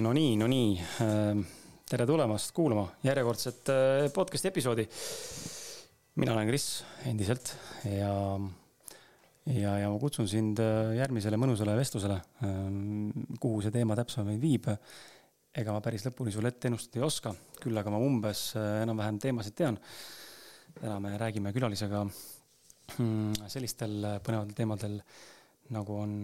[0.00, 0.70] no nii, no nii.
[1.04, 1.40] Äh,
[1.90, 4.86] tere tulemast kuulama järjekordset äh, podcast'i episoodi.
[6.20, 7.52] mina olen Kris endiselt
[7.84, 8.14] ja,
[9.46, 12.20] ja, ja ma kutsun sind äh, järgmisele mõnusale vestlusele.
[13.40, 14.70] kuhu see teema täpsemalt viib?
[15.60, 19.56] ega ma päris lõpuni sulle ette ennustada ei oska, küll aga ma umbes enam-vähem teemasid
[19.58, 19.78] tean.
[20.80, 25.00] täna me räägime külalisega mm, sellistel põnevatel teemadel
[25.76, 26.20] nagu on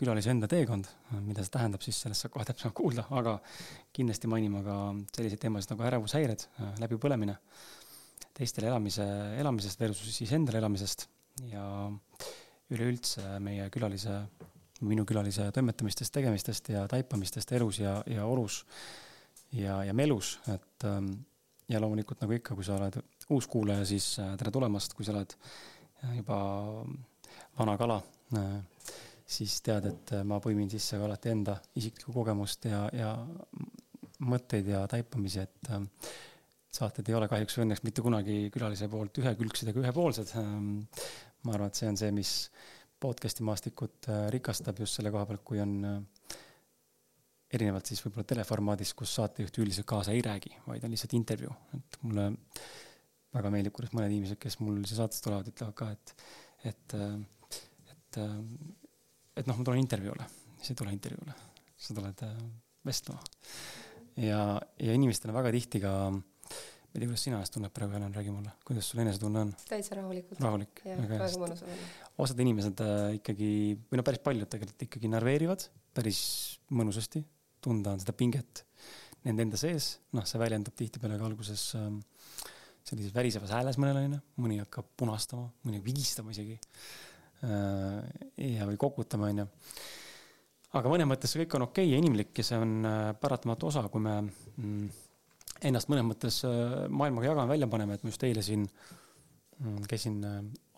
[0.00, 0.88] külalise enda teekond,
[1.22, 3.36] mida see tähendab, siis sellest saab kohe täpsemalt kuulda, aga
[3.94, 4.78] kindlasti mainima ka
[5.14, 6.46] selliseid teemasid nagu ärevushäired,
[6.82, 7.36] läbipõlemine,
[8.34, 9.06] teistele elamise,
[9.38, 11.06] elamisest versus siis endale elamisest
[11.50, 11.64] ja
[12.74, 14.18] üleüldse meie külalise,
[14.84, 18.64] minu külalise toimetamistest, tegemistest ja taipamistest elus ja, ja olus
[19.54, 21.12] ja, ja melus, et ähm,
[21.70, 22.98] ja loomulikult nagu ikka, kui sa oled
[23.32, 26.38] uus kuulaja, siis äh, tere tulemast, kui sa oled äh, juba
[27.58, 28.00] vana kala
[28.36, 28.56] äh,
[29.24, 33.14] siis tead, et äh, ma põimin sisse ka alati enda isiklikku kogemust ja, ja
[34.24, 35.88] mõtteid ja taipamisi, et ähm,
[36.74, 40.34] saated ei ole kahjuks või õnneks mitte kunagi külalise poolt ühekülgsed ega ühepoolsed.
[40.40, 40.70] Ähm,
[41.44, 42.34] ma arvan, et see on see, mis
[43.00, 46.38] podcast'i maastikut äh, rikastab just selle koha pealt, kui on äh,
[47.54, 52.00] erinevalt siis võib-olla teleformaadis, kus saatejuht üldiselt kaasa ei räägi, vaid on lihtsalt intervjuu, et
[52.02, 52.30] mulle
[53.34, 56.14] väga meeldib, kuidas mõned inimesed, kes mul siia saatesse tulevad, ütlevad ka, et,
[56.70, 56.96] et,
[57.92, 58.18] et
[59.34, 60.26] et noh, ma tulen intervjuule,
[60.58, 61.34] siis ei tule intervjuule,
[61.86, 62.38] sa tuled äh,
[62.86, 63.22] vestlema.
[64.22, 64.40] ja,
[64.80, 66.20] ja inimestel on väga tihti ka, ma
[66.94, 69.54] ei tea, kuidas sina ennast tunned praegu, Helen, räägi mulle, kuidas sul enesetunne on?
[69.68, 70.42] täitsa rahulikult.
[70.44, 70.84] rahulik.
[70.86, 71.86] väga mõnus on.
[72.24, 73.50] osad inimesed äh, ikkagi,
[73.90, 76.20] või no päris paljud tegelikult ikkagi närveerivad päris
[76.74, 77.24] mõnusasti,
[77.64, 78.64] tunda on seda pinget
[79.24, 81.88] nende enda sees, noh, see väljendub tihtipeale ka alguses äh,
[82.84, 86.58] sellises värisevas hääles mõnel on ju, mõni hakkab punastama, mõni vigistama isegi
[87.44, 89.46] ja, või kokutama, on ju.
[90.78, 93.62] aga mõnes mõttes see kõik on okei okay ja inimlik ja see on äh, paratamatu
[93.70, 94.84] osa, kui me mm,
[95.70, 96.52] ennast mõnes mõttes äh,
[96.88, 100.16] maailmaga jagame, välja paneme, et ma just eile siin mm, käisin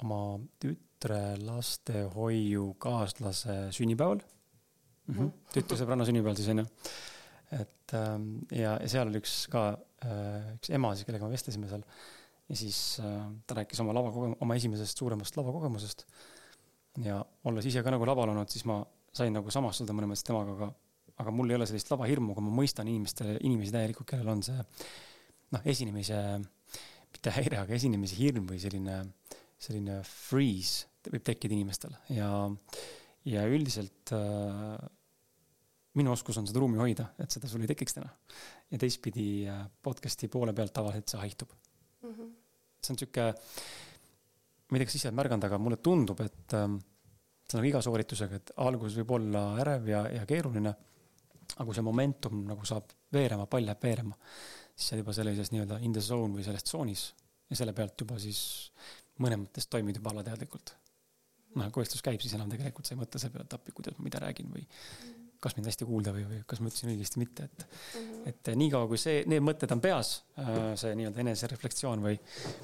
[0.04, 0.20] oma
[0.62, 5.14] tütre lastehoiukaaslase sünnipäeval mm.
[5.14, 5.28] -hmm.
[5.56, 6.68] tütresõbranna sünnipäeval siis on ju.
[7.60, 9.60] et ähm, ja, ja seal oli üks ka,
[10.56, 11.84] üks ema siis, kellega me vestlesime seal.
[12.48, 12.78] ja siis
[13.46, 16.00] ta rääkis oma lavakogemusest, oma esimesest suuremast lavakogemusest
[17.04, 18.80] ja olles ise ka nagu laval olnud, siis ma
[19.16, 20.70] sain nagu samastuda mõnes mõttes temaga, aga,
[21.24, 24.56] aga mul ei ole sellist lavahirmu, aga ma mõistan inimestele, inimesi täielikult, kellel on see
[25.54, 26.20] noh, esinemise,
[27.12, 28.98] mitte häire, aga esinemise hirm või selline,
[29.62, 32.28] selline freeze võib tekkida inimestel ja,
[33.28, 34.76] ja üldiselt äh,
[35.96, 38.10] minu oskus on seda ruumi hoida, et seda sul ei tekiks täna.
[38.72, 41.52] ja teistpidi äh, podcast'i poole pealt tavaliselt see haihtub
[42.02, 42.10] mm.
[42.12, 42.32] -hmm.
[42.82, 43.28] see on sihuke
[44.66, 46.78] ma ei tea, kas ise oled märganud, aga mulle tundub, et ähm,
[47.46, 50.74] see on nagu iga sooritusega, et algus võib olla ärev ja, ja keeruline.
[51.54, 54.16] aga kui see momentum nagu saab veerema, pall läheb veerema,
[54.74, 57.04] siis sa oled juba sellises nii-öelda in the zone või selles tsoonis
[57.50, 58.40] ja selle pealt juba siis
[59.22, 60.74] mõnes mõttes toimid juba alateadlikult.
[61.56, 63.94] noh, kui vestlus käib, siis enam tegelikult sa ei mõtle selle peale, et appi, kuidas
[63.96, 67.20] ma mida räägin või mm kas mind hästi kuulda või, või kas ma ütlesin õigesti,
[67.22, 68.02] mitte, et mm.
[68.02, 68.28] -hmm.
[68.32, 72.18] et niikaua, kui see, need mõtted on peas, äh, see nii-öelda enesereflektsioon või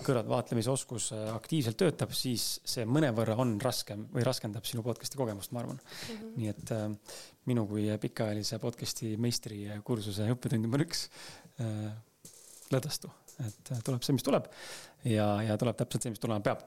[0.06, 5.52] kõrvaltvaatlemise oskus äh, aktiivselt töötab, siis see mõnevõrra on raskem või raskendab sinu podcast'i kogemust,
[5.52, 6.14] ma arvan mm.
[6.16, 6.36] -hmm.
[6.40, 7.16] nii et äh,
[7.50, 11.08] minu kui pikaajalise podcast'i meistri kursuse õppetund number üks
[12.72, 13.10] lõdvestu,
[13.44, 14.46] et tuleb see, mis tuleb
[15.04, 16.62] ja, ja tuleb täpselt see, mis tulema peab.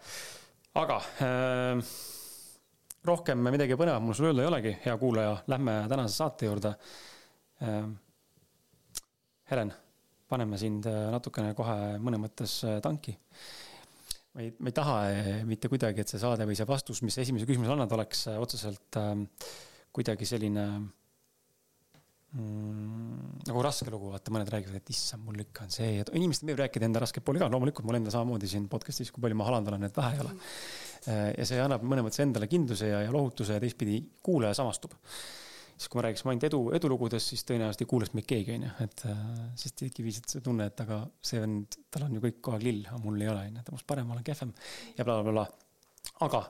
[0.76, 1.96] aga äh,
[3.08, 6.74] rohkem midagi põnevat mul sulle öelda ei olegi, hea kuulaja, lähme tänase saate juurde.
[7.64, 7.94] Ähm,
[9.50, 9.72] Helen,
[10.30, 13.16] paneme sind äh, natukene kohe mõnes mõttes äh, tanki.
[14.36, 17.18] ma ei, ma ei taha äh, mitte kuidagi, et see saade või see vastus, mis
[17.22, 19.28] esimese küsimuse annad, oleks otseselt ähm,
[19.96, 20.66] kuidagi selline
[22.34, 26.50] mm, nagu raske lugu, vaata, mõned räägivad, et issand, mul ikka on see ja inimestel
[26.50, 29.48] meeldib rääkida enda rasket pooli ka, loomulikult mul endal samamoodi siin podcast'is, kui palju ma
[29.51, 30.36] halandan, et vähe ei ole.
[30.36, 34.95] Äh, ja see annab mõnes mõttes endale kindluse ja, ja lohutuse ja teistpidi kuulaja samastub.
[35.75, 38.71] siis kui me räägiksime ainult edu, edulugudest, siis tõenäoliselt ei kuulaks meid keegi, on ju,
[38.86, 39.27] et äh,
[39.59, 42.68] sest tekib lihtsalt see tunne, et aga see vend, tal on ju kõik kogu aeg
[42.69, 44.56] lill, aga mul ei ole, on ju, must parem, ma olen kehvem
[44.95, 45.65] ja blablabla bla, bla
[46.24, 46.45] aga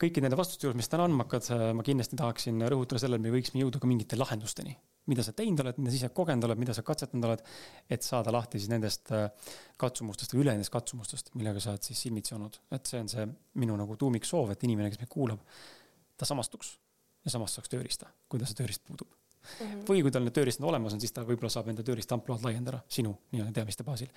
[0.00, 3.34] kõikide nende vastuste juures, mis täna andma hakkad, ma kindlasti tahaksin rõhutada sellele, et me
[3.36, 4.74] võiksime jõuda ka mingite lahendusteni.
[5.10, 7.42] Mida sa teinud oled, mida sa ise kogenud oled, mida sa katsetanud oled,
[7.92, 9.26] et saada lahti siis nendest äh,
[9.80, 12.60] katsumustest või üle nendest katsumustest, millega sa oled siis silmitsi olnud.
[12.74, 13.26] et see on see
[13.60, 15.42] minu nagu tuumiksoov, et inimene, kes meid kuulab,
[16.16, 16.76] ta samastuks
[17.24, 19.12] ja samastaks tööriista, kui tal see tööriist puudub
[19.44, 19.80] Mm -hmm.
[19.84, 22.78] või kui tal need tööriistad olemas on, siis ta võib-olla saab enda tööriista ampluaad laiendada
[22.88, 24.08] sinu nii-öelda teadmiste baasil.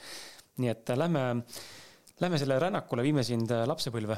[0.58, 1.44] nii et äh, lähme,
[2.20, 4.18] lähme selle rännakule, viime sind äh, lapsepõlve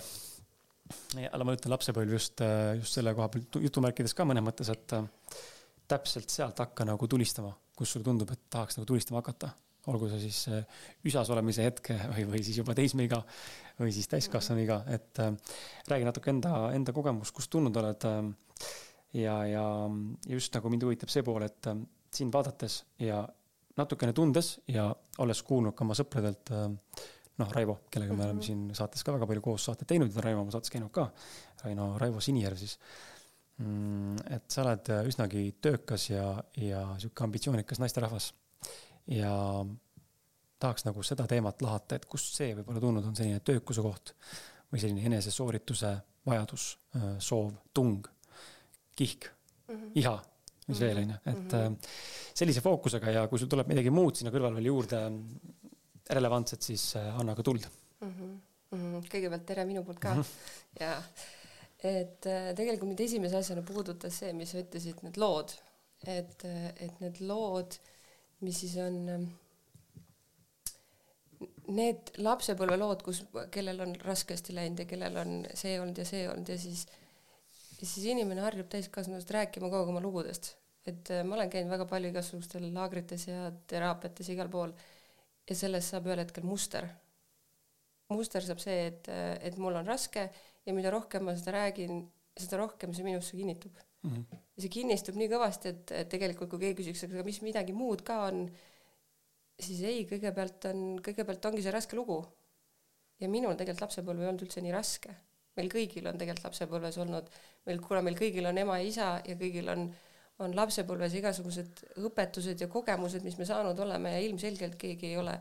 [1.31, 2.41] aga ma ütlen lapsepõlv just,
[2.77, 4.93] just selle koha pealt jutumärkides ka mõnes mõttes, et,
[5.89, 9.55] täpselt sealt hakka nagu tulistama, kus sulle tundub, et tahaks nagu tulistama hakata.
[9.89, 13.23] olgu see siis äh, üsas olemise hetke või, või siis juba teismeiga
[13.79, 15.31] või siis täiskasvanuiga, et äh,
[15.89, 18.19] räägi natuke enda, enda kogemust, kust tulnud oled äh,.
[19.17, 19.63] ja, ja
[20.27, 21.79] just nagu mind huvitab see pool, et äh,
[22.13, 23.23] sind vaadates ja
[23.79, 24.89] natukene tundes ja
[25.23, 26.67] olles kuulnud ka oma sõpradelt äh,
[27.39, 28.45] noh, Raivo, kellega me oleme mhm.
[28.45, 31.09] siin saates ka väga palju koos saateid teinud ja Raivo oma saates käinud ka.
[31.63, 33.18] Raino, Raivo Sinijärv siis mm,.
[33.59, 38.33] Et sa oled üsnagi töökas ja, ja sihuke ambitsioonikas naisterahvas.
[39.07, 39.33] ja
[40.59, 44.13] tahaks nagu seda teemat lahata, et kust see võib-olla tulnud on, selline töökuse koht
[44.69, 45.93] või selline enesesoorituse
[46.29, 48.07] vajadus, äh, soov, tung,
[48.99, 49.91] kihk mm, -hmm.
[50.01, 50.85] iha, mis mm -hmm.
[50.85, 51.77] veel on ju, et mm -hmm.
[52.33, 55.01] sellise fookusega ja kui sul tuleb midagi muud sinna kõrval veel juurde
[56.09, 57.67] relevantset, siis äh, anna ka tuld
[58.01, 58.13] mm.
[58.71, 59.09] -hmm.
[59.09, 60.79] kõigepealt tere minu poolt ka mm -hmm.
[60.79, 61.01] ja
[61.79, 65.53] et äh, tegelikult mind esimese asjana puudutas see, mis sa ütlesid, need lood,
[66.03, 67.77] et, äh, et need lood,
[68.43, 68.99] mis siis on
[71.69, 73.21] need lapsepõlvelood, kus,
[73.53, 76.85] kellel on raskesti läinud ja kellel on see olnud ja see olnud ja siis,
[77.79, 80.55] siis inimene harjub täiskasvanust rääkima kogu aeg oma lugudest.
[80.89, 84.71] et ma olen käinud väga palju igasugustel laagrites ja teraapiates igal pool
[85.49, 86.87] ja sellest saab ühel hetkel muster.
[88.09, 89.09] muster saab see, et,
[89.45, 90.27] et mul on raske
[90.69, 92.03] ja mida rohkem ma seda räägin,
[92.39, 94.09] seda rohkem see minusse kinnitub mm.
[94.11, 94.41] -hmm.
[94.55, 98.03] ja see kinnistub nii kõvasti, et, et tegelikult kui keegi küsiks, aga mis midagi muud
[98.07, 98.43] ka on,
[99.59, 102.19] siis ei, kõigepealt on, kõigepealt ongi see raske lugu.
[103.19, 105.15] ja minul tegelikult lapsepõlv ei olnud üldse nii raske.
[105.57, 107.33] meil kõigil on tegelikult lapsepõlves olnud,
[107.65, 109.89] meil, kuna meil kõigil on ema ja isa ja kõigil on
[110.39, 115.33] on lapsepõlves igasugused õpetused ja kogemused, mis me saanud oleme ja ilmselgelt keegi ei ole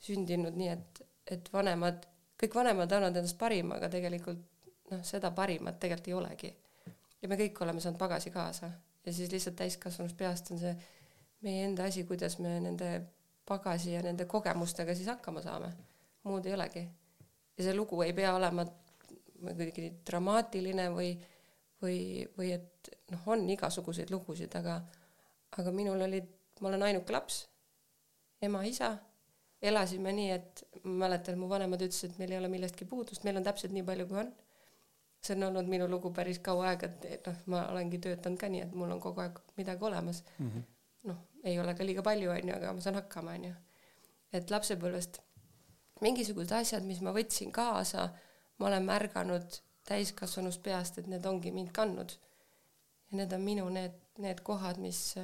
[0.00, 1.00] sündinud nii, et,
[1.36, 2.06] et vanemad,
[2.40, 4.40] kõik vanemad annavad endast parima, aga tegelikult
[4.90, 6.54] noh, seda parimat tegelikult ei olegi.
[7.22, 8.70] ja me kõik oleme saanud pagasi kaasa
[9.06, 10.74] ja siis lihtsalt täiskasvanust peast on see
[11.46, 12.90] meie enda asi, kuidas me nende
[13.46, 15.72] pagasi ja nende kogemustega siis hakkama saame.
[16.24, 16.88] muud ei olegi.
[17.58, 18.66] ja see lugu ei pea olema
[19.36, 21.16] kuidagi dramaatiline või
[21.82, 24.80] või, või et noh, on igasuguseid lugusid, aga,
[25.58, 26.28] aga minul olid,
[26.60, 27.42] ma olen ainuke laps,
[28.42, 28.94] ema, isa,
[29.62, 33.40] elasime nii, et ma mäletan, mu vanemad ütlesid, et meil ei ole millestki puudust, meil
[33.40, 34.32] on täpselt nii palju, kui on.
[35.26, 38.64] See on olnud minu lugu päris kaua aega, et noh, ma olengi töötanud ka nii,
[38.66, 40.50] et mul on kogu aeg midagi olemas mm.
[40.50, 40.66] -hmm.
[41.10, 43.54] noh, ei ole ka liiga palju, on ju, aga ma saan hakkama, on ju.
[44.32, 45.20] et lapsepõlvest
[46.04, 48.08] mingisugused asjad, mis ma võtsin kaasa,
[48.58, 52.12] ma olen märganud täiskasvanust peast, et need ongi mind kandnud.
[53.10, 55.14] ja need on minu need, need kohad, mis,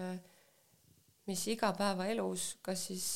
[1.27, 3.07] mis igapäevaelus kas siis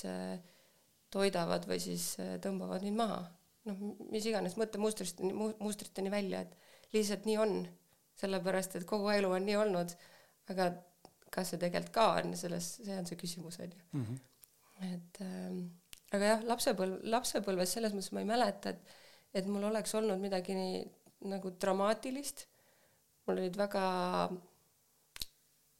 [1.10, 3.20] toidavad või siis tõmbavad mind maha.
[3.66, 5.22] noh, mis iganes mõttemustrist,
[5.58, 6.65] mustriteni välja, et
[6.96, 7.56] lihtsalt nii on,
[8.20, 9.96] sellepärast et kogu elu on nii olnud,
[10.52, 10.70] aga
[11.32, 13.82] kas see tegelikult ka on, selles, see on see küsimus, on ju.
[14.00, 14.22] Mhm.
[14.86, 15.60] et ähm,
[16.12, 18.96] aga jah, lapsepõlv, lapsepõlves selles mõttes ma ei mäleta, et
[19.36, 20.84] et mul oleks olnud midagi nii
[21.32, 22.46] nagu dramaatilist.
[23.26, 23.86] mul olid väga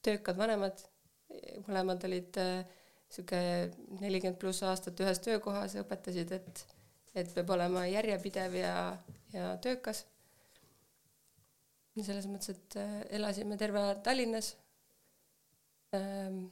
[0.03, 0.81] töökad vanemad,
[1.69, 2.65] mõlemad olid äh,
[3.11, 3.39] sihuke
[4.01, 6.65] nelikümmend pluss aastat ühes töökohas ja õpetasid, et,
[7.15, 8.75] et peab olema järjepidev ja,
[9.33, 10.05] ja töökas.
[12.05, 14.53] Selles mõttes, et äh, elasime terve aja Tallinnas
[15.97, 16.47] ähm,,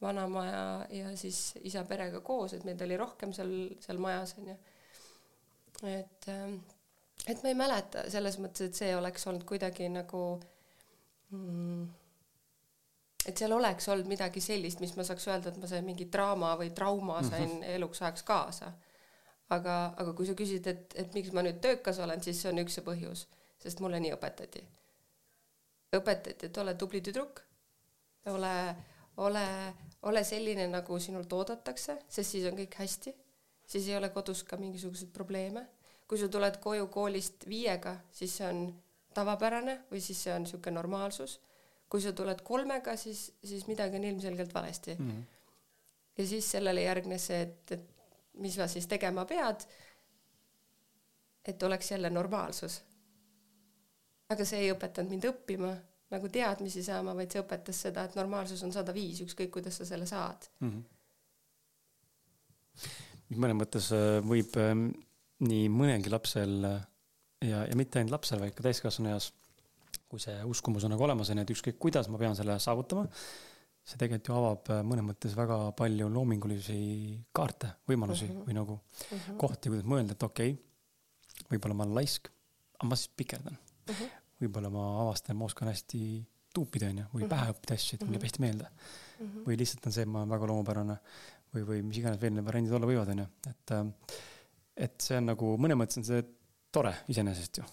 [0.00, 4.56] vanamaja ja siis isa perega koos, et meid oli rohkem seal, seal majas onju.
[5.88, 6.60] et ähm,
[7.28, 10.22] et ma ei mäleta selles mõttes, et see oleks olnud kuidagi nagu
[11.30, 11.88] mm,
[13.28, 16.54] et seal oleks olnud midagi sellist, mis ma saaks öelda, et ma sain mingi draama
[16.60, 17.28] või trauma mhm.
[17.30, 17.76] sain mm -hmm.
[17.76, 18.72] eluks ajaks kaasa.
[19.50, 22.58] aga, aga kui sa küsid, et, et miks ma nüüd töökas olen, siis see on
[22.62, 23.24] üks see põhjus,
[23.58, 24.62] sest mulle nii õpetati.
[25.96, 27.40] Õpetati, et ole tubli tüdruk,
[28.30, 28.54] ole,
[29.16, 29.46] ole,
[30.02, 33.14] ole selline, nagu sinult oodatakse, sest siis on kõik hästi,
[33.66, 35.66] siis ei ole kodus ka mingisuguseid probleeme
[36.10, 38.64] kui sa tuled koju koolist viiega, siis see on
[39.14, 41.38] tavapärane või siis see on niisugune normaalsus.
[41.90, 45.08] kui sa tuled kolmega, siis, siis midagi on ilmselgelt valesti mm.
[45.10, 45.22] -hmm.
[46.18, 47.88] ja siis sellele järgnes see, et, et
[48.34, 49.64] mis sa siis tegema pead,
[51.44, 52.82] et oleks jälle normaalsus.
[54.30, 55.72] Aga see ei õpetanud mind õppima
[56.10, 59.84] nagu teadmisi saama, vaid see õpetas seda, et normaalsus on sada viis, ükskõik kuidas sa
[59.86, 60.70] selle saad mm.
[60.70, 60.82] -hmm.
[63.42, 64.88] mõnes mõttes äh, võib ähm,
[65.46, 69.30] nii mõnelgi lapsel ja, ja mitte ainult lapsel, vaid ka täiskasvanu eas,
[70.10, 73.06] kui see uskumus on nagu olemas, on ju, et ükskõik kuidas ma pean selle saavutama,
[73.86, 76.80] see tegelikult ju avab mõnes mõttes väga palju loomingulisi
[77.36, 78.40] kaarte, võimalusi uh mhm.
[78.40, 78.46] -huh.
[78.48, 79.20] või nagu uh mhm.
[79.20, 79.38] -huh.
[79.44, 82.32] kohti, kuidas mõelda, et okei okay,, võib-olla ma olen laisk,
[82.78, 83.94] aga ma siis pikerdan uh.
[83.94, 84.02] Mhm.
[84.02, 84.19] -huh.
[84.40, 86.00] Võib-olla ma avastan, ma oskan hästi
[86.54, 89.26] tuupida, onju, või pähe õppida asju, et mulle jääb hästi meelde mm.
[89.26, 89.44] -hmm.
[89.46, 90.96] või lihtsalt on see, et ma olen väga loomupärane
[91.54, 94.16] või, või mis iganes veel need variandid olla võivad, onju, et, äh,
[94.88, 96.24] et see on nagu mõnes mõttes on see
[96.72, 97.68] tore iseenesest ju.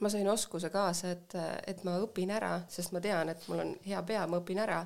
[0.00, 3.74] ma sain oskuse kaasa, et, et ma õpin ära, sest ma tean, et mul on
[3.86, 4.80] hea pea, ma õpin ära,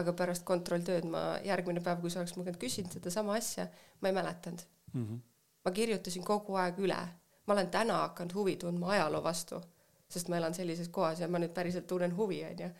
[0.00, 3.66] aga pärast kontrolltööd ma järgmine päev, kui sa oleks mu käest küsinud sedasama asja,
[4.00, 5.04] ma ei mäletanud mm.
[5.04, 5.20] -hmm.
[5.64, 7.00] ma kirjutasin kogu aeg üle,
[7.46, 9.60] ma olen täna hakanud huvi tundma ajaloo vastu,
[10.12, 12.70] sest ma elan sellises kohas ja ma nüüd päriselt tunnen huvi, onju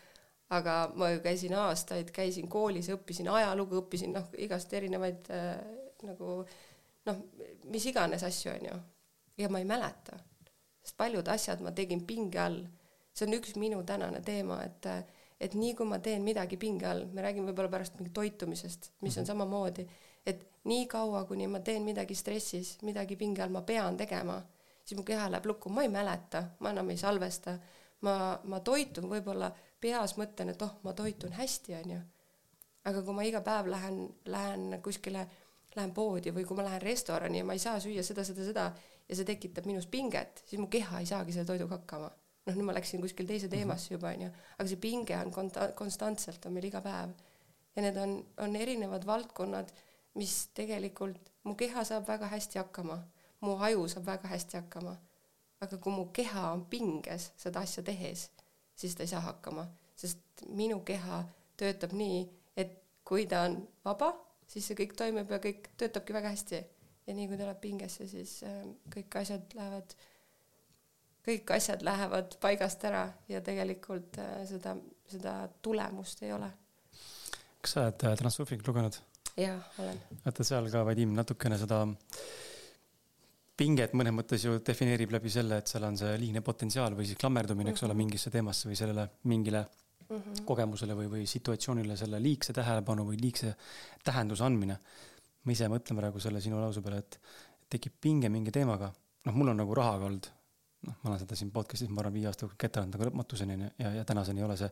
[0.52, 5.56] aga ma ju käisin aastaid, käisin koolis, õppisin ajalugu, õppisin noh, igast erinevaid äh,
[6.04, 6.42] nagu
[7.08, 7.22] noh,
[7.72, 8.76] mis iganes asju, onju
[9.40, 10.18] ja ma ei mäleta,
[10.82, 12.62] sest paljud asjad ma tegin pinge all.
[13.12, 14.86] see on üks minu tänane teema, et,
[15.40, 19.16] et nii kui ma teen midagi pinge all, me räägime võib-olla pärast mingi toitumisest, mis
[19.18, 19.28] on mhm.
[19.28, 19.86] samamoodi,
[20.26, 24.38] et nii kaua, kuni ma teen midagi stressis, midagi pinge all ma pean tegema,
[24.84, 27.56] siis mu keha läheb lukku, ma ei mäleta, ma enam ei salvesta,
[28.06, 29.50] ma, ma toitun võib-olla
[29.82, 32.00] peas mõtlen, et oh, ma toitun hästi, onju.
[32.90, 35.26] aga kui ma iga päev lähen, lähen kuskile,
[35.76, 38.66] lähen poodi või kui ma lähen restorani ja ma ei saa süüa seda, seda, seda
[39.08, 42.10] ja see tekitab minus pinget, siis mu keha ei saagi selle toiduga hakkama.
[42.42, 43.54] noh, nüüd ma läksin kuskil teise mhm.
[43.54, 47.14] teemasse juba onju, aga see pinge on konta-, konstantselt on meil iga päev.
[47.76, 49.70] ja need on, on erinevad valdkonnad,
[50.18, 52.98] mis tegelikult mu keha saab väga hästi hakkama,
[53.42, 54.96] mu aju saab väga hästi hakkama.
[55.62, 58.30] aga kui mu keha on pinges seda asja tehes,
[58.75, 59.62] siis ta ei saa hakkama,
[59.96, 61.20] sest minu keha
[61.56, 62.25] töötab nii,
[62.58, 62.72] et
[63.06, 64.08] kui ta on vaba,
[64.50, 66.58] siis see kõik toimib ja kõik töötabki väga hästi
[67.06, 68.58] ja nii kui tuleb pingesse, siis äh,
[68.94, 69.94] kõik asjad lähevad,
[71.26, 74.76] kõik asjad lähevad paigast ära ja tegelikult äh, seda,
[75.11, 76.50] seda tulemust ei ole.
[77.62, 78.99] kas sa oled äh, Transsurfingit lugenud?
[79.38, 80.00] jah, olen.
[80.25, 81.84] vaata seal ka Vadim natukene seda
[83.62, 87.21] pinget mõnes mõttes ju defineerib läbi selle, et seal on see liigne potentsiaal või siis
[87.23, 87.90] klammerdumine, eks mm -hmm.
[87.90, 88.04] ole, mhm.
[88.04, 90.45] mingisse teemasse või sellele mingile mm -hmm.
[90.45, 93.54] kogemusele või, või situatsioonile selle liigse tähelepanu või liigse
[94.04, 94.78] tähenduse andmine
[95.42, 97.19] ma ise mõtlen praegu selle sinu lause peale, et
[97.73, 98.92] tekib pinge mingi teemaga,
[99.26, 100.28] noh, mul on nagu rahaga olnud,
[100.87, 103.71] noh, ma olen seda siin podcast'is, ma arvan, viie aasta jooksul ketanud nagu lõpmatuseni onju
[103.83, 104.71] ja, ja tänaseni ei ole see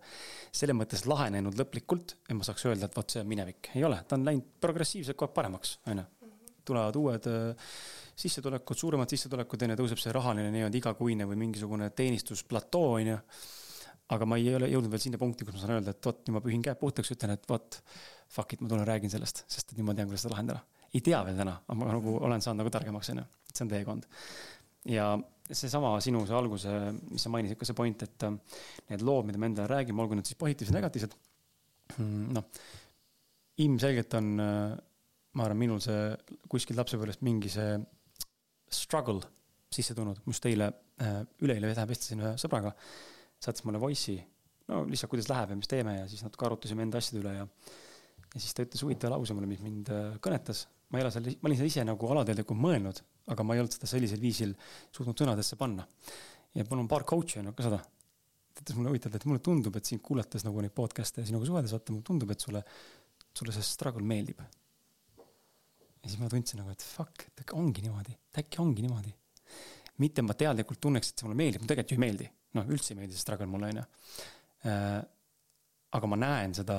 [0.62, 3.98] selles mõttes lahenenud lõplikult, et ma saaks öelda, et vot see on minevik, ei ole,
[4.06, 6.06] ta on läinud progressiivselt kogu aeg paremaks, onju.
[6.70, 7.74] tulevad uued äh,
[8.20, 13.18] sissetulekud, suuremad sissetulekud, onju, tõuseb see rahaline nii-öelda igakuine või mingisugune teenistusplatoo, onju.
[14.10, 16.36] aga ma ei ole jõudnud veel sinna punkti, kus ma saan öelda, et vot nüüd
[16.36, 17.80] ma pühin käed puhtaks, ütlen, et vot
[18.30, 20.64] fuck it, ma tulen räägin sellest, sest et nüüd ma tean, kuidas seda lahendada.
[20.90, 23.70] ei tea veel täna, aga ma nagu olen saanud nagu targemaks, onju, et see on
[23.70, 24.08] teekond.
[24.90, 25.06] ja
[25.50, 26.74] seesama sinu see alguse,
[27.10, 28.36] mis sa mainisid, ka see point, et äh,
[28.92, 31.16] need lood, mida me endale räägime, olgu need siis positiivsed, negatiivsed.
[31.96, 32.46] Mm, noh,
[33.64, 34.76] ilmselgelt on, äh,
[35.38, 35.98] ma arvan, minul see
[36.50, 37.78] kuskilt lapsepõlvest mingi see
[38.74, 39.20] struggle
[39.70, 40.70] sisse tulnud, just eile,
[41.02, 42.72] äh, üleeile vestlesin ühe sõbraga,
[43.40, 44.18] saatis mulle voice'i,
[44.70, 47.46] no lihtsalt, kuidas läheb ja mis teeme ja siis natuke arutasime enda asjade üle ja
[48.30, 50.66] ja siis ta ütles huvitava lause mulle, mis mind äh, kõnetas.
[50.90, 53.00] ma ei ole seal, ma olin seda ise nagu alateadlikult mõelnud,
[53.30, 54.54] aga ma ei olnud seda sellisel viisil
[54.94, 55.86] suutnud sõnadesse panna.
[56.54, 57.80] ja mul on paar coach'i on ka seda.
[57.80, 61.46] ta ütles mulle huvitavalt, et mulle tundub, et sind kuulates nagu neid podcast'e ja sinuga
[61.48, 62.62] suheldes, vaata mulle tundub, et sulle,
[63.34, 64.42] sulle see struggle meeldib.
[66.00, 69.14] Ja siis ma tundsin nagu, et fuck, et ongi niimoodi, et äkki ongi niimoodi.
[70.00, 72.30] mitte ma teadlikult tunneks, et see mulle meeldib, mulle tegelikult ju ei meeldi.
[72.56, 73.84] noh, üldse ei meeldi see struggle mulle, onju.
[74.70, 75.00] Äh,
[75.96, 76.78] aga ma näen seda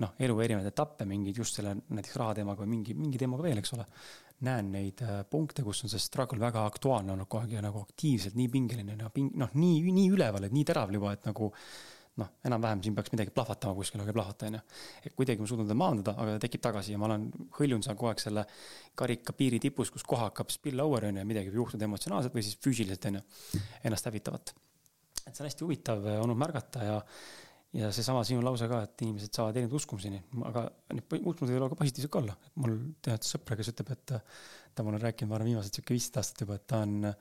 [0.00, 3.60] noh, elu erinevaid etappe, mingeid just selle näiteks raha teemaga või mingi, mingi teemaga veel,
[3.60, 3.86] eks ole.
[4.46, 7.82] näen neid äh, punkte, kus on see struggle väga aktuaalne olnud kogu aeg ja nagu
[7.84, 11.50] aktiivselt nii pingeline ja ping-, noh, nii, nii üleval, et nii terav juba, et nagu
[12.20, 14.62] noh, enam-vähem siin peaks midagi plahvatama kuskil, aga ei plahvata, onju.
[15.06, 17.26] et kuidagi ma suudan teda maandada, aga ta tekib tagasi ja ma olen,
[17.58, 18.46] hõljun seal kogu aeg selle
[19.00, 22.46] karika piiri tipus, kus koha hakkab spill over, onju, ja midagi võib juhtuda emotsionaalselt või
[22.46, 23.22] siis füüsiliselt, onju,
[23.84, 24.54] ennast hävitavat.
[25.26, 26.98] et see on hästi huvitav olnud märgata ja
[27.76, 31.68] ja seesama sinu lause ka, et inimesed saavad erinevaid uskumuseni, aga need uskumused ei ole
[31.70, 32.34] ka positiivsed ka olla.
[32.58, 34.14] mul tead sõpra, kes ütleb, et
[34.74, 37.12] ta mulle on rääkinud, ma arvan, viimased sihuke viisteist aastat juba, et ta on,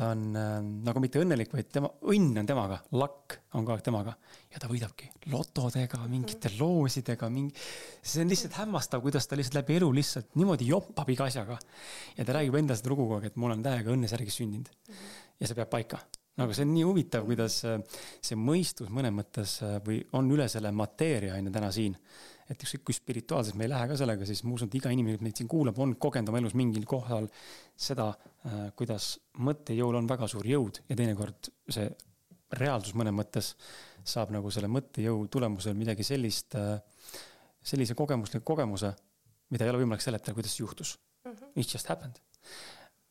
[0.00, 0.52] ta on äh,
[0.86, 4.14] nagu mitte õnnelik, vaid tema, õnn on temaga, lakk on kogu aeg temaga.
[4.48, 7.52] ja ta võidabki lotodega, mingite loosidega, mingi,
[8.00, 11.58] see on lihtsalt hämmastav, kuidas ta lihtsalt läbi elu lihtsalt niimoodi joppab iga asjaga.
[12.16, 14.72] ja ta räägib enda seda lugu kogu aeg, et ma olen täiega õnnesärgis sündinud.
[15.36, 16.00] ja see peab paika
[16.40, 17.78] nagu see on nii huvitav, kuidas äh,
[18.24, 21.98] see mõistus mõnes mõttes äh, või on üle selle mateeria on ju täna siin.
[22.50, 25.16] Et ükskõik kui spirituaalselt me ei lähe ka sellega, siis ma usun, et iga inimene,
[25.16, 27.28] kes meid siin kuulab, on kogenud oma elus mingil kohal
[27.78, 28.08] seda,
[28.46, 31.86] äh, kuidas mõttejõul on väga suur jõud ja teinekord see
[32.58, 33.52] reaalsus mõnes mõttes
[34.10, 36.56] saab nagu selle mõttejõu tulemusel midagi sellist,
[37.62, 38.90] sellise kogemusliku kogemuse,
[39.54, 41.30] mida ei ole võimalik seletada, kuidas see juhtus mm.
[41.30, 41.52] -hmm.
[41.54, 42.18] It just happened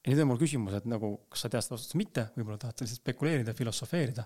[0.03, 2.57] ja nüüd on mul küsimus, et nagu, kas sa tead seda vastust või mitte, võib-olla
[2.57, 4.25] tahad lihtsalt spekuleerida, filosofeerida.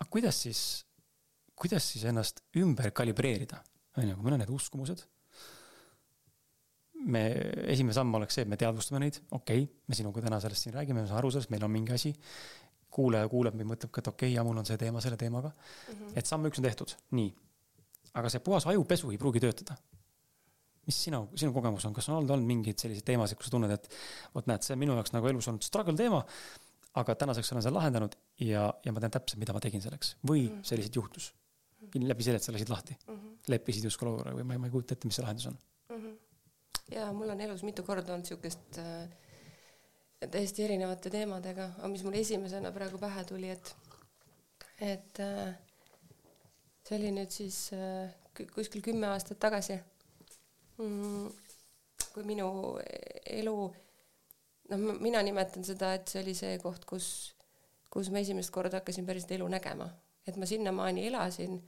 [0.00, 0.60] aga kuidas siis
[1.56, 3.62] kuidas siis ennast ümber kalibreerida,
[3.96, 5.04] on ju, kui meil on need uskumused.
[7.06, 7.22] me,
[7.70, 10.74] esimene samm oleks see, et me teadvustame neid, okei okay,, me sinuga täna sellest siin
[10.74, 12.14] räägime, me saame aru sellest, meil on mingi asi.
[12.96, 15.50] kuulaja kuuleb või mõtleb ka, et okei okay,, ja mul on see teema selle teemaga
[15.50, 15.92] mm.
[15.92, 16.16] -hmm.
[16.16, 17.34] et samm üks on tehtud, nii.
[18.14, 19.76] aga see puhas ajupesu ei pruugi töötada
[20.86, 23.72] mis sinu, sinu kogemus on, kas on olnud, olnud mingeid selliseid teemasid, kus sa tunned,
[23.74, 23.88] et
[24.34, 26.22] vot näed, see on minu jaoks nagu elus olnud struggle teema,
[27.00, 30.46] aga tänaseks olen selle lahendanud ja, ja ma tean täpselt, mida ma tegin selleks või
[30.46, 30.62] mm.
[30.66, 31.32] selliselt juhtus.
[31.94, 33.36] Läbi selle, et sa lasid lahti mm, -hmm.
[33.52, 35.58] leppisid justkui olukorraga või ma ei, ma ei kujuta ette, mis see lahendus on
[35.90, 36.02] mm.
[36.02, 36.16] -hmm.
[36.96, 39.08] ja mul on elus mitu korda olnud siukest äh,
[40.30, 43.76] täiesti erinevate teemadega, aga mis mul esimesena praegu pähe tuli, et,
[44.80, 45.54] et äh,
[46.86, 48.14] see oli nüüd siis äh,
[48.54, 49.78] kuskil kümme aastat tagasi
[50.78, 51.28] mm,.
[52.14, 52.48] kui minu
[53.30, 53.56] elu
[54.70, 57.08] noh, mina nimetan seda, et see oli see koht, kus,
[57.92, 59.88] kus ma esimest korda hakkasin päriselt elu nägema,
[60.26, 61.58] et ma sinnamaani elasin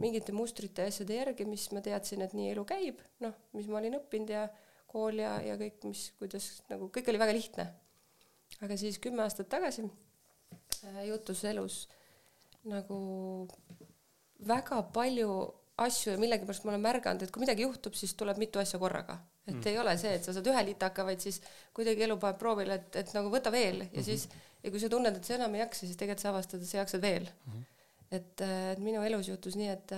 [0.00, 3.78] mingite mustrite ja asjade järgi, mis ma teadsin, et nii elu käib, noh, mis ma
[3.80, 4.48] olin õppinud ja
[4.90, 7.66] kool ja, ja kõik, mis, kuidas nagu kõik oli väga lihtne.
[8.60, 11.84] aga siis kümme aastat tagasi äh, juhtus elus
[12.68, 13.00] nagu
[14.46, 15.30] väga palju
[15.80, 19.18] asju ja millegipärast ma olen märganud, et kui midagi juhtub, siis tuleb mitu asja korraga.
[19.46, 19.66] et mm.
[19.66, 21.40] ei ole see, et sa saad ühe litaka, vaid siis
[21.76, 24.04] kuidagi elu paneb proovile, et, et nagu võta veel ja mm -hmm.
[24.04, 24.28] siis
[24.62, 26.82] ja kui sa tunned, et sa enam ei jaksa, siis tegelikult sa avastad, et sa
[26.82, 27.52] jaksad veel mm.
[27.52, 27.79] -hmm.
[28.10, 29.94] Et, et minu elus juhtus nii, et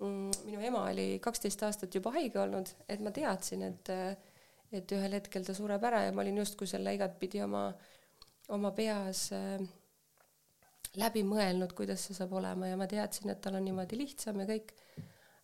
[0.00, 3.92] mm, minu ema oli kaksteist aastat juba haige olnud, et ma teadsin, et
[4.74, 7.68] et ühel hetkel ta sureb ära ja ma olin justkui selle igatpidi oma,
[8.56, 9.62] oma peas äh,
[11.00, 14.48] läbi mõelnud, kuidas see saab olema ja ma teadsin, et tal on niimoodi lihtsam ja
[14.50, 14.74] kõik.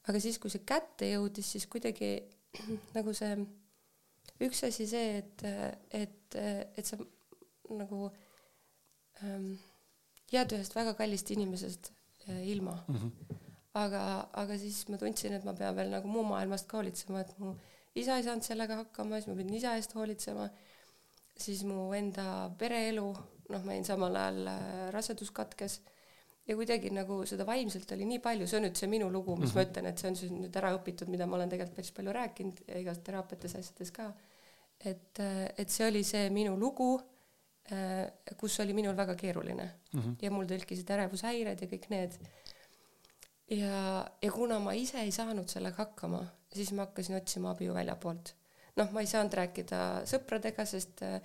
[0.08, 2.12] aga siis, kui see kätte jõudis, siis kuidagi
[2.96, 3.34] nagu see
[4.46, 5.44] üks asi see, et,
[5.94, 6.98] et, et sa
[7.70, 8.06] nagu
[9.22, 9.52] ähm,
[10.32, 11.92] jääd ühest väga kallist inimesest
[12.28, 12.96] äh, ilma mm.
[12.96, 13.36] -hmm.
[13.74, 14.02] aga,
[14.42, 17.54] aga siis ma tundsin, et ma pean veel nagu muu maailmast ka hoolitsema, et mu
[17.94, 20.48] isa ei saanud sellega hakkama, siis ma pidin isa eest hoolitsema,
[21.36, 23.06] siis mu enda pereelu
[23.50, 25.80] noh, ma jäin samal ajal äh, rasedus katkes
[26.48, 29.50] ja kuidagi nagu seda vaimselt oli nii palju, see on nüüd see minu lugu, mis
[29.50, 29.54] mm -hmm.
[29.54, 29.70] ma mhm.
[29.70, 32.62] ütlen, et see on siis nüüd ära õpitud, mida ma olen tegelikult päris palju rääkinud
[32.68, 34.12] ja igas teraapiates asjades ka.
[34.84, 37.00] et, äh, et see oli see minu lugu,
[38.36, 40.14] kus oli minul väga keeruline mm -hmm.
[40.22, 42.16] ja mul tõlkisid ärevushäired ja kõik need.
[43.50, 47.74] ja, ja kuna ma ise ei saanud sellega hakkama, siis ma hakkasin otsima abi ju
[47.74, 48.34] väljapoolt.
[48.76, 51.20] noh, ma ei saanud rääkida sõpradega, sest äh,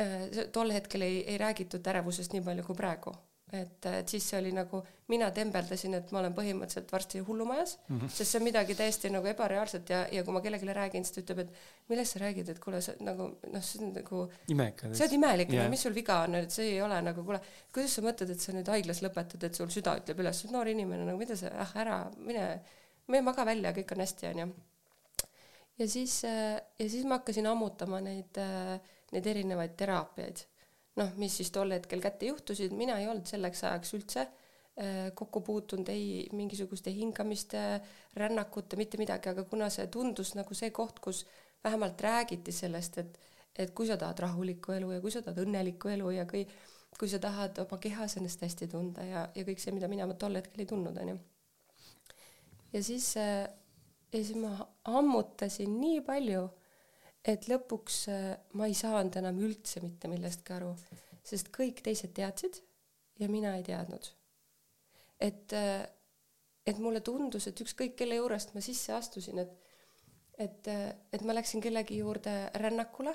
[0.00, 3.12] Äh, tol hetkel ei, ei räägitud ärevusest nii palju kui praegu.
[3.52, 4.80] Et, et siis see oli nagu,
[5.12, 8.12] mina tembeldasin, et ma olen põhimõtteliselt varsti hullumajas mm, -hmm.
[8.16, 11.22] sest see on midagi täiesti nagu ebareaalset ja, ja kui ma kellelegi räägin, siis ta
[11.24, 14.22] ütleb, et millest sa räägid, et kuule, sa nagu noh, see on nagu
[14.54, 14.84] imelik.
[14.92, 17.40] sa oled imelik yeah., mis sul viga on, et see ei ole nagu, kuule,
[17.74, 20.56] kuidas sa mõtled, et sa nüüd haiglas lõpetad, et sul süda ütleb üles, sa oled
[20.56, 22.46] noor inimene, nagu mida sa, ah ära, mine,
[23.08, 24.48] mine maga välja, kõik on hästi, onju.
[25.78, 28.80] ja siis, äh, ja siis ma hakkasin ammutama neid äh,
[29.12, 30.46] neid erinevaid teraapiaid.
[31.00, 35.40] Noh, mis siis tol hetkel kätte juhtusid, mina ei olnud selleks ajaks üldse äh, kokku
[35.46, 37.62] puutunud ei mingisuguste hingamiste,
[38.18, 41.24] rännakute, mitte midagi, aga kuna see tundus nagu see koht, kus
[41.64, 43.20] vähemalt räägiti sellest, et
[43.52, 46.46] et kui sa tahad rahulikku elu ja kui sa tahad õnnelikku elu ja kui,
[46.98, 50.38] kui sa tahad oma kehas ennast hästi tunda ja, ja kõik see, mida mina tol
[50.40, 51.18] hetkel ei tundnud, onju.
[52.72, 53.44] ja siis, äh,
[54.12, 54.54] ja siis ma
[54.88, 56.46] ammutasin nii palju
[57.24, 60.72] et lõpuks äh, ma ei saanud enam üldse mitte millestki aru,
[61.22, 62.58] sest kõik teised teadsid
[63.22, 64.08] ja mina ei teadnud.
[65.22, 65.86] et, äh,
[66.66, 69.58] et mulle tundus, et ükskõik kelle juurest ma sisse astusin, et
[70.38, 73.12] et, äh, et ma läksin kellegi juurde rännakule,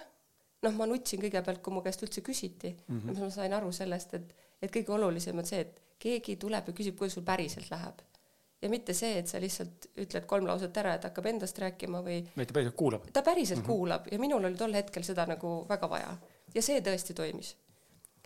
[0.63, 3.19] noh, ma nutsin kõigepealt, kui mu käest üldse küsiti mm, -hmm.
[3.19, 6.95] ma sain aru sellest, et, et kõige olulisem on see, et keegi tuleb ja küsib,
[6.97, 8.05] kuidas sul päriselt läheb
[8.61, 12.21] ja mitte see, et sa lihtsalt ütled kolm lauset ära, et hakkab endast rääkima või
[12.35, 13.05] vaid ta päriselt kuulab.
[13.13, 13.67] ta päriselt mm -hmm.
[13.67, 16.17] kuulab ja minul oli tol hetkel seda nagu väga vaja
[16.55, 17.55] ja see tõesti toimis.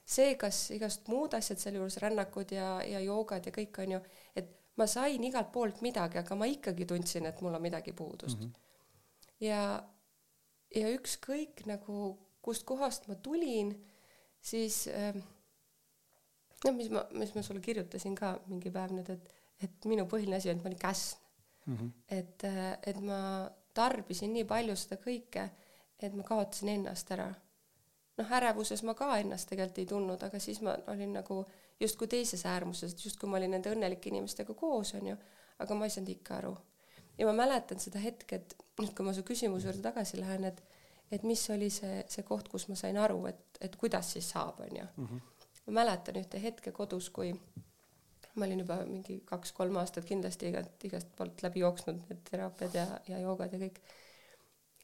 [0.06, 4.00] see, kas igast muud asjad sealjuures, rännakud ja, ja joogad ja kõik on ju,
[4.36, 8.40] et ma sain igalt poolt midagi, aga ma ikkagi tundsin, et mul on midagi puudust
[8.40, 8.46] mm.
[8.46, 9.46] -hmm.
[9.46, 9.84] ja,
[10.76, 13.76] ja ükskõik nagu kustkohast ma tulin,
[14.42, 15.16] siis äh,
[16.66, 20.38] noh, mis ma, mis ma sulle kirjutasin ka mingi päev nüüd, et et minu põhiline
[20.38, 21.18] asi on, et ma olin käsn
[21.66, 21.78] mm.
[21.78, 21.92] -hmm.
[22.18, 25.50] et, äh, et ma tarbisin nii palju seda kõike,
[26.00, 27.34] et ma kaotasin ennast ära.
[28.18, 31.46] noh, ärevuses ma ka ennast tegelikult ei tundnud, aga siis ma olin nagu
[31.80, 35.16] justkui teises äärmuses, et justkui ma olin nende õnnelike inimestega koos, onju,
[35.60, 36.58] aga ma ei saanud ikka aru.
[37.18, 40.64] ja ma mäletan seda hetke, et nüüd, kui ma su küsimuse juurde tagasi lähen, et
[41.12, 44.62] et mis oli see, see koht, kus ma sain aru, et, et kuidas siis saab,
[44.68, 44.86] onju.
[44.98, 45.18] Mhm.
[45.66, 47.34] ma mäletan ühte hetke kodus, kui
[48.36, 52.86] ma olin juba mingi kaks-kolm aastat kindlasti igast, igast poolt läbi jooksnud need teraapiad ja,
[53.10, 53.80] ja joogad ja kõik.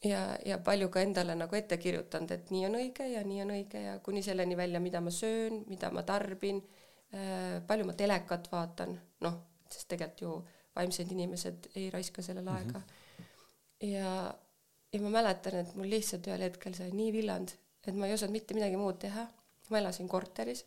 [0.03, 3.53] ja, ja palju ka endale nagu ette kirjutanud, et nii on õige ja nii on
[3.55, 6.61] õige ja kuni selleni välja, mida ma söön, mida ma tarbin
[7.13, 9.39] äh,, palju ma telekat vaatan, noh,
[9.71, 10.35] sest tegelikult ju
[10.77, 12.65] vaimsed inimesed ei raiska sellele mm -hmm.
[12.67, 12.81] aega.
[13.81, 14.33] ja,
[14.93, 17.55] ja ma mäletan, et mul lihtsalt ühel hetkel sai nii villand,
[17.87, 19.27] et ma ei osanud mitte midagi muud teha.
[19.69, 20.65] ma elasin korteris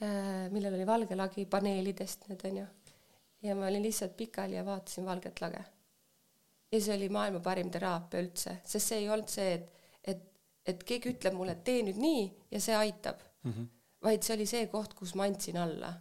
[0.00, 2.66] millel oli valge lagi paneelidest need onju.
[3.42, 5.64] ja ma olin lihtsalt pikali ja vaatasin valget lage.
[6.72, 9.68] ja see oli maailma parim teraapia üldse, sest see ei olnud see, et,
[10.04, 10.24] et,
[10.66, 13.52] et keegi ütleb mulle, et tee nüüd nii ja see aitab mm.
[13.52, 13.68] -hmm.
[14.08, 15.92] vaid see oli see koht, kus ma andsin alla.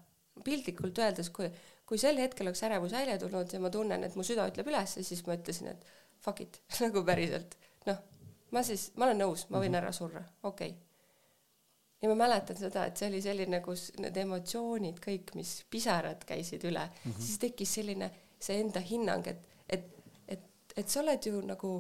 [0.43, 1.51] piltlikult öeldes, kui,
[1.85, 5.21] kui sel hetkel oleks ärevushäire tulnud ja ma tunnen, et mu süda ütleb ülesse, siis
[5.27, 5.85] ma ütlesin, et
[6.19, 7.57] fuck it nagu päriselt.
[7.85, 8.01] noh,
[8.51, 9.83] ma siis, ma olen nõus, ma võin mm -hmm.
[9.83, 10.82] ära surra, okei okay
[12.03, 16.65] ja ma mäletan seda, et see oli selline, kus need emotsioonid kõik, mis pisarad käisid
[16.67, 17.19] üle mm, -hmm.
[17.23, 18.09] siis tekkis selline
[18.43, 19.85] see enda hinnang, et, et,
[20.27, 21.73] et, et sa oled ju nagu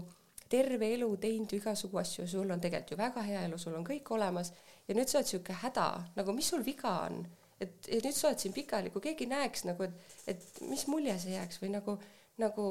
[0.53, 3.85] terve elu teinud ju igasugu asju, sul on tegelikult ju väga hea elu, sul on
[3.87, 4.53] kõik olemas
[4.87, 7.23] ja nüüd sa oled sihuke häda, nagu mis sul viga on,
[7.59, 11.17] et ja nüüd sa oled siin pikali, kui keegi näeks nagu, et, et mis mulje
[11.19, 11.97] see jääks või nagu,
[12.43, 12.69] nagu,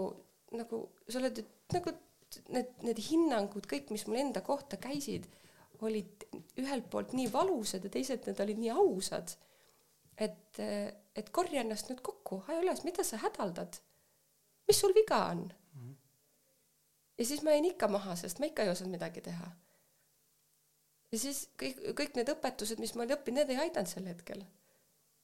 [0.57, 1.45] nagu sa oled
[1.77, 1.95] nagu
[2.55, 5.29] need, need hinnangud kõik, mis mul enda kohta käisid
[5.83, 6.22] olid
[6.61, 9.35] ühelt poolt nii valusad ja teisalt need olid nii ausad.
[10.17, 10.61] et,
[11.17, 13.81] et korja ennast nüüd kokku, aja üles, mida sa hädaldad?
[14.69, 15.81] mis sul viga on mm?
[15.81, 15.95] -hmm.
[17.19, 19.51] ja siis ma jäin ikka maha, sest ma ikka ei osanud midagi teha.
[21.13, 24.45] ja siis kõik, kõik need õpetused, mis ma olin õppinud, need ei aidanud sel hetkel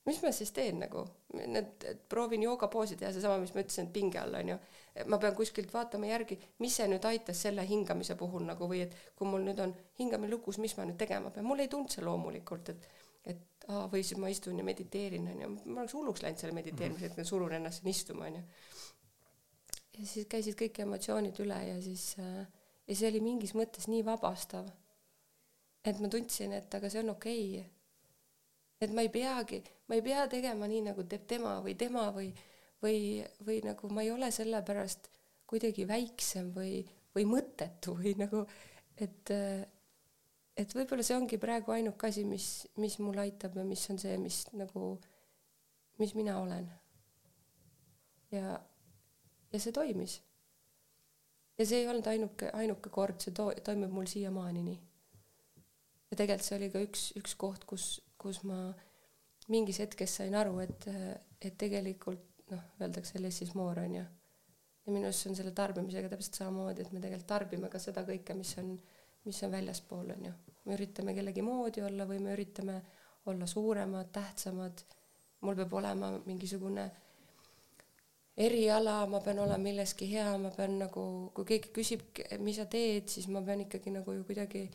[0.08, 1.04] mis ma siis teen nagu,
[1.38, 4.58] need, proovin joogapoosi teha, seesama, mis ma ütlesin, et pinge all on ju.
[5.06, 8.96] ma pean kuskilt vaatama järgi, mis see nüüd aitas selle hingamise puhul nagu või et
[9.14, 12.04] kui mul nüüd on hingamine lukus, mis ma nüüd tegema pean, mul ei tulnud see
[12.06, 12.88] loomulikult, et
[13.28, 16.56] et aa, või siis ma istun ja mediteerin on ju, ma oleks hulluks läinud selle
[16.56, 18.44] mediteerimisega, et ma surun ennast siin istuma on ju.
[19.98, 22.46] ja siis käisid kõik emotsioonid üle ja siis äh,
[22.88, 24.70] ja see oli mingis mõttes nii vabastav,
[25.84, 27.66] et ma tundsin, et aga see on okei okay
[28.80, 32.28] et ma ei peagi, ma ei pea tegema nii, nagu teeb tema või tema või,
[32.82, 33.00] või,
[33.44, 35.08] või nagu ma ei ole sellepärast
[35.48, 36.82] kuidagi väiksem või,
[37.16, 38.44] või mõttetu või nagu,
[39.00, 39.32] et,
[40.56, 44.18] et võib-olla see ongi praegu ainuke asi, mis, mis mul aitab ja mis on see,
[44.20, 44.96] mis nagu,
[46.02, 46.68] mis mina olen.
[48.34, 48.58] ja,
[49.52, 50.20] ja see toimis.
[51.58, 54.82] ja see ei olnud ainuke, ainuke kord, see to-, toimub mul siiamaani nii.
[56.10, 58.58] ja tegelikult see oli ka üks, üks koht, kus kus ma
[59.52, 60.86] mingis hetkes sain aru, et,
[61.40, 64.04] et tegelikult noh, öeldakse less is more on ju.
[64.86, 68.04] ja minu arust see on selle tarbimisega täpselt samamoodi, et me tegelikult tarbime ka seda
[68.08, 68.70] kõike, mis on,
[69.24, 70.36] mis on väljaspool on ju.
[70.64, 72.78] me üritame kellegi moodi olla või me üritame
[73.28, 74.84] olla suuremad, tähtsamad.
[75.40, 76.90] mul peab olema mingisugune
[78.36, 81.02] eriala, ma pean olema milleski hea, ma pean nagu,
[81.34, 82.04] kui keegi küsib,
[82.38, 84.68] mis sa teed, siis ma pean ikkagi nagu ju kuidagi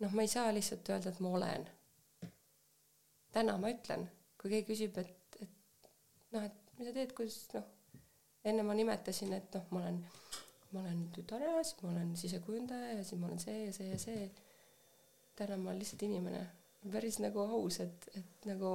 [0.00, 1.66] noh, ma ei saa lihtsalt öelda, et ma olen
[3.34, 4.06] täna ma ütlen,
[4.44, 5.86] kui keegi küsib, et, et
[6.34, 7.64] noh, et mis sa teed, kuidas noh,
[8.44, 10.02] enne ma nimetasin, et noh, ma olen,
[10.74, 14.26] ma olen tütareas, ma olen sisekujundaja ja siis ma olen see ja see ja see.
[15.34, 16.42] täna ma olen lihtsalt inimene,
[16.92, 18.74] päris nagu aus, et, et nagu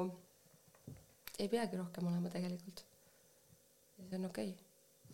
[1.38, 2.82] ei peagi rohkem olema tegelikult.
[3.99, 5.05] ja see on okei okay.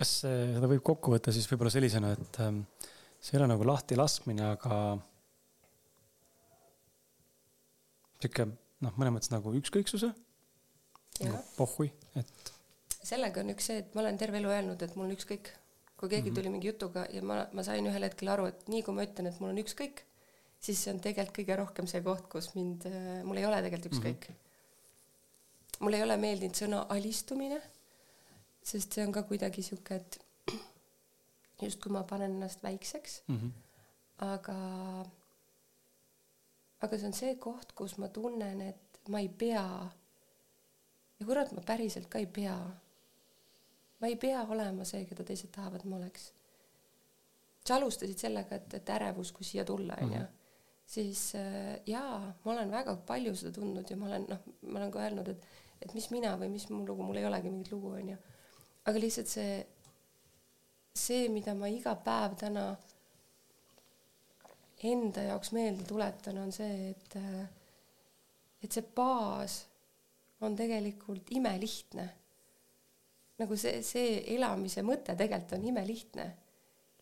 [0.00, 2.64] kas seda võib kokku võtta siis võib-olla sellisena, et ähm,
[3.20, 4.82] see ei ole nagu lahtilaskmine, aga
[8.24, 8.48] sihuke
[8.84, 10.12] noh, mõnes mõttes nagu ükskõiksuse.
[11.22, 12.54] nagu pohhui, et.
[12.94, 15.52] sellega on üks see, et ma olen terve elu öelnud, et mul on ükskõik.
[15.96, 16.36] kui keegi mm -hmm.
[16.36, 19.26] tuli mingi jutuga ja ma, ma sain ühel hetkel aru, et nii kui ma ütlen,
[19.26, 20.02] et mul on ükskõik,
[20.60, 23.92] siis see on tegelikult kõige rohkem see koht, kus mind, äh, mul ei ole tegelikult
[23.92, 24.34] ükskõik mm.
[24.34, 25.80] -hmm.
[25.80, 27.60] mulle ei ole meeldinud sõna alistumine,
[28.62, 30.18] sest see on ka kuidagi sihuke, et
[31.66, 33.36] justkui ma panen ennast väikseks mm.
[33.36, 33.50] -hmm.
[34.18, 34.56] aga
[36.84, 39.64] aga see on see koht, kus ma tunnen, et ma ei pea.
[41.18, 42.56] ja kurat, ma päriselt ka ei pea.
[44.00, 46.32] ma ei pea olema see, keda teised tahavad, ma oleks.
[47.64, 50.20] sa alustasid sellega, et, et ärevus, kui siia tulla, onju.
[50.20, 50.40] Mhm.
[50.86, 54.90] siis äh, jaa, ma olen väga palju seda tundnud ja ma olen, noh, ma olen
[54.92, 55.46] ka öelnud, et,
[55.80, 58.18] et mis mina või mis mu lugu, mul ei olegi mingit lugu, onju.
[58.84, 59.54] aga lihtsalt see,
[60.92, 62.66] see, mida ma iga päev täna
[64.84, 67.16] enda jaoks meelde tuletan, on see, et,
[68.64, 69.62] et see baas
[70.44, 72.08] on tegelikult imelihtne.
[73.40, 76.26] nagu see, see elamise mõte tegelikult on imelihtne.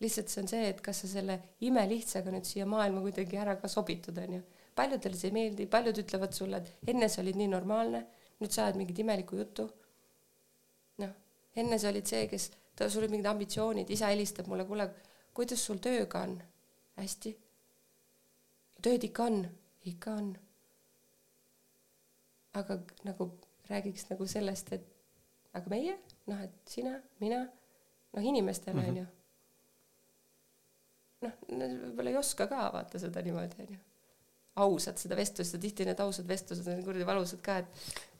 [0.02, 3.68] lihtsalt see on see, et kas sa selle imelihtsaga nüüd siia maailma kuidagi ära ka
[3.68, 4.42] sobitud, onju.
[4.74, 8.06] paljudele see ei meeldi, paljud ütlevad sulle, et enne sa olid nii normaalne,
[8.40, 9.68] nüüd sa ajad mingit imelikku juttu.
[11.02, 11.14] noh,
[11.56, 12.50] enne sa olid see, kes,
[12.86, 14.88] sul olid mingid ambitsioonid, isa helistab mulle, kuule,
[15.34, 16.40] kuidas sul tööga on?
[16.96, 17.41] hästi.
[18.82, 19.44] Tööd ikka on,
[19.88, 20.32] ikka on.
[22.58, 23.30] aga nagu
[23.70, 25.96] räägiks nagu sellest, et aga meie,
[26.28, 27.46] noh, et sina, mina,
[28.12, 29.10] noh, inimestena mm -hmm
[31.22, 33.78] noh, võib-olla ei oska ka vaata seda niimoodi onju.
[34.56, 37.66] ausalt seda vestlust ja tihti need ausad vestlused on kuradi valusad ka, et,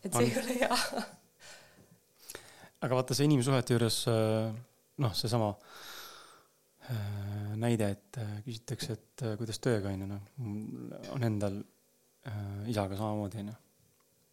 [0.05, 0.31] et see on.
[0.31, 1.03] ei ole hea.
[2.81, 4.55] aga vaata see inimsuhete juures äh,
[4.97, 6.02] noh, seesama äh,
[7.63, 11.61] näide, et äh, küsitakse, et kuidas tööga onju, noh on endal
[12.27, 13.59] äh, isaga samamoodi onju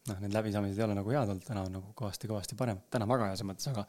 [0.09, 3.29] noh, need läbisaamised ei ole nagu head olnud, täna on nagu kõvasti-kõvasti parem, täna väga
[3.29, 3.83] hea selles mõttes, aga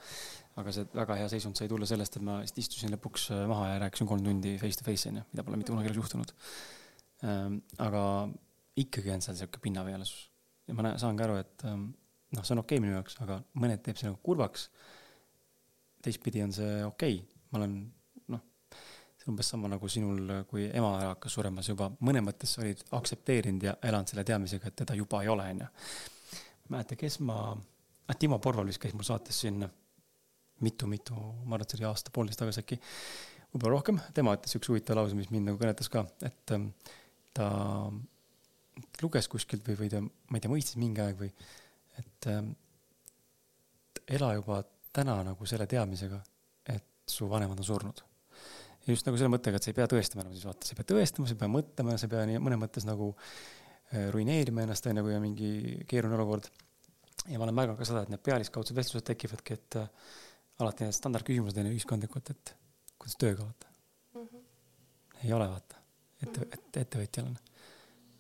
[0.61, 3.71] aga see väga hea seisund sai tulla sellest, et ma lihtsalt istusin lõpuks äh, maha
[3.73, 6.35] ja rääkisin kolm tundi face to face onju, mida pole mitte kunagi elus juhtunud
[7.29, 7.61] ähm,.
[7.81, 8.03] aga
[8.81, 10.29] ikkagi on seal sihuke pinnapealsus
[10.69, 11.91] ja ma näen, saan ka aru, et ähm,
[12.37, 14.69] noh, see on okei okay minu jaoks, aga mõned teeb see nagu kurvaks.
[16.05, 18.00] teistpidi on see okei okay., ma olen on
[19.31, 23.67] umbes sama nagu sinul, kui ema ära hakkas surema, sa juba mõnes mõttes olid aktsepteerinud
[23.69, 25.69] ja elanud selle teadmisega, et teda juba ei ole, onju.
[26.71, 27.41] mäleta, kes ma,
[28.07, 29.65] ah Timo Porval vist käis mul saates siin
[30.61, 32.81] mitu-mitu, ma arvan, et see oli aasta-poolteist tagasi äkki,
[33.53, 36.71] võib-olla rohkem, tema ütles üks huvitav lause, mis mind nagu kõnetas ka, et ähm,
[37.37, 37.49] ta
[39.03, 41.31] luges kuskilt või, või ta, ma ei tea, mõistis mingi aeg või,
[42.01, 42.53] et ähm,
[44.11, 44.63] ela juba
[44.93, 46.21] täna nagu selle teadmisega,
[46.75, 48.05] et su vanemad on surnud.
[48.95, 50.89] Just nagu selle mõttega, et sa ei pea tõestama enam siis vaata, sa ei pea
[50.93, 54.89] tõestama, sa ei pea mõtlema, sa ei pea nii mõnes mõttes nagu äh, ruineerima ennast,
[54.91, 55.51] on ju, kui on mingi
[55.91, 56.51] keeruline olukord.
[57.29, 59.91] ja ma olen märganud ka seda, et need pealiskaudsed vestlused tekivadki, et äh,
[60.61, 62.55] alati need standardküsimused on ju ühiskondlikult, et
[63.01, 63.71] kuidas tööga vaata
[64.15, 64.25] mm.
[64.27, 64.47] -hmm.
[65.25, 65.83] ei ole vaata,
[66.23, 67.37] ette, et ettevõtjal on.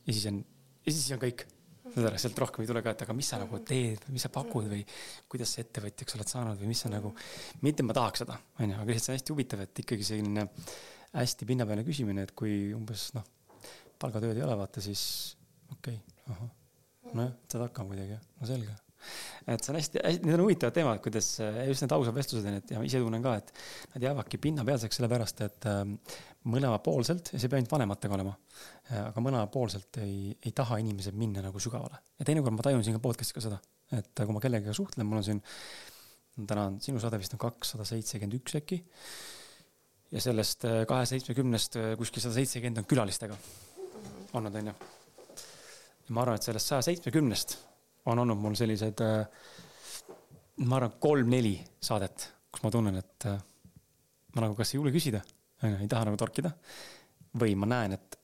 [0.07, 0.45] ja siis on,
[0.87, 1.47] ja siis on kõik.
[1.95, 4.31] Saad aru, sealt rohkem ei tule ka, et aga mis sa nagu teed mis sa
[4.35, 4.85] pakud või
[5.31, 7.13] kuidas sa ettevõtjaks oled saanud või mis sa nagu,
[7.67, 10.47] mitte ma tahaks seda, onju, aga lihtsalt see on hästi huvitav, et ikkagi selline
[11.15, 13.27] hästi pinnapealne küsimine, et kui umbes noh,
[14.01, 15.03] palgatööd ei ole, vaata siis
[15.73, 16.55] okei okay,, ahah,
[17.11, 18.79] nojah, saad hakkama kuidagi, no selge.
[19.49, 22.59] Et see on hästi, hästi, need on huvitavad teemad, kuidas just need ausad vestlused on,
[22.61, 23.53] et ja ise tunnen ka, et
[23.95, 25.95] nad jäävadki pinnapealseks sellepärast, et ähm,
[26.53, 31.15] mõlemapoolselt, ja see ei pea ainult vanematega olema, äh, aga mõlemapoolselt ei, ei taha inimesed
[31.15, 32.01] minna nagu sügavale.
[32.19, 33.61] ja teinekord ma tajun siin ka podcast'i ka seda,
[33.95, 35.43] et kui ma kellegagi suhtlen, mul on siin,
[36.41, 38.83] täna on sinu saade vist on kakssada seitsekümmend üks äkki.
[40.11, 43.39] ja sellest äh, kahe seitsmekümnest äh, kuskil sada seitsekümmend on külalistega
[44.33, 44.75] olnud, onju.
[46.15, 47.57] ma arvan, et sellest saja seitsmekümnest
[48.11, 49.27] on olnud mul sellised, äh,
[50.67, 53.39] ma arvan, kolm-neli saadet, kus ma tunnen, et äh,
[54.35, 55.23] ma nagu kas ei julge küsida,
[55.63, 56.53] onju, ei taha nagu torkida.
[57.41, 58.17] või ma näen, et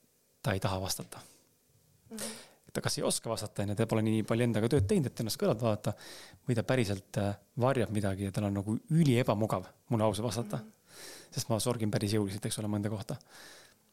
[0.47, 2.17] ta ei taha vastata mm.
[2.17, 2.71] -hmm.
[2.73, 5.41] ta kas ei oska vastata, onju, ta pole nii palju endaga tööd teinud, et ennast
[5.43, 5.95] kõrvalt vaadata.
[6.49, 10.57] või ta päriselt äh, varjab midagi ja tal on nagu üli ebamugav mulle ausalt vastata
[10.57, 10.63] mm.
[10.63, 11.31] -hmm.
[11.35, 13.17] sest ma sorgin päris jõuliselt, eks ole, mõnda kohta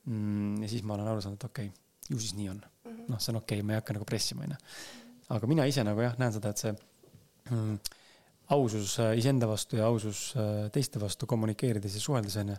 [0.05, 0.61] mm,.
[0.63, 3.07] ja siis ma olen aru saanud, et okei okay,, ju siis nii on mm -hmm..
[3.07, 4.59] noh, see on okei okay,, ma ei hakka nagu pressima, onju
[5.29, 6.73] aga mina ise nagu jah, näen seda, et see
[7.49, 7.77] mm,
[8.55, 12.57] ausus äh, iseenda vastu ja ausus äh, teiste vastu kommunikeerides ja suheldes onju,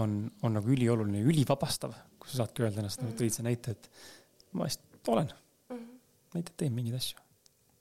[0.00, 3.18] on, on nagu ülioluline ülivabastav, kui sa saadki öelda ennast mm, -hmm.
[3.20, 3.90] tõid sa näite, et
[4.52, 5.76] ma lihtsalt olen mm.
[5.76, 5.98] -hmm.
[6.34, 7.18] näitad, teen mingeid asju.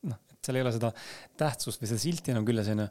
[0.10, 0.92] noh, et seal ei ole seda
[1.38, 2.88] tähtsust või seda silti enam küljes onju.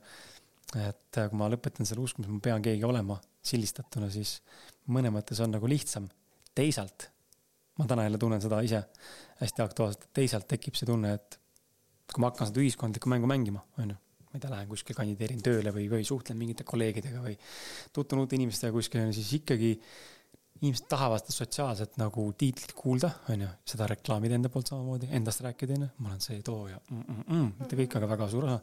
[0.76, 4.40] et äh, kui ma lõpetan selle uskumise, ma pean keegi olema sildistatuna, siis
[4.88, 6.08] mõnes mõttes on nagu lihtsam.
[6.54, 7.10] teisalt
[7.78, 8.82] ma täna jälle tunnen seda ise
[9.40, 11.40] hästi aktuaalselt, teisalt tekib see tunne, et
[12.12, 13.96] kui ma hakkan seda ühiskondlikku mängu mängima, onju,
[14.30, 17.36] ma ei tea, lähen kuskile kandideerin tööle või, või suhtlen mingite kolleegidega või
[17.96, 19.72] tutvun uute inimestega kuskil, siis ikkagi
[20.60, 25.78] inimesed tahavad seda sotsiaalset nagu tiitlit kuulda, onju, seda reklaamida enda poolt samamoodi, endast rääkida,
[25.78, 28.60] onju, ma olen see too ja mm, mm, mm, mitte kõik, aga väga suur osa.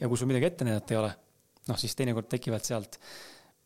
[0.00, 1.10] ja kui sul midagi ette näidata ei ole,
[1.70, 3.00] noh, siis teinekord tekivad sealt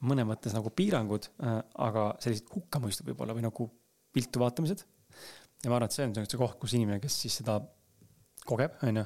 [0.07, 3.69] mõnes mõttes nagu piirangud äh,, aga sellised hukkamõistud võib-olla või nagu
[4.15, 4.87] viltu vaatamised.
[5.63, 7.59] Ja ma arvan, et see on see koht, kus inimene, kes siis seda
[8.47, 9.05] kogeb, onju,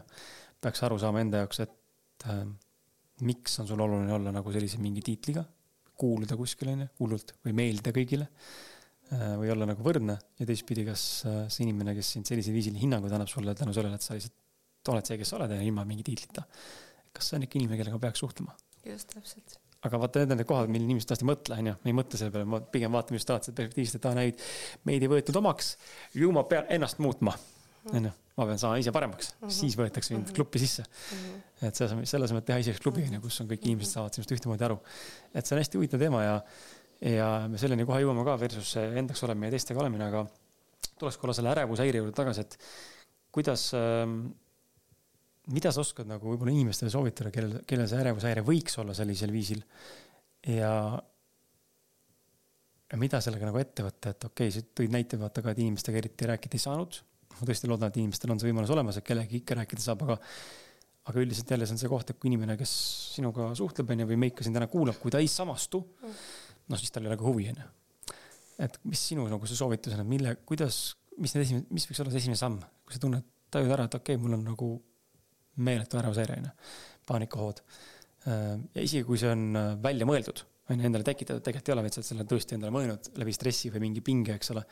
[0.64, 1.75] peaks aru saama enda jaoks, et
[2.30, 2.46] äh,
[3.26, 5.44] miks on sul oluline olla nagu sellise mingi tiitliga,
[5.96, 9.36] kuuluda kuskile, onju, hullult või meeldida kõigile äh,.
[9.40, 13.14] või olla nagu võrdne ja teistpidi, kas äh, see inimene, kes sind sellisel viisil hinnanguid
[13.16, 16.04] annab sulle tänu sellele, et sa lihtsalt oled see, kes sa oled ja ilma mingi
[16.06, 16.44] tiitlita.
[17.16, 18.56] kas see on ikka inimene, kellega peaks suhtlema?
[18.86, 21.92] just, täpselt aga vaata, need on need kohad, mil inimesed tõesti ei mõtle, onju, me
[21.92, 24.46] ei mõtle selle peale, pigem vaatame just alati perspektiivist, et aa, näid,
[24.88, 25.74] meid ei võetud omaks,
[26.16, 27.36] ju ma pean ennast muutma,
[27.92, 28.12] onju.
[28.36, 29.56] ma pean saama ise paremaks mm, -hmm.
[29.58, 31.18] siis võetakse mind klubi sisse mm.
[31.18, 31.68] -hmm.
[31.68, 34.16] et selles mõttes, selles mõttes teha ise üks klubi, onju, kus on kõik inimesed saavad
[34.16, 34.80] sinust ühtemoodi aru.
[35.34, 36.34] et see on hästi huvitav teema ja,
[37.12, 40.26] ja me selleni kohe jõuame ka versus endaks olemine ja teistega olemine, aga
[40.98, 42.58] tuleks korra selle ärevushäire juurde tagasi, et
[43.32, 44.20] kuidas ähm,
[45.52, 49.62] mida sa oskad nagu võib-olla inimestele soovitada, kellel, kellel see ärevushäire võiks olla sellisel viisil
[50.50, 50.72] ja
[52.86, 55.62] ja mida sellega nagu ette võtta, et okei okay,, sa tõid näite vaata ka, et
[55.62, 57.00] inimestega eriti rääkida ei saanud.
[57.40, 60.18] Ma tõesti loodan, et inimestel on see võimalus olemas, et kellegagi ikka rääkida saab, aga
[61.06, 62.72] aga üldiselt jälle see on see koht, et kui inimene, kes
[63.14, 66.90] sinuga suhtleb, onju, või meid ka siin täna kuulab, kui ta ei samastu, noh, siis
[66.90, 67.68] tal ei ole ka huvi, onju.
[68.66, 70.80] et mis sinu nagu see soovitus on, et mille, kuidas,
[71.20, 73.94] mis need esimesed, mis võiks olla see esimene samm, kui sa tunned, tajud ära, et
[74.00, 74.72] okei okay,, mul on nagu
[75.68, 76.52] meeletu ärevushäire, onju,
[77.06, 77.62] paanikahood.
[78.26, 79.46] ja isegi, kui see on
[79.84, 82.74] välja mõeldud on ju endale tekitatud, tegelikult ei ole, vaid sa oled selle tõesti endale
[82.74, 84.64] mõelnud läbi stressi või mingi pinge, eks ole.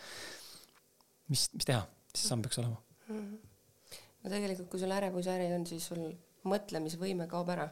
[1.30, 3.18] mis, mis teha, see samm peaks olema mm?
[3.18, 3.98] -hmm.
[4.22, 6.04] no tegelikult, kui sul ärevushäire on, siis sul
[6.52, 7.68] mõtlemisvõime kaob ära.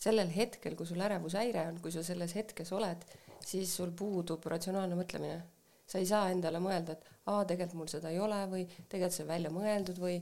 [0.00, 3.02] sellel hetkel, kui sul ärevushäire on, kui sa selles hetkes oled,
[3.46, 5.40] siis sul puudub ratsionaalne mõtlemine.
[5.86, 9.24] sa ei saa endale mõelda, et aa, tegelikult mul seda ei ole või tegelikult see
[9.24, 10.20] on välja mõeldud või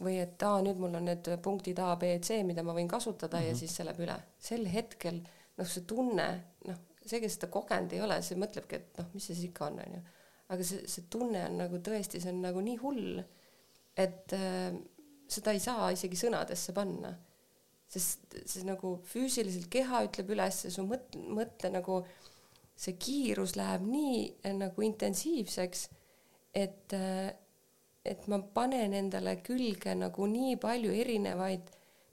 [0.00, 3.36] või et aa, nüüd mul on need punktid A, B, C, mida ma võin kasutada
[3.36, 3.46] mm -hmm.
[3.46, 3.58] ja mhm.
[3.58, 4.16] siis see läheb üle.
[4.38, 5.20] sel hetkel
[5.58, 6.28] noh, see tunne,
[6.66, 9.66] noh, see, kes seda kogenud ei ole, see mõtlebki, et noh, mis see siis ikka
[9.66, 10.00] on, onju.
[10.50, 13.20] Aga see, see tunne on nagu tõesti, see on nagu nii hull,
[13.98, 14.70] et äh,
[15.30, 17.16] seda ei saa isegi sõnadesse panna.
[17.90, 22.04] sest see nagu füüsiliselt keha ütleb üles, su mõtte, mõtte nagu
[22.78, 25.88] see kiirus läheb nii äh, nagu intensiivseks,
[26.54, 27.30] et äh,
[28.04, 31.66] et ma panen endale külge nagu nii palju erinevaid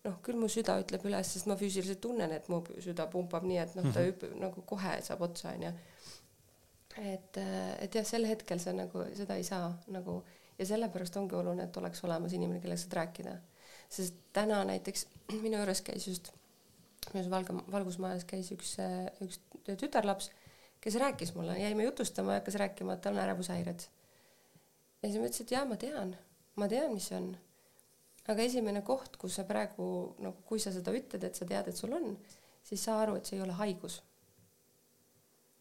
[0.08, 3.60] noh, küll mu süda ütleb üles, sest ma füüsiliselt tunnen, et mu süda pumpab nii,
[3.64, 4.12] et noh, ta mhm.
[4.12, 5.72] hüppab nagu kohe saab otsa, onju.
[7.02, 7.38] Et,
[7.84, 10.22] et jah, sel hetkel sa nagu seda ei saa nagu
[10.58, 13.38] ja sellepärast ongi oluline, et oleks olemas inimene, kellega saad rääkida.
[13.90, 15.08] sest täna näiteks
[15.46, 16.32] minu juures käis just,
[17.14, 18.76] minus Valga, Valgusmajas käis üks,
[19.24, 20.32] üks tütarlaps,
[20.82, 23.90] kes rääkis mulle, jäime jutustama ja hakkas rääkima, et tal on ärevushäired.
[25.02, 26.16] ja siis ma ütlesin, et jaa, ma tean,
[26.56, 27.36] ma tean, mis see on
[28.28, 29.88] aga esimene koht, kus sa praegu
[30.24, 32.12] nagu, kui sa seda ütled, et sa tead, et sul on,
[32.68, 34.02] siis saa aru, et see ei ole haigus.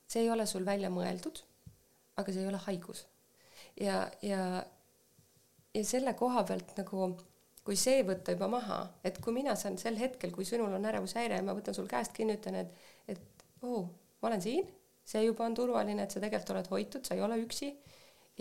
[0.07, 1.43] See ei ole sul välja mõeldud,
[2.17, 3.07] aga see ei ole haigus.
[3.81, 4.43] ja, ja,
[5.75, 7.11] ja selle koha pealt nagu,
[7.67, 11.41] kui see võtta juba maha, et kui mina saan sel hetkel, kui sinul on ärevushäire
[11.41, 13.89] ja ma võtan sul käest kinni, ütlen, et, et oo oh,,
[14.23, 14.69] ma olen siin,
[15.07, 17.73] see juba on turvaline, et sa tegelikult oled hoitud, sa ei ole üksi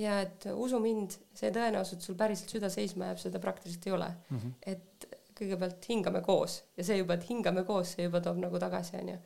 [0.02, 3.96] ja et usu mind, see tõenäosus, et sul päriselt süda seisma jääb, seda praktiliselt ei
[3.96, 4.38] ole mm.
[4.38, 4.56] -hmm.
[4.74, 8.98] et kõigepealt hingame koos ja see juba, et hingame koos, see juba toob nagu tagasi,
[9.02, 9.18] onju.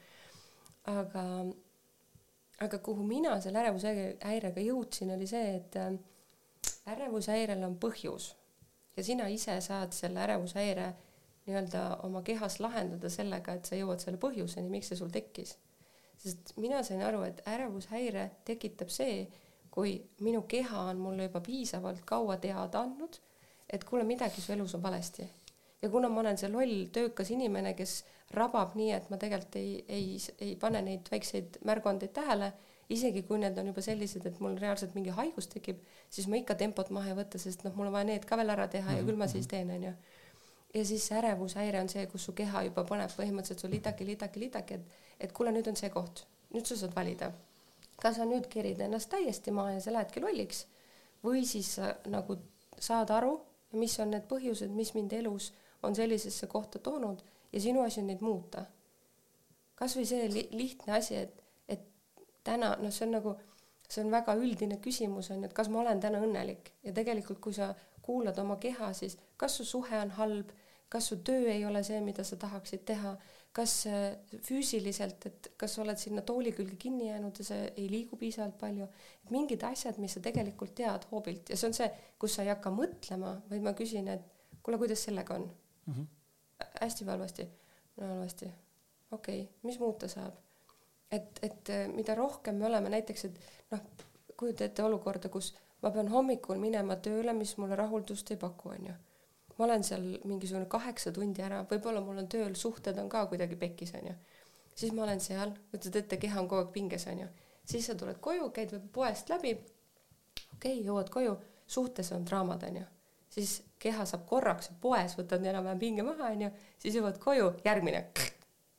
[0.93, 1.23] aga,
[2.59, 5.93] aga kuhu mina selle ärevushäirega jõudsin, oli see, et äh,
[6.93, 8.33] ärevushäirel on põhjus
[8.97, 10.89] ja sina ise saad selle ärevushäire
[11.45, 15.55] nii-öelda oma kehas lahendada sellega, et sa jõuad selle põhjuseni, miks see sul tekkis.
[16.19, 19.23] sest mina sain aru, et ärevushäire tekitab see,
[19.71, 23.19] kui minu keha on mulle juba piisavalt kaua teada andnud,
[23.69, 25.29] et kuule, midagi su elus on valesti.
[25.81, 28.03] Ja kuna ma olen see loll töökas inimene, kes
[28.35, 32.51] rabab nii, et ma tegelikult ei, ei, ei pane neid väikseid märguandeid tähele,
[32.89, 36.57] isegi kui need on juba sellised, et mul reaalselt mingi haigus tekib, siis ma ikka
[36.59, 39.05] tempot maha ei võta, sest noh, mul on vaja need ka veel ära teha ja
[39.05, 39.51] küll ma siis mhm.
[39.53, 39.93] teen, onju.
[40.73, 44.43] ja siis see ärevushäire on see, kus su keha juba paneb põhimõtteliselt sul lidaki, lidaki,
[44.45, 47.31] lidaki, et, et kuule, nüüd on see koht, nüüd sa saad valida
[48.01, 50.65] kas sa nüüd kerid ennast täiesti maha ja sa lähedki lolliks
[51.23, 52.37] või siis sa nagu
[52.79, 53.33] saad aru,
[53.75, 55.51] mis on need põhjused, mis mind elus
[55.83, 58.65] on sellisesse kohta toonud ja sinu asi on neid muuta.
[59.79, 61.85] kasvõi see li lihtne asi, et, et
[62.43, 63.35] täna noh, see on nagu,
[63.87, 66.73] see on väga üldine küsimus on ju, et kas ma olen täna õnnelik?
[66.83, 67.71] Ja tegelikult, kui sa
[68.03, 70.51] kuulad oma keha, siis kas su suhe on halb,
[70.89, 73.15] kas su töö ei ole see, mida sa tahaksid teha?
[73.55, 74.11] Kas äh,
[74.45, 78.59] füüsiliselt, et kas sa oled sinna tooli külge kinni jäänud ja sa ei liigu piisavalt
[78.59, 78.85] palju,
[79.23, 81.49] et mingid asjad, mis sa tegelikult tead hoobilt.
[81.49, 81.87] Ja see on see,
[82.21, 85.47] kus sa ei hakka mõtlema, vaid ma küsin, et kuule, kuidas sellega on
[85.89, 85.95] mm?
[85.95, 86.75] -hmm.
[86.81, 87.47] hästi või halvasti?
[87.97, 88.51] no halvasti.
[89.11, 90.37] okei okay., mis muuta saab?
[91.11, 93.39] et, et äh, mida rohkem me oleme näiteks, et
[93.71, 93.85] noh,
[94.37, 98.93] kujuta ette olukorda, kus ma pean hommikul minema tööle, mis mulle rahuldust ei paku, onju
[99.59, 103.57] ma olen seal mingisugune kaheksa tundi ära, võib-olla mul on tööl, suhted on ka kuidagi
[103.59, 104.13] pekkis, onju.
[104.75, 107.27] siis ma olen seal, kujutad ette, keha on kogu aeg pinges, onju.
[107.67, 109.51] siis sa tuled koju, käid võib-olla poest läbi.
[109.57, 111.35] okei okay,, jõuad koju,
[111.67, 112.85] suhtes on draamad, onju.
[113.29, 116.49] Siis keha saab korraks poes, võtad enam-vähem pinge maha, onju,
[116.81, 118.05] siis jõuad koju, järgmine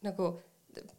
[0.07, 0.32] nagu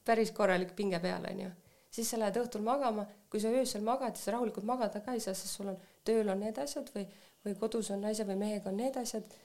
[0.05, 1.49] päris korralik pinge peal, onju.
[1.91, 5.35] siis sa lähed õhtul magama, kui sa öösel magad, siis rahulikult magada ka ei saa,
[5.37, 7.05] sest sul on tööl on need asjad või,
[7.45, 9.35] või kodus on naise või mehega on need asjad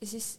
[0.00, 0.36] ja siis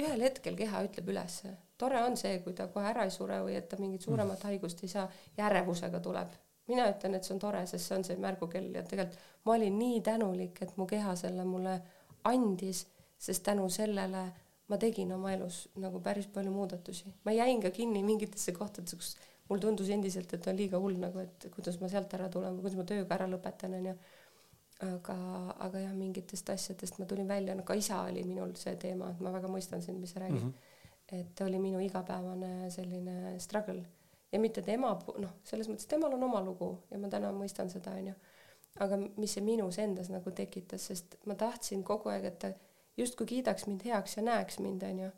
[0.00, 1.56] ühel hetkel keha ütleb ülesse.
[1.78, 4.82] tore on see, kui ta kohe ära ei sure või et ta mingit suuremat haigust
[4.84, 6.34] ei saa ja ärevusega tuleb.
[6.66, 9.78] mina ütlen, et see on tore, sest see on see märgukell ja tegelikult ma olin
[9.78, 11.80] nii tänulik, et mu keha selle mulle
[12.24, 12.86] andis,
[13.18, 14.24] sest tänu sellele
[14.70, 19.16] ma tegin oma elus nagu päris palju muudatusi, ma jäin ka kinni mingitesse kohtadesse, kus
[19.50, 22.66] mul tundus endiselt, et on liiga hull nagu, et kuidas ma sealt ära tulen või
[22.66, 23.94] kuidas ma tööga ära lõpetan, onju.
[24.80, 25.14] aga,
[25.66, 29.18] aga jah, mingitest asjadest ma tulin välja, no ka isa oli minul see teema, et
[29.20, 30.52] ma väga mõistan sind, mis sa räägid mm.
[30.52, 31.18] -hmm.
[31.20, 33.82] et oli minu igapäevane selline struggle
[34.32, 37.96] ja mitte tema, noh, selles mõttes temal on oma lugu ja ma täna mõistan seda,
[37.98, 38.14] onju.
[38.78, 42.52] Aga mis see minus endas nagu tekitas, sest ma tahtsin kogu aeg, et ta
[42.96, 45.10] justkui kiidaks mind heaks ja näeks mind, onju.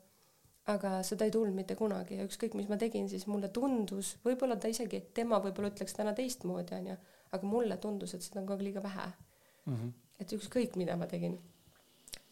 [0.73, 4.55] aga seda ei tulnud mitte kunagi ja ükskõik, mis ma tegin, siis mulle tundus, võib-olla
[4.63, 6.95] ta isegi, tema võib-olla ütleks täna teistmoodi, onju,
[7.35, 9.75] aga mulle tundus, et seda on kogu aeg liiga vähe mm.
[9.75, 9.91] -hmm.
[10.21, 11.41] et ükskõik, mida ma tegin.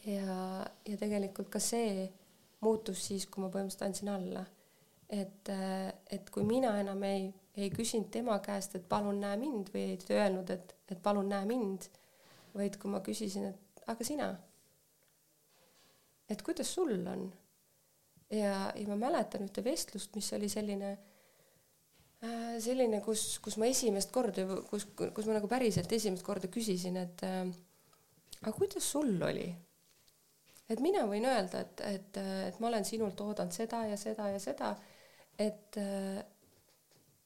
[0.06, 2.08] ja, ja tegelikult ka see
[2.60, 4.44] muutus siis, kui ma põhimõtteliselt andsin alla.
[5.08, 5.48] et,
[6.10, 9.98] et kui mina enam ei, ei küsinud tema käest, et palun näe mind või ei
[10.16, 11.88] öelnud, et, et palun näe mind,
[12.54, 14.30] vaid kui ma küsisin, et aga sina
[16.30, 17.30] et kuidas sul on.
[18.30, 20.90] ja, ja ma mäletan ühte vestlust, mis oli selline
[22.22, 27.00] äh,, selline, kus, kus ma esimest korda, kus, kus ma nagu päriselt esimest korda küsisin,
[27.02, 27.42] et äh,
[28.40, 29.48] aga kuidas sul oli?
[30.70, 32.20] et mina võin öelda, et, et,
[32.52, 34.74] et ma olen sinult oodanud seda ja seda ja seda,
[35.34, 36.20] et äh,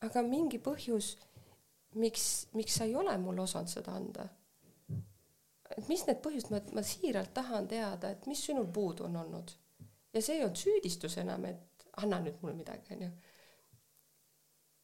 [0.05, 1.15] aga mingi põhjus,
[2.01, 2.25] miks,
[2.55, 4.29] miks sa ei ole mulle osanud seda anda
[5.79, 9.55] et mis need põhjused, ma, ma siiralt tahan teada, et mis sinul puudu on olnud.
[10.15, 13.09] ja see ei olnud süüdistus enam, et anna nüüd mulle midagi, onju.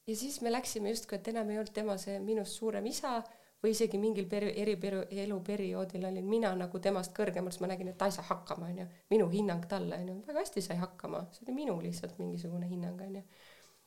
[0.07, 3.21] ja siis me läksime justkui, et enam ei olnud tema see minust suurem isa
[3.63, 7.99] või isegi mingil peri-, eriperi-, eluperioodil olin mina nagu temast kõrgemal, siis ma nägin, et
[8.01, 8.87] ta ei saa hakkama, onju.
[9.13, 13.23] minu hinnang talle, onju, väga hästi sai hakkama, see oli minu lihtsalt mingisugune hinnang, onju.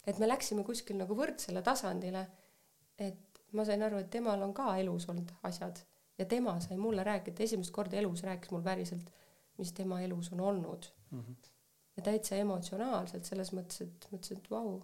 [0.08, 2.26] Et me läksime kuskil nagu võrdsele tasandile,
[3.00, 5.80] et ma sain aru, et temal on ka elus olnud asjad
[6.18, 9.12] ja tema sai mulle rääkida, esimest korda elus rääkis mul päriselt,
[9.58, 11.20] mis tema elus on olnud mm.
[11.20, 11.36] -hmm.
[11.98, 14.82] ja täitsa emotsionaalselt selles mõttes, et mõtlesin, et vau,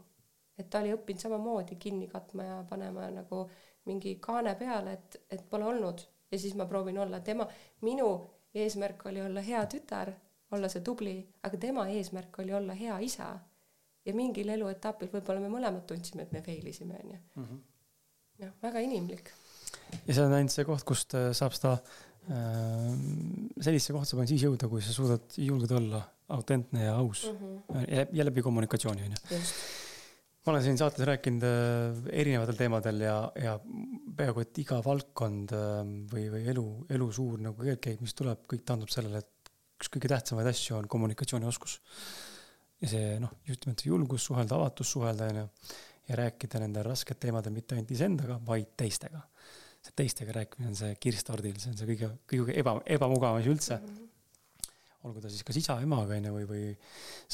[0.58, 3.50] et ta oli õppinud samamoodi kinni katma ja panema nagu
[3.86, 6.02] mingi kaane peale, et, et pole olnud
[6.32, 7.48] ja siis ma proovin olla tema,
[7.82, 8.10] minu
[8.54, 10.12] eesmärk oli olla hea tütar,
[10.52, 13.30] olla see tubli, aga tema eesmärk oli olla hea isa.
[14.06, 17.20] Ja mingil eluetapil võib-olla me mõlemad tundsime, et me fail isime, onju.
[17.36, 17.62] Mhm.
[18.40, 19.34] noh, väga inimlik
[20.06, 21.76] ja see on ainult see koht, kust äh, saab seda
[22.30, 22.88] äh,,
[23.60, 26.02] sellisesse kohta saab ainult siis jõuda, kui sa suudad, julged olla
[26.36, 27.38] autentne ja aus mm.
[27.70, 28.16] -hmm.
[28.18, 29.40] ja läbi kommunikatsiooni, on ju.
[30.46, 33.58] ma olen siin saates rääkinud äh, erinevatel teemadel ja, ja
[34.18, 35.84] peaaegu et iga valdkond äh,
[36.14, 40.12] või, või elu, elu suur nagu keerdkäik, mis tuleb, kõik taandub sellele, et üks kõige
[40.12, 41.80] tähtsamaid asju on kommunikatsioonioskus.
[42.82, 45.48] Ja see noh, just nimelt see julgus suhelda, avatus suhelda, on ju,
[46.10, 49.22] ja rääkida nendel rasketel teemadel mitte ainult iseendaga, vaid teistega
[49.86, 53.78] see teistega rääkimine on see kirstordil, see on see kõige, kõige eba, ebamugavam asi üldse
[53.78, 53.94] mm.
[53.94, 54.74] -hmm.
[55.08, 56.66] olgu ta siis kas isa, emaga onju või, või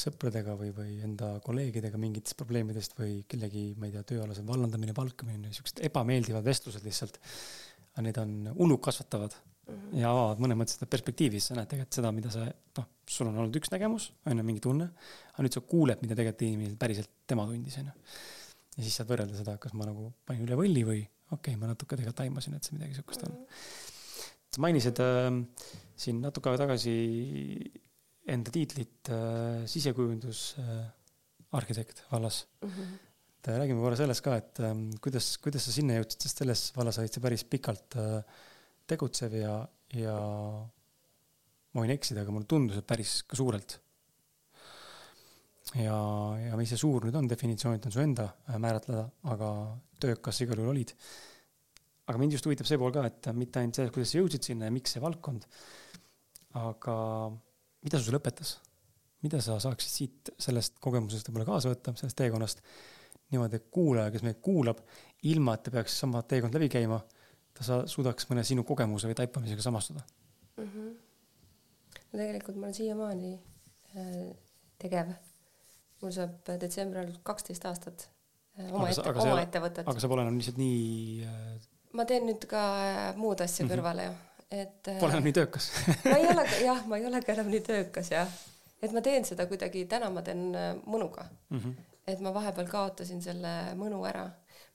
[0.04, 5.52] sõpradega või, või enda kolleegidega mingitest probleemidest või kellegi, ma ei tea, tööalase vallandamine, palkamine,
[5.56, 7.20] siuksed ebameeldivad vestlused lihtsalt.
[8.04, 9.55] need on hullu kasvatavad -hmm.
[9.96, 12.42] Ja avavad mõnes mõttes seda perspektiivi, siis sa näed tegelikult seda, mida sa,
[12.78, 14.86] noh, sul on olnud üks nägemus, on ju, mingi tunne.
[15.32, 17.94] aga nüüd sa kuuled, mida tegelikult inimene päriselt tema tundis, on ju.
[18.76, 21.64] ja siis saad võrrelda seda, kas ma nagu panin üle võlli või okei okay,, ma
[21.72, 23.32] natuke tegelikult aimasin, et see midagi sihukest on.
[24.54, 25.30] sa mainisid äh,
[25.98, 26.94] siin natuke aega tagasi
[28.30, 29.16] enda tiitlit äh,
[29.70, 32.70] sisekujundusarhitekt äh, vallas mm.
[32.70, 32.88] -hmm.
[33.38, 34.66] et äh, räägime korra sellest ka, et äh,
[35.02, 38.22] kuidas, kuidas sa sinna jõudsid, sest selles vallas olid sa päris pikalt äh,
[38.90, 39.56] tegutsev ja,
[39.96, 43.78] ja ma võin eksida, aga mulle tundus, et päris ka suurelt
[45.74, 45.96] ja,
[46.40, 49.48] ja mis see suur nüüd on, definitsioonid on su enda äh, määratleda, aga
[50.02, 50.92] töökas igal juhul olid.
[52.06, 54.68] aga mind just huvitab see pool ka, et mitte ainult see, kuidas sa jõudsid sinna
[54.68, 55.48] ja miks see valdkond,
[56.62, 56.96] aga
[57.86, 58.56] mida sul õpetas?
[59.24, 62.60] mida sa saaksid siit sellest kogemusest võib-olla kaasa võtta, sellest teekonnast,
[63.32, 64.84] niimoodi, kuulaja, kes meid kuulab,
[65.26, 67.00] ilma et ta peaks sama teekond läbi käima,
[67.56, 70.02] ta sa suudaks mõne sinu kogemuse või taipamisega samastuda
[70.56, 70.66] mm?
[70.66, 70.90] -hmm.
[72.12, 73.32] no tegelikult ma olen siiamaani
[73.96, 74.28] äh,
[74.78, 75.16] tegev
[76.02, 78.06] mul saab detsembri algul kaksteist aastat
[78.58, 79.88] äh, oma ette, oma ettevõtet.
[79.88, 83.70] aga sa pole enam lihtsalt nii äh, ma teen nüüd ka äh, muud asja mm
[83.70, 83.74] -hmm.
[83.74, 84.14] kõrvale ju,
[84.60, 85.70] et Pole enam nii töökas
[86.10, 88.32] ma ei ole, jah, ma ei ole ka enam nii töökas jah.
[88.82, 90.50] et ma teen seda kuidagi, täna ma teen
[90.84, 91.58] mõnuga mm.
[91.58, 91.74] -hmm.
[92.06, 94.28] et ma vahepeal kaotasin selle mõnu ära.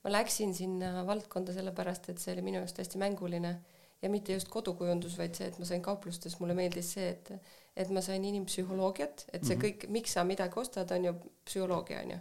[0.03, 3.55] Ma läksin sinna valdkonda sellepärast, et see oli minu jaoks hästi mänguline
[4.01, 7.33] ja mitte just kodukujundus, vaid see, et ma sain kauplustes, mulle meeldis see, et
[7.75, 9.61] et ma sain inimpsühholoogiat, et see -hmm.
[9.63, 11.13] kõik, miks sa midagi ostad, on ju
[11.45, 12.17] psühholoogia, on ju.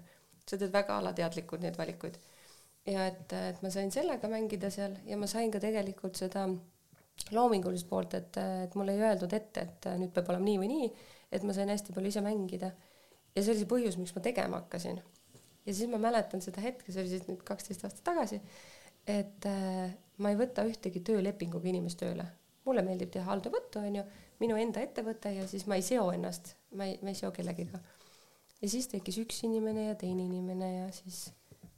[0.50, 2.18] sa teed väga alateadlikult neid valikuid.
[2.86, 6.48] ja et, et ma sain sellega mängida seal ja ma sain ka tegelikult seda
[7.30, 10.92] loomingulist poolt, et, et mulle ei öeldud ette, et nüüd peab olema nii või nii,
[11.32, 12.70] et ma sain hästi palju ise mängida.
[13.36, 15.02] ja see oli see põhjus, miks ma tegema hakkasin.
[15.66, 18.40] Ja siis ma mäletan seda hetke, see oli siis nüüd kaksteist aastat tagasi,
[19.08, 22.26] et äh, ma ei võta ühtegi töölepinguga inimest tööle.
[22.64, 24.02] mulle meeldib teha alltöövõttu, onju,
[24.40, 27.80] minu enda ettevõte ja siis ma ei seo ennast, ma ei, ma ei seo kellegiga.
[28.60, 31.30] ja siis tekkis üks inimene ja teine inimene ja siis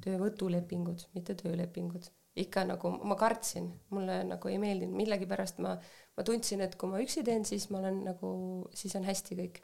[0.02, 5.74] töövõtulepingud, mitte töölepingud ikka nagu ma kartsin, mulle nagu ei meeldinud, millegipärast ma,
[6.16, 8.30] ma tundsin, et kui ma üksi teen, siis ma olen nagu,
[8.76, 9.60] siis on hästi kõik.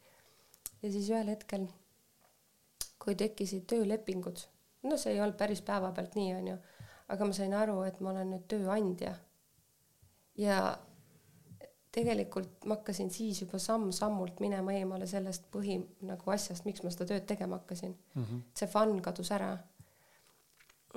[0.82, 1.64] ja siis ühel hetkel,
[3.08, 4.42] kui tekkisid töölepingud,
[4.84, 6.58] no see ei olnud päris päevapealt nii, onju,
[7.14, 9.14] aga ma sain aru, et ma olen nüüd tööandja.
[10.36, 10.58] ja
[11.96, 17.08] tegelikult ma hakkasin siis juba samm-sammult minema eemale sellest põhi nagu asjast, miks ma seda
[17.08, 18.24] tööd tegema hakkasin mm.
[18.24, 18.42] -hmm.
[18.60, 19.54] see fun kadus ära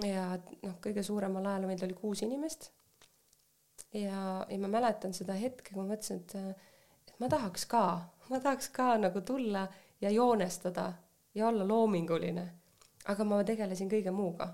[0.06, 2.72] ja noh, kõige suuremal ajal meil oli kuus inimest.
[3.94, 6.36] ja, ja ma mäletan seda hetke, kui ma mõtlesin, et,
[7.08, 7.86] et ma tahaks ka,
[8.32, 9.68] ma tahaks ka nagu tulla
[10.02, 10.92] ja joonestada
[11.36, 12.48] ja olla loominguline.
[13.12, 14.48] aga ma tegelesin kõige muuga,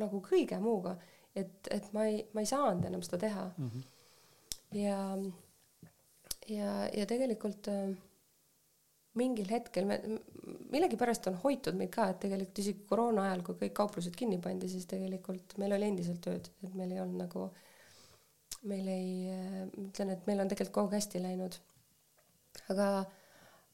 [0.00, 0.96] nagu kõige muuga,
[1.36, 3.70] et, et ma ei, ma ei saanud enam seda teha mm.
[3.70, 3.82] -hmm.
[4.78, 5.00] ja,
[6.48, 7.90] ja, ja tegelikult äh,
[9.18, 9.98] mingil hetkel me,
[10.70, 14.70] millegipärast on hoitud meid ka, et tegelikult isegi koroona ajal, kui kõik kauplused kinni pandi,
[14.70, 17.48] siis tegelikult meil oli endiselt tööd, et meil ei olnud nagu,
[18.70, 19.10] meil ei,
[19.88, 21.58] ütlen, et meil on tegelikult kogu aeg hästi läinud.
[22.70, 22.86] aga,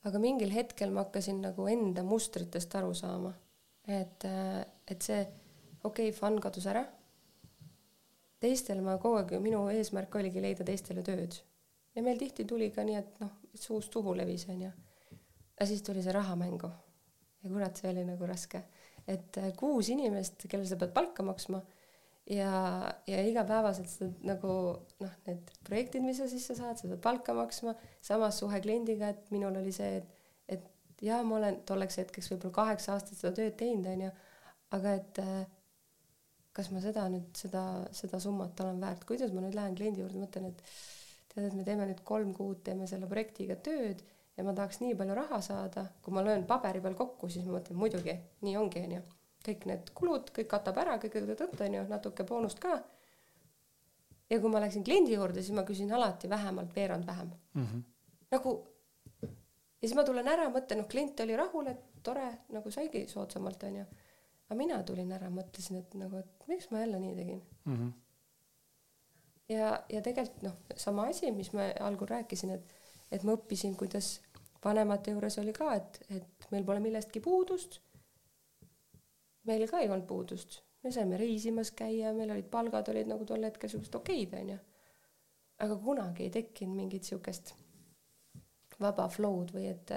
[0.06, 3.32] aga mingil hetkel ma hakkasin nagu enda mustritest aru saama,
[3.86, 4.26] et,
[4.86, 5.20] et see
[5.82, 6.84] okei okay,, fun kadus ära.
[8.40, 11.38] teistel ma kogu aeg, minu eesmärk oligi leida teistele tööd
[11.96, 14.70] ja meil tihti tuli ka nii, et noh, suust suhu levis onju
[15.56, 16.70] ja siis tuli see raha mängu.
[17.42, 18.62] ja kurat, see oli nagu raske,
[19.06, 21.62] et äh, kuus inimest, kellele sa pead palka maksma
[22.30, 22.52] ja,
[23.06, 24.52] ja igapäevaselt seda nagu
[25.02, 29.30] noh, need projektid, mis sa sisse saad, sa pead palka maksma, samas suhe kliendiga, et
[29.34, 33.56] minul oli see, et, et jaa, ma olen tolleks hetkeks võib-olla kaheksa aastat seda tööd
[33.60, 34.10] teinud, onju,
[34.76, 35.38] aga et äh,
[36.56, 37.62] kas ma seda nüüd, seda,
[37.94, 40.62] seda summat olen väärt, kuidas ma nüüd lähen kliendi juurde, mõtlen, et
[41.32, 44.02] tead, et me teeme nüüd kolm kuud, teeme selle projektiga tööd
[44.36, 47.58] ja ma tahaks nii palju raha saada, kui ma löön paberi peal kokku, siis ma
[47.58, 48.16] mõtlen muidugi,
[48.46, 49.04] nii ongi, onju.
[49.46, 52.78] Kõik need kulud, kõik katab ära, kõik tõtt onju, natuke boonust ka.
[54.30, 57.66] ja kui ma läksin kliendi juurde, siis ma küsin alati vähemalt veerand vähem mm.
[57.66, 57.82] -hmm.
[58.30, 58.56] nagu
[59.22, 63.62] ja siis ma tulen ära, mõtlen, noh, klient oli rahul, et tore, nagu saigi soodsamalt
[63.62, 63.84] onju.
[64.48, 67.76] aga mina tulin ära, mõtlesin, et nagu, et miks ma jälle nii tegin mm.
[67.76, 67.92] -hmm.
[69.48, 72.74] ja, ja tegelikult noh, sama asi, mis ma algul rääkisin, et
[73.12, 74.20] et ma õppisin, kuidas
[74.64, 77.80] vanemate juures oli ka, et, et meil pole millestki puudust.
[79.46, 83.44] Meil ka ei olnud puudust, me saime reisimas käia, meil olid palgad olid nagu tol
[83.46, 84.58] hetkel siuksed okeid, onju.
[85.64, 87.54] aga kunagi ei tekkinud mingit siukest
[88.80, 89.92] vaba flow'd või et,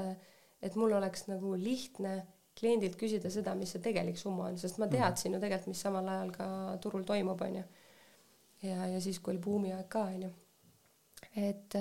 [0.64, 2.14] et mul oleks nagu lihtne
[2.60, 4.96] kliendilt küsida seda, mis see tegelik summa on, sest ma mhm.
[4.96, 6.48] teadsin ju tegelikult, mis samal ajal ka
[6.84, 7.66] turul toimub, onju.
[8.68, 10.32] ja, ja siis, kui oli buumiaeg ka, onju.
[11.36, 11.80] et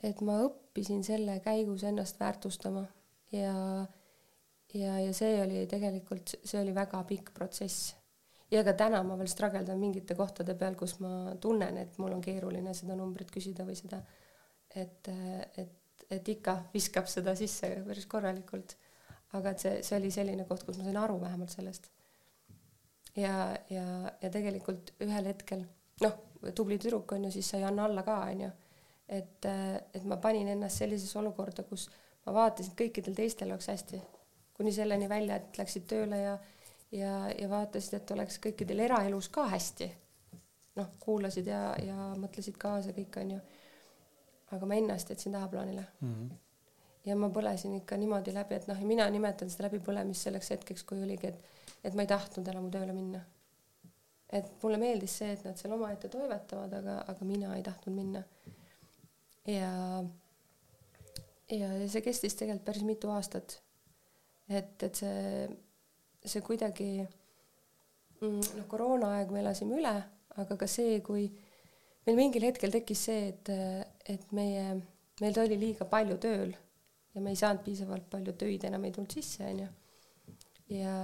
[0.00, 2.86] et ma õppisin selle käigus ennast väärtustama
[3.36, 3.54] ja,
[4.74, 7.94] ja, ja see oli tegelikult, see oli väga pikk protsess.
[8.50, 12.22] ja ka täna ma veel strageldan mingite kohtade peal, kus ma tunnen, et mul on
[12.24, 14.00] keeruline seda numbrit küsida või seda,
[14.74, 15.10] et,
[15.58, 18.76] et, et ikka viskab seda sisse päris korralikult.
[19.32, 21.90] aga et see, see oli selline koht, kus ma sain aru vähemalt sellest.
[23.16, 23.86] ja, ja,
[24.22, 25.66] ja tegelikult ühel hetkel,
[26.02, 26.18] noh,
[26.54, 28.50] tubli tüdruk on ju, siis sa ei anna alla ka, on ju
[29.10, 29.46] et,
[29.94, 31.88] et ma panin ennast sellisesse olukorda, kus
[32.26, 34.00] ma vaatasin, et kõikidel teistel oleks hästi.
[34.60, 36.34] Kuni selleni välja, et läksid tööle ja,
[36.92, 39.88] ja, ja vaatasid, et oleks kõikidel eraelus ka hästi.
[40.76, 43.40] noh, kuulasid ja, ja mõtlesid kaasa kõik, onju.
[44.52, 46.12] aga ma ennast jätsin tahaplaanile mm.
[46.12, 46.30] -hmm.
[47.06, 51.02] ja ma põlesin ikka niimoodi läbi, et noh, mina nimetan seda läbipõlemist selleks hetkeks, kui
[51.02, 51.44] oligi, et,
[51.84, 53.24] et ma ei tahtnud enam tööle minna.
[54.32, 58.22] et mulle meeldis see, et nad seal omaette toimetavad, aga, aga mina ei tahtnud minna
[59.46, 59.72] ja,
[61.50, 63.60] ja see kestis tegelikult päris mitu aastat.
[64.50, 65.46] Et, et see,
[66.32, 69.94] see kuidagi mm, noh, koroonaaeg me elasime üle,
[70.42, 71.28] aga ka see, kui
[72.06, 73.52] meil mingil hetkel tekkis see, et,
[74.14, 74.66] et meie,
[75.22, 76.52] meil oli liiga palju tööl
[77.14, 79.70] ja me ei saanud piisavalt palju töid enam ei tulnud sisse, onju.
[80.76, 80.94] ja,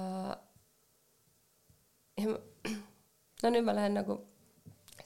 [2.21, 2.37] ja
[3.43, 4.21] no nüüd ma lähen nagu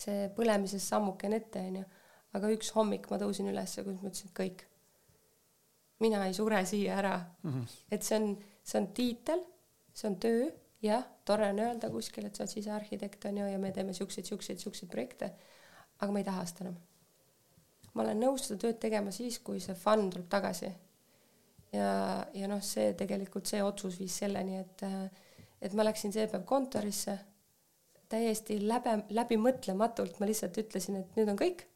[0.01, 1.89] see põlemises sammukene ette, onju
[2.37, 4.65] aga üks hommik ma tõusin üles, kus ma ütlesin, et kõik,
[6.01, 7.53] mina ei sure siia ära mm.
[7.53, 7.79] -hmm.
[7.91, 9.43] et see on, see on tiitel,
[9.95, 10.51] see on töö,
[10.83, 14.27] jah, tore on öelda kuskil, et sa oled sisearhitekt on ju ja me teeme siukseid,
[14.27, 15.33] siukseid, siukseid projekte.
[16.01, 16.77] aga ma ei taha seda enam.
[17.95, 20.73] ma olen nõus seda tööd tegema siis, kui see fun tuleb tagasi.
[21.73, 24.87] ja, ja noh, see tegelikult see otsus viis selleni, et,
[25.61, 27.19] et ma läksin see päev kontorisse
[28.11, 31.67] täiesti läbi, läbimõtlematult, ma lihtsalt ütlesin, et nüüd on kõik.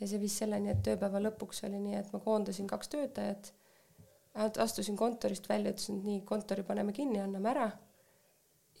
[0.00, 3.52] Ja see viis selleni, et tööpäeva lõpuks oli nii, et ma koondasin kaks töötajat,
[4.64, 7.70] astusin kontorist välja, ütlesin, et nii, kontori paneme kinni, anname ära.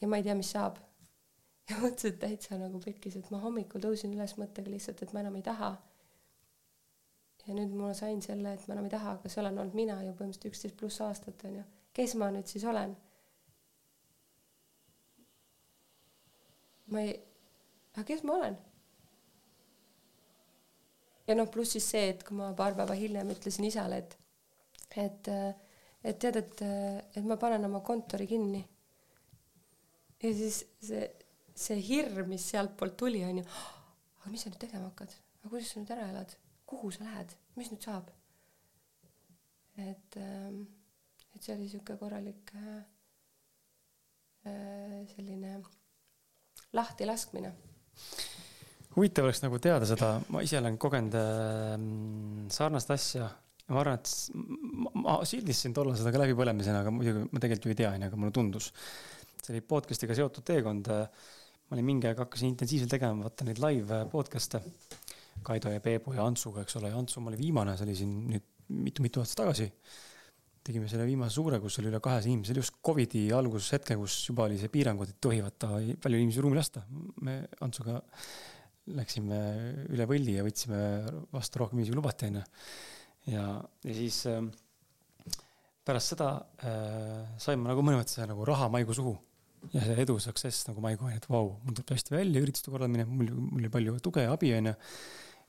[0.00, 0.78] ja ma ei tea, mis saab.
[1.70, 5.20] ja mõtlesin, et täitsa nagu pekkis, et ma hommikul tõusin üles mõttega lihtsalt, et ma
[5.20, 5.74] enam ei taha.
[7.46, 10.00] ja nüüd ma sain selle, et ma enam ei taha, aga see olen olnud mina
[10.04, 11.68] ju põhimõtteliselt üksteist pluss aastat, on ju.
[11.92, 12.96] kes ma nüüd siis olen
[16.90, 17.14] ma ei,
[17.94, 18.58] aga kes ma olen?
[21.30, 24.16] Ja noh, pluss siis see, et kui ma paar päeva hiljem ütlesin isale, et,
[25.04, 25.30] et,
[26.02, 26.62] et tead, et,
[27.14, 28.62] et ma panen oma kontori kinni.
[30.20, 31.04] ja siis see,
[31.54, 33.44] see hirm, mis sealtpoolt tuli, onju.
[34.20, 35.14] aga mis sa nüüd tegema hakkad?
[35.40, 36.38] aga kuidas sa nüüd ära elad?
[36.70, 37.36] kuhu sa lähed?
[37.56, 38.10] mis nüüd saab?
[39.80, 42.80] et, et see oli sihuke korralik äh,
[45.14, 45.60] selline
[46.72, 47.52] lahtilaskmine.
[49.00, 51.76] Huvitav oleks nagu teada seda, ma ise olen kogenud äh,
[52.52, 54.12] sarnast asja ja ma arvan, et
[54.84, 58.10] ma, ma sildistasin tollal seda ka läbipõlemisena, aga muidugi ma tegelikult ju ei tea, onju,
[58.10, 58.72] aga mulle tundus.
[59.40, 60.90] see oli podcast'iga seotud teekond.
[60.90, 64.60] ma olin mingi aeg hakkasin intensiivselt tegema, vaata neid live podcast'e.
[65.46, 68.48] Kaido ja Peebu ja Antsuga, eks ole, Antsu oli viimane, see oli siin nüüd
[68.84, 69.70] mitu-mitu aastat tagasi
[70.66, 74.16] tegime selle viimase suure, kus oli üle kahesaja inimese, see oli just Covidi algushetke, kus
[74.28, 76.82] juba oli see piirangud, et tohivad ta palju inimesi ruumi lasta.
[77.24, 77.96] me Antsuga
[78.96, 79.38] läksime
[79.92, 80.80] üle võlli ja võtsime
[81.34, 82.42] vastu rohkem inimesi kui lubati, onju.
[83.34, 83.44] ja,
[83.86, 84.40] ja siis äh,
[85.86, 86.30] pärast seda
[86.64, 89.14] äh, sain ma nagu mõnes mõttes nagu raha maigu suhu.
[89.74, 93.04] ja see edu, success nagu maigu, et vau wow,, mul tuleb hästi välja, ürituste korraldamine,
[93.08, 94.74] mul, mul oli palju tuge ja abi, onju.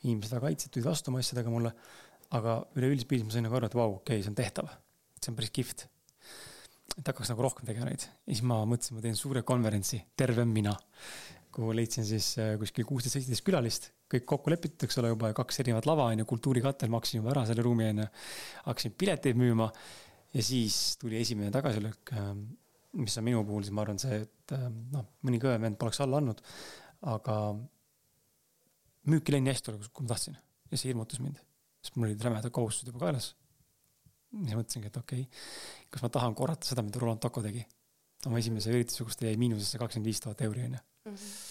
[0.03, 1.73] inimesed väga aitasid, tulid vastu oma asjadega mulle.
[2.31, 4.71] aga üleüldiselt pildis ma sain nagu aru, et vau wow,, okei okay,, see on tehtav
[5.21, 5.87] see on päris kihvt.
[6.97, 8.03] et hakkaks nagu rohkem tegema neid.
[8.03, 10.73] ja siis ma mõtlesin, ma teen suure konverentsi, terve mina,
[11.55, 15.61] kuhu leidsin siis äh, kuskil kuusteist, seitseteist külalist, kõik kokku lepitud, eks ole, juba kaks
[15.63, 18.07] erinevat lava on ju, kultuurikatel, maksin juba ära selle ruumi on ju.
[18.69, 19.71] hakkasin pileteid müüma.
[20.31, 22.45] Ja siis tuli esimene tagasilöök, ähm,
[22.95, 25.99] mis on minu puhul siis ma arvan see, et ähm, noh, mõni kõvem vend poleks
[26.03, 26.39] alla andnud,
[27.11, 27.35] aga
[29.11, 30.37] müük ei läinud nii hästi, kui ma tahtsin.
[30.71, 31.39] Ja see hirmutas mind,
[31.83, 33.33] sest mul olid rämedad kohustused juba kaelas.
[34.31, 35.43] Siis mõtlesingi, et okei okay,,
[35.91, 37.65] kas ma tahan korrata seda, mida Roland Tocco tegi.
[38.29, 40.69] Oma esimese ürituse, kus ta jäi miinusesse kakskümmend viis tuhat euri,
[41.05, 41.15] onju.
[41.15, 41.49] Mhm.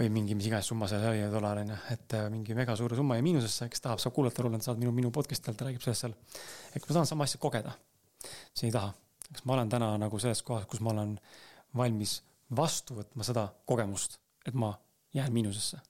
[0.00, 2.96] või mingi, mis iganes summa seal oli tol ajal, onju, et äh, mingi mega suure
[2.96, 5.84] summa jäi miinusesse, kes tahab, saab kuulata, Roland saab minu, minu podcast'i alt, ta räägib
[5.84, 6.14] sellest seal.
[6.72, 7.74] et ma tahan sama asja kogeda,
[8.24, 8.94] siis ei taha.
[9.30, 11.14] kas ma olen täna nagu selles kohas, kus ma olen
[11.76, 12.22] valmis
[12.56, 14.72] vastu võtma seda kogemust, et ma
[15.14, 15.82] jään miinusesse.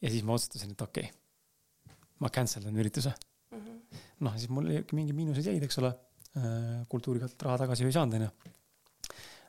[0.00, 1.20] ja siis ma otsustasin, et okei okay
[2.20, 3.12] ma cancel dan ürituse
[3.50, 3.98] mm -hmm..
[4.26, 5.92] noh, siis mul mingi miinused jäid, eks ole.
[6.30, 8.58] Äh, kultuurikalt raha tagasi ei saanud, onju.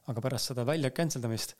[0.10, 1.56] Aga pärast seda välja cancel damist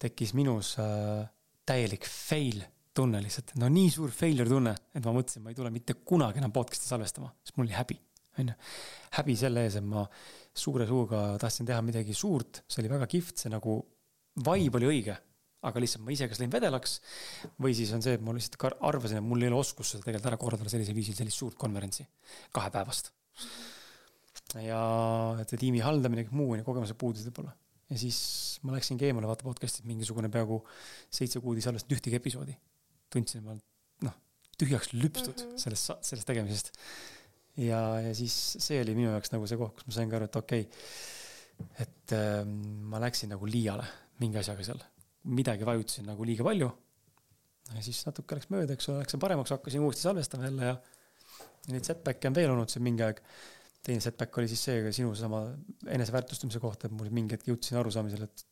[0.00, 1.24] tekkis minus äh,
[1.66, 2.62] täielik fail
[2.94, 6.38] tunne lihtsalt, no nii suur failure tunne, et ma mõtlesin, ma ei tule mitte kunagi
[6.38, 7.96] enam podcast'i salvestama, sest mul oli häbi,
[8.38, 8.54] onju.
[9.18, 10.04] häbi selle ees, et ma
[10.54, 13.80] suure suuga tahtsin teha midagi suurt, see oli väga kihvt, see nagu
[14.46, 15.16] vibe oli õige
[15.64, 16.98] aga lihtsalt ma ise kas lõin vedelaks
[17.62, 20.30] või siis on see, et ma lihtsalt arvasin, et mul ei ole oskust seda tegelikult
[20.30, 22.06] ära korraldada sellisel viisil, sellist suurt konverentsi,
[22.54, 23.12] kahepäevast.
[24.60, 24.80] ja
[25.48, 27.56] see tiimi haldamine, kõik muu on ju, kogemused puudusid võib-olla.
[27.90, 28.18] Ja siis
[28.64, 30.60] ma läksingi eemale vaata podcast'it, mingisugune peaaegu
[31.12, 32.56] seitse kuud ei salvestanud ühtegi episoodi.
[33.12, 33.62] tundsin, et ma olen
[34.08, 34.14] noh,
[34.58, 35.58] tühjaks lüpstud mm -hmm.
[35.64, 36.72] sellest, sellest tegemisest.
[37.56, 40.30] ja, ja siis see oli minu jaoks nagu see koht, kus ma sain ka aru,
[40.30, 42.42] et okei okay,, et äh,
[42.90, 43.86] ma läksin nagu liiale
[44.18, 44.82] mingi asjaga seal
[45.24, 46.70] midagi vajutasin nagu liiga palju.
[47.74, 50.74] ja siis natuke läks mööda, eks ole, läks paremaks, hakkasin uuesti salvestama jälle ja,
[51.66, 53.22] ja neid setback'e on veel olnud siin mingi aeg.
[53.84, 55.44] Teine setback oli siis see sinu sama
[55.92, 58.44] eneseväärtustamise kohta, et mul mingi hetk jõudsin arusaamisele, et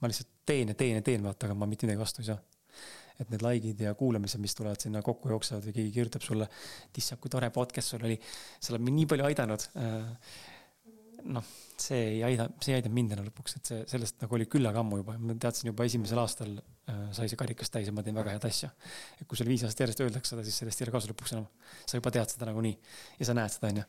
[0.00, 2.40] ma lihtsalt teen ja teen ja teen, vaata, aga ma mitte midagi vastu ei saa.
[3.20, 6.46] et need like'id ja kuulamised, mis tulevad sinna kokku jooksevad või keegi kirjutab sulle,
[6.86, 8.14] et issand, kui tore podcast sul oli,
[8.56, 9.66] sa oled mind nii palju aidanud.
[9.76, 10.06] Äh,
[11.36, 14.48] noh, see ei aida, see ei aidanud mind enam lõpuks, et see, sellest nagu oli
[14.48, 16.56] küllaga ammu juba, ma teadsin juba esimesel aastal
[17.16, 18.70] sai see karikas täis ja ma teen väga head asja.
[19.20, 21.46] et kui sulle viis aastat järjest öeldakse seda, siis sellest ei ole kasu lõpuks enam.
[21.86, 22.76] sa juba tead seda nagunii
[23.20, 23.84] ja sa näed seda, onju.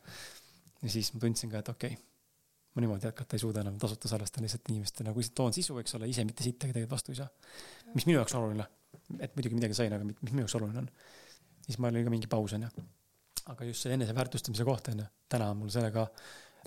[0.82, 2.06] ja siis ma tundsin ka, et okei okay,,
[2.76, 6.08] ma niimoodi jätkata ei suuda enam tasuta salvestada lihtsalt inimestele nagu toon sisu, eks ole,
[6.12, 7.28] ise mitte sittagi tegelikult vastu ei saa.
[7.94, 8.68] mis minu jaoks oluline,
[9.20, 10.90] et muidugi midagi sain, aga mis minu jaoks oluline on.
[11.66, 12.72] siis ma olin ka mingi paus, onju.
[13.54, 16.08] aga just see eneseväärtustamise koht, onju, täna on mul sellega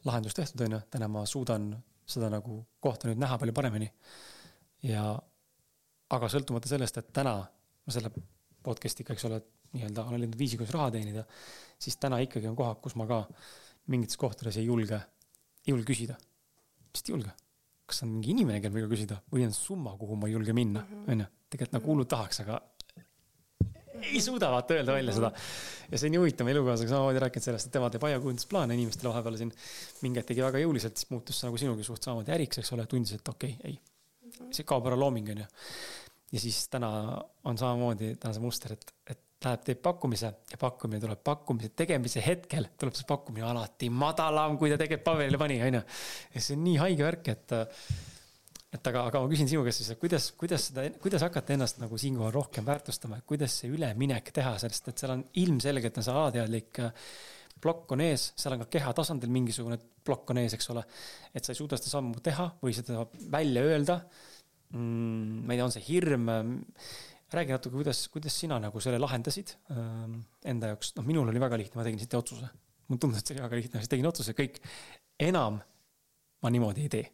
[0.04, 1.70] lahendus tehtud, on ju, täna ma suudan
[2.04, 3.88] seda nagu kohta nüüd näha palju paremini.
[4.84, 5.14] ja
[6.16, 8.10] aga sõltumata sellest, et täna ma selle
[8.64, 9.40] podcast'iga, eks ole,
[9.74, 11.24] nii-öelda olen leidnud viisi, kuidas raha teenida,
[11.80, 13.24] siis täna ikkagi on kohad, kus ma ka
[13.92, 15.00] mingites kohtades ei julge,
[15.64, 16.16] ei julge küsida.
[16.94, 17.32] vist ei julge.
[17.84, 20.84] kas on mingi inimene, kellel julge küsida või on summa, kuhu ma ei julge minna,
[20.84, 21.10] mhm.
[21.12, 21.26] onju.
[21.50, 22.62] tegelikult nagu hullult tahaks, aga
[24.02, 25.30] ei suuda vaata öelda välja seda.
[25.90, 29.36] ja see on nii huvitav, elukaaslasega samamoodi rääkinud sellest, et tema teeb aiakujundusplaane inimestele vahepeal
[29.40, 29.52] siin.
[30.02, 32.86] mingi hetk tegi väga jõuliselt, siis muutus see nagu sinugi suht samamoodi äriks, eks ole,
[32.90, 34.48] tundis, et okei okay,, ei.
[34.54, 35.46] see kaob ära looming onju.
[36.34, 36.90] Ja siis täna
[37.46, 42.22] on samamoodi täna see muster, et, et läheb, teeb pakkumise ja pakkumine tuleb pakkumise tegemise
[42.24, 45.84] hetkel tuleb see pakkumine alati madalam, kui ta tegelikult paberile pani, onju.
[46.34, 47.56] ja see on nii haige värk, et
[48.74, 51.78] et aga, aga ma küsin sinu käest siis, et kuidas, kuidas seda, kuidas hakata ennast
[51.78, 56.06] nagu siinkohal rohkem väärtustama, et kuidas see üleminek teha, sellest, et seal on ilmselgelt on
[56.06, 56.82] see alateadlik
[57.62, 60.82] plokk on ees, seal on ka keha tasandil mingisugune plokk on ees, eks ole.
[61.30, 64.00] et sa ei suuda seda sammu teha või seda välja öelda
[64.72, 65.44] mm,.
[65.44, 66.30] ma ei tea, on see hirm?
[67.34, 71.58] räägi natuke, kuidas, kuidas sina nagu selle lahendasid ähm, enda jaoks, noh, minul oli väga
[71.58, 72.46] lihtne, ma tegin siit otsuse.
[72.86, 74.60] mulle tundus, et see oli väga lihtne, siis tegin otsuse, kõik,
[75.24, 75.58] enam
[76.44, 77.06] ma niimoodi ei tee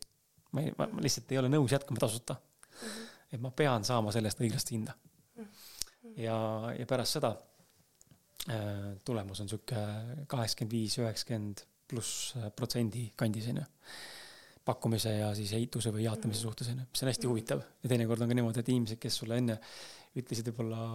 [0.53, 2.88] ma ei, ma lihtsalt ei ole nõus jätkama tasuta mm.
[2.88, 3.09] -hmm.
[3.34, 5.44] et ma pean saama selle eest õiglast hinda mm.
[5.44, 6.14] -hmm.
[6.24, 6.38] ja,
[6.78, 7.34] ja pärast seda
[8.51, 9.84] äh, tulemus on sihuke
[10.26, 13.66] kaheksakümmend viis, üheksakümmend pluss äh, protsendi kandis onju.
[14.71, 18.31] Pakkumise ja siis eituse või jaatamise suhtes onju, mis on hästi huvitav ja teinekord on
[18.31, 19.59] ka niimoodi, et inimesed, kes sulle enne
[20.21, 20.87] ütlesid võib-olla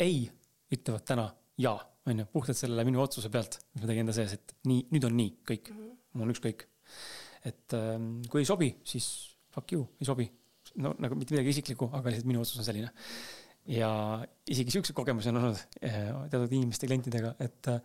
[0.00, 0.26] ei,
[0.74, 1.30] ütlevad täna
[1.60, 1.76] ja,
[2.10, 5.16] onju, puhtalt selle minu otsuse pealt, mis ma tegin enda sees, et nii, nüüd on
[5.18, 5.96] nii, kõik mm, -hmm.
[6.14, 6.68] mul on ükskõik
[7.46, 9.06] et ähm, kui ei sobi, siis
[9.52, 10.28] fuck you, ei sobi.
[10.80, 12.90] no nagu mitte midagi isiklikku, aga lihtsalt minu otsus on selline.
[13.70, 13.90] ja
[14.50, 17.80] isegi siukseid kogemusi on olnud äh, teatud inimeste, klientidega, et äh,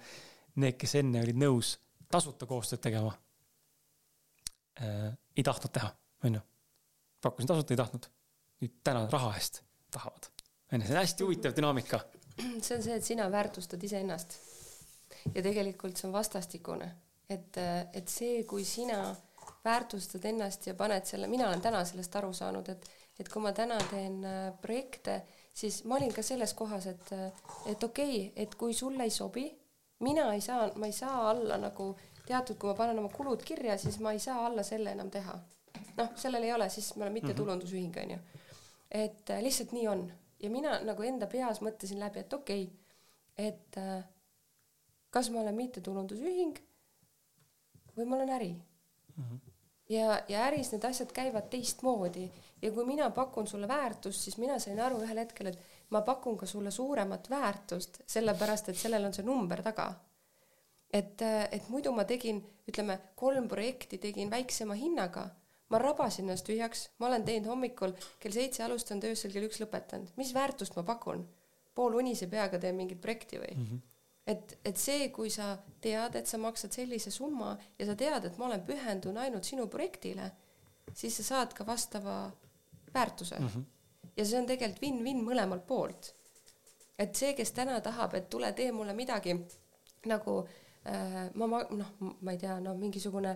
[0.61, 1.76] need, kes enne olid nõus
[2.11, 3.13] tasuta koostööd tegema
[4.82, 5.89] äh,, ei tahtnud teha,
[6.23, 6.41] onju.
[7.21, 8.09] pakkusin tasuta, ei tahtnud.
[8.63, 9.61] nüüd täna raha eest
[9.91, 10.30] tahavad.
[10.73, 11.99] onju, see on hästi huvitav dünaamika.
[12.61, 14.38] see on see, et sina väärtustad iseennast.
[15.36, 16.91] ja tegelikult see on vastastikune,
[17.30, 19.15] et, äh, et see, kui sina
[19.65, 23.53] väärtustad ennast ja paned selle, mina olen täna sellest aru saanud, et, et kui ma
[23.55, 25.21] täna teen äh, projekte,
[25.53, 29.13] siis ma olin ka selles kohas, et, äh, et okei okay,, et kui sulle ei
[29.13, 29.47] sobi,
[30.05, 31.93] mina ei saa, ma ei saa alla nagu
[32.26, 35.38] teatud, kui ma panen oma kulud kirja, siis ma ei saa alla selle enam teha.
[35.97, 38.19] noh, sellel ei ole, siis ma olen mittetulundusühing, onju.
[38.91, 40.05] et äh, lihtsalt nii on
[40.39, 44.05] ja mina nagu enda peas mõtlesin läbi, et okei okay,, et äh,
[45.09, 46.61] kas ma olen mittetulundusühing
[47.97, 49.23] või ma olen äri mm.
[49.23, 49.43] -hmm
[49.89, 52.26] ja, ja äris need asjad käivad teistmoodi
[52.61, 55.59] ja kui mina pakun sulle väärtust, siis mina sain aru ühel hetkel, et
[55.89, 59.91] ma pakun ka sulle suuremat väärtust, sellepärast et sellel on see number taga.
[60.95, 61.21] Et,
[61.51, 65.27] et muidu ma tegin, ütleme, kolm projekti tegin väiksema hinnaga,
[65.73, 70.13] ma rabasin ennast tühjaks, ma olen teinud hommikul kell seitse alustanud, öösel kell üks lõpetanud,
[70.19, 71.25] mis väärtust ma pakun?
[71.75, 73.67] poolunise peaga teen mingit projekti või mm?
[73.67, 73.83] -hmm
[74.25, 78.37] et, et see, kui sa tead, et sa maksad sellise summa ja sa tead, et
[78.41, 80.31] ma olen pühendunud ainult sinu projektile,
[80.93, 82.31] siis sa saad ka vastava
[82.93, 83.47] väärtuse mm.
[83.47, 83.63] -hmm.
[84.17, 86.15] ja see on tegelikult win-win mõlemalt poolt.
[86.99, 89.35] et see, kes täna tahab, et tule tee mulle midagi
[90.05, 93.36] nagu äh, ma, ma noh, ma ei tea, no mingisugune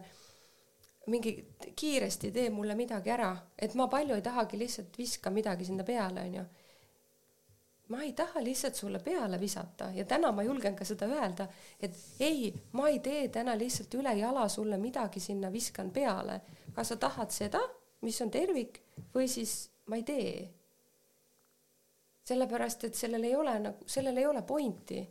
[1.10, 1.34] mingi
[1.76, 6.28] kiiresti tee mulle midagi ära, et ma palju ei tahagi, lihtsalt viska midagi sinna peale,
[6.28, 6.44] onju
[7.90, 11.48] ma ei taha lihtsalt sulle peale visata ja täna ma julgen ka seda öelda,
[11.82, 16.42] et ei, ma ei tee täna lihtsalt üle jala sulle midagi sinna viskan peale.
[16.74, 17.62] kas sa tahad seda,
[18.02, 18.82] mis on tervik
[19.16, 20.50] või siis ma ei tee.
[22.30, 25.02] sellepärast, et sellel ei ole nagu, sellel ei ole pointi.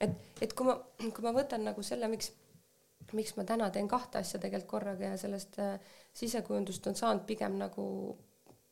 [0.00, 2.32] Et, et kui ma, kui ma võtan nagu selle, miks,
[3.12, 5.78] miks ma täna teen kahte asja tegelikult korraga ja sellest äh,
[6.16, 7.86] sisekujundust on saanud pigem nagu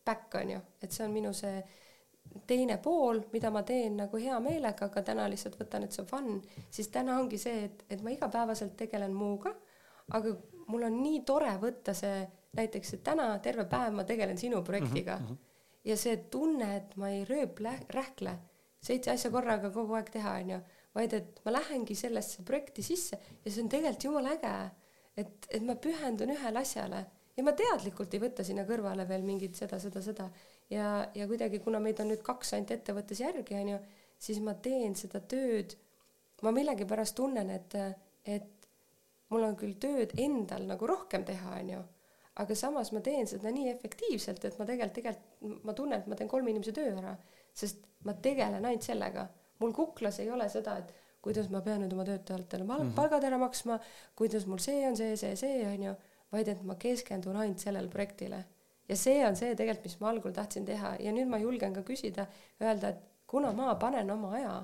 [0.05, 1.63] back on ju, et see on minu see
[2.49, 6.09] teine pool, mida ma teen nagu hea meelega, aga täna lihtsalt võtan, et see on
[6.09, 6.31] fun,
[6.73, 9.55] siis täna ongi see, et, et ma igapäevaselt tegelen muuga,
[10.17, 10.35] aga
[10.69, 12.25] mul on nii tore võtta see
[12.57, 15.37] näiteks, et täna terve päev ma tegelen sinu projektiga mm -hmm.
[15.85, 18.39] ja see tunne, et ma ei rööp-rähkle
[18.81, 20.61] seitse asja korraga kogu aeg teha, onju,
[20.95, 24.55] vaid et ma lähengi sellesse projekti sisse ja see on tegelikult jumala äge,
[25.17, 27.05] et, et ma pühendun ühele asjale
[27.37, 30.29] ja ma teadlikult ei võta sinna kõrvale veel mingit seda, seda, seda
[30.71, 33.81] ja, ja kuidagi, kuna meid on nüüd kaks ainult ettevõttes järgi, onju,
[34.19, 35.77] siis ma teen seda tööd.
[36.43, 37.75] ma millegipärast tunnen, et,
[38.29, 38.67] et
[39.33, 41.79] mul on küll tööd endal nagu rohkem teha, onju,
[42.43, 46.19] aga samas ma teen seda nii efektiivselt, et ma tegelikult, tegelikult ma tunnen, et ma
[46.19, 47.15] teen kolme inimese töö ära,
[47.55, 49.29] sest ma tegelen ainult sellega.
[49.61, 50.95] Mul kuklas ei ole seda, et
[51.25, 52.95] kuidas ma pean nüüd oma töötajatele mm -hmm.
[52.95, 53.79] palgad ära maksma,
[54.17, 55.95] kuidas mul see on see, see, see onju,
[56.33, 58.45] vaid et ma keskendun ainult sellele projektile
[58.89, 61.83] ja see on see tegelikult, mis ma algul tahtsin teha ja nüüd ma julgen ka
[61.87, 62.27] küsida,
[62.61, 64.55] öelda, et kuna ma panen oma aja,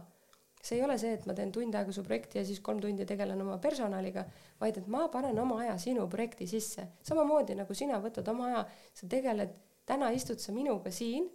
[0.60, 3.06] see ei ole see, et ma teen tund aega su projekti ja siis kolm tundi
[3.08, 4.26] tegelen oma personaliga,
[4.60, 8.64] vaid et ma panen oma aja sinu projekti sisse, samamoodi nagu sina võtad oma aja,
[8.94, 9.54] sa tegeled,
[9.88, 11.30] täna istud sa minuga siin.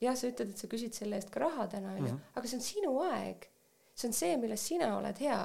[0.00, 2.34] Jah, sa ütled, et sa küsid selle eest ka raha täna onju, mhm.
[2.34, 3.48] aga see on sinu aeg.
[3.98, 5.40] see on see, milles sina oled hea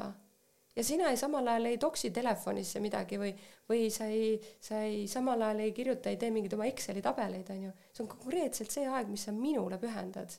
[0.75, 3.33] ja sina ei samal ajal ei toksi telefonisse midagi või,
[3.69, 7.49] või sa ei, sa ei samal ajal ei kirjuta, ei tee mingeid oma Exceli tabeleid,
[7.53, 7.75] on ju.
[7.93, 10.37] see on konkreetselt see aeg, mis sa minule pühendad.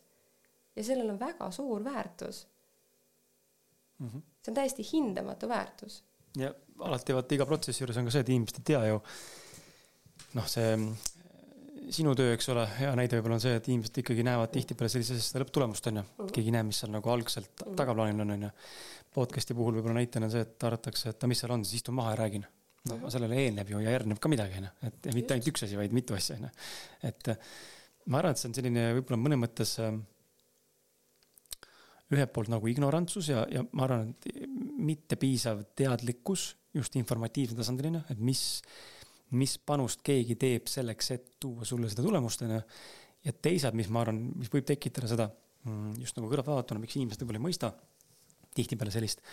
[0.75, 2.47] ja sellel on väga suur väärtus
[3.99, 4.09] mm.
[4.09, 4.23] -hmm.
[4.43, 6.03] see on täiesti hindamatu väärtus.
[6.37, 9.03] ja alati vaata iga protsessi juures on ka see, et inimesed ei tea ju
[10.35, 10.77] noh, see
[11.93, 15.33] sinu töö, eks ole, hea näide võib-olla on see, et inimesed ikkagi näevad tihtipeale sellisest
[15.33, 16.05] seda lõpptulemust, on ju.
[16.05, 16.35] Mhm.
[16.35, 17.77] keegi ei näe, mis seal nagu algselt mhm.
[17.81, 18.53] tagaplaanil on, on ju
[19.15, 22.21] podcast'i puhul võib-olla näitena see, et arvatakse, et mis seal on, siis istun maha ja
[22.25, 22.47] räägin.
[22.85, 25.77] no sellele eelneb ju ja järgneb ka midagi, onju, et ja mitte ainult üks asi,
[25.79, 26.51] vaid mitu asja, onju.
[27.09, 27.31] et
[28.13, 29.95] ma arvan, et see on selline võib-olla mõnes mõttes äh,
[32.13, 34.51] ühelt poolt nagu ignorantsus ja, ja ma arvan, et
[34.85, 38.45] mitte piisav teadlikkus just informatiivsel tasandil, onju, et mis,
[39.37, 42.61] mis panust keegi teeb selleks, et tuua sulle seda tulemust, onju.
[43.25, 45.29] ja teisalt, mis ma arvan, mis võib tekitada seda
[45.65, 47.73] mm, just nagu kõrvaltvaatajana, miks inimesed võib-olla ei mõista
[48.55, 49.25] tihtipeale sellist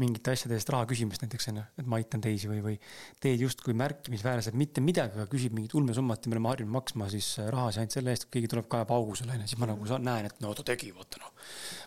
[0.00, 2.76] mingite asjade eest raha küsimist näiteks onju, et ma aitan teisi või, või
[3.20, 7.28] teed justkui märkimisväärselt mitte midagi, aga küsib mingit ulmesummat ja me oleme harjunud maksma siis
[7.42, 9.88] äh, rahasi ainult selle eest, et keegi tuleb kaeb augu sulle onju, siis ma nagu
[9.90, 11.34] saan, näen, et no ta tegi, vaata noh.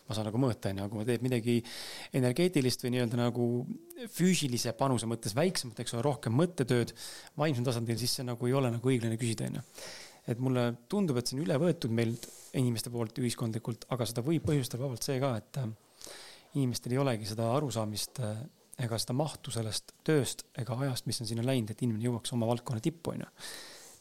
[0.05, 1.55] ma saan nagu mõõta onju, aga kui teeb midagi
[2.21, 3.47] energeetilist või nii-öelda nagu
[4.13, 6.93] füüsilise panuse mõttes väiksemat, eks ole, rohkem mõttetööd
[7.41, 9.65] vaimsel tasandil, siis see nagu ei ole nagu õiglane küsida onju
[10.29, 12.15] et mulle tundub, et see on üle võetud meil
[12.57, 15.73] inimeste poolt ühiskondlikult, aga seda võib põhjustada vabalt see ka, et äh,
[16.55, 18.37] inimestel ei olegi seda arusaamist äh,
[18.83, 22.47] ega seda mahtu sellest tööst ega ajast, mis on sinna läinud, et inimene jõuaks oma
[22.49, 23.27] valdkonna tippu, onju.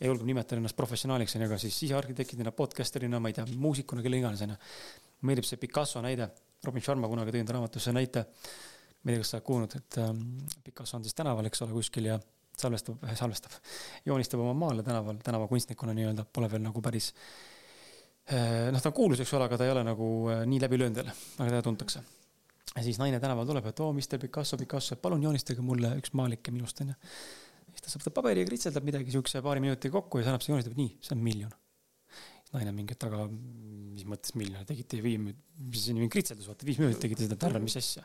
[0.01, 4.19] ja julgeb nimetada ennast professionaaliks, onju, aga siis sisearhitektina, podcaster'ina, ma ei tea, muusikuna, kelle
[4.19, 4.59] iganes, onju.
[5.29, 6.29] meeldib see Picasso näide,
[6.65, 8.27] Robin Sharma kunagi tõi enda raamatusse näite.
[9.05, 10.23] ma ei tea, kas sa oled kuulnud, et ähm,
[10.65, 12.19] Picasso on siis tänaval, eks ole, kuskil ja
[12.59, 13.59] salvestab, salvestab,
[14.07, 17.13] joonistab oma maale tänaval, tänavakunstnikuna nii-öelda, pole veel nagu päris
[18.33, 20.83] äh, noh, ta on kuulus, eks ole, aga ta ei ole nagu äh, nii läbi
[20.83, 22.05] löönud veel, aga teda tuntakse
[22.75, 26.51] ja siis naine tänaval tuleb, et oo, Mr Picasso, Picasso, palun joonistage mulle üks maalik
[26.53, 26.97] minust onju.
[27.75, 30.55] siis ta võtta paberi ja kritseldab midagi siukse paari minutiga kokku ja siis annab see
[30.55, 31.55] joonistab, nii, see on miljon.
[32.55, 36.67] naine mingi, et aga mis mõttes miljon, tegite viie minuti, mis see on kritseldus, vaata
[36.67, 38.05] viis minutit tegite seda, tärvel, mis asja.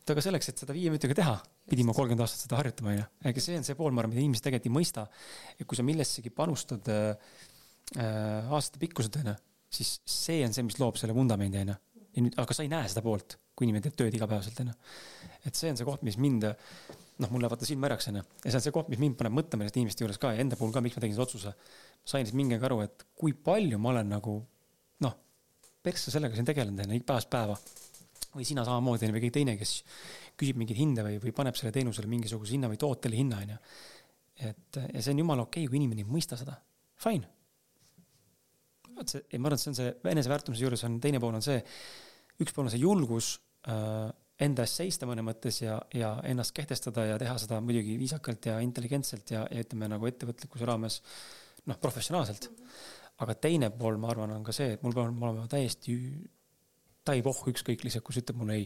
[0.00, 1.36] et aga selleks, et seda viie minutiga teha,
[1.70, 3.06] pidi ma kolmkümmend aastat seda harjutama onju.
[3.30, 5.06] ega see on see pool, ma arvan, mida inimesed tegelikult ei mõista.
[5.58, 7.38] et kui sa millessegi panustad äh
[7.90, 9.34] aastate pikkuselt onju,
[9.70, 11.76] siis see on see, mis loob selle vundamendi onju.
[12.16, 14.72] Ja nüüd, aga sa ei näe seda poolt kui inimene teeb tööd igapäevaselt, onju.
[15.44, 16.46] et see on see koht, mis mind,
[17.20, 18.22] noh, mul läheb vaata silma äraks, onju.
[18.40, 20.56] ja see on see koht, mis mind paneb mõtlema nende inimeste juures ka ja enda
[20.56, 21.52] puhul ka, miks ma tegin selle otsuse.
[22.08, 24.38] sain siis mingi aeg aru, et kui palju ma olen nagu
[25.04, 25.18] noh,
[25.84, 27.58] persse sellega siin tegelenud, onju, päevast päeva.
[28.30, 29.74] või sina samamoodi või keegi teine, kes
[30.40, 33.60] küsib mingeid hinde või, või paneb selle teenusele mingisuguse hinna või tootele hinna, onju.
[34.48, 36.56] et ja see on jumala okei okay,, kui inimene ei mõista seda.
[37.00, 37.28] Fine.
[39.00, 41.60] Vot see, ma arvan, et see on see eneseväärtumise juures on teine pool on see,
[42.40, 43.34] üks pool on see julgus
[43.68, 44.08] Äh,
[44.40, 48.54] enda eest seista mõne mõttes ja, ja ennast kehtestada ja teha seda muidugi viisakalt ja
[48.64, 51.00] intelligentselt ja, ja ütleme nagu ettevõtlikkuse raames
[51.68, 52.48] noh, professionaalselt.
[53.20, 55.98] aga teine pool, ma arvan, on ka see, et mul peab olema täiesti
[57.04, 58.64] taivohh ükskõik lihtsalt, kui sa ütled mulle ei.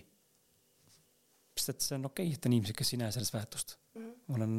[1.58, 4.00] sest et see on okei okay,, et on inimesed, kes ei näe selles väärtust mm.
[4.04, 4.14] -hmm.
[4.30, 4.56] mul on,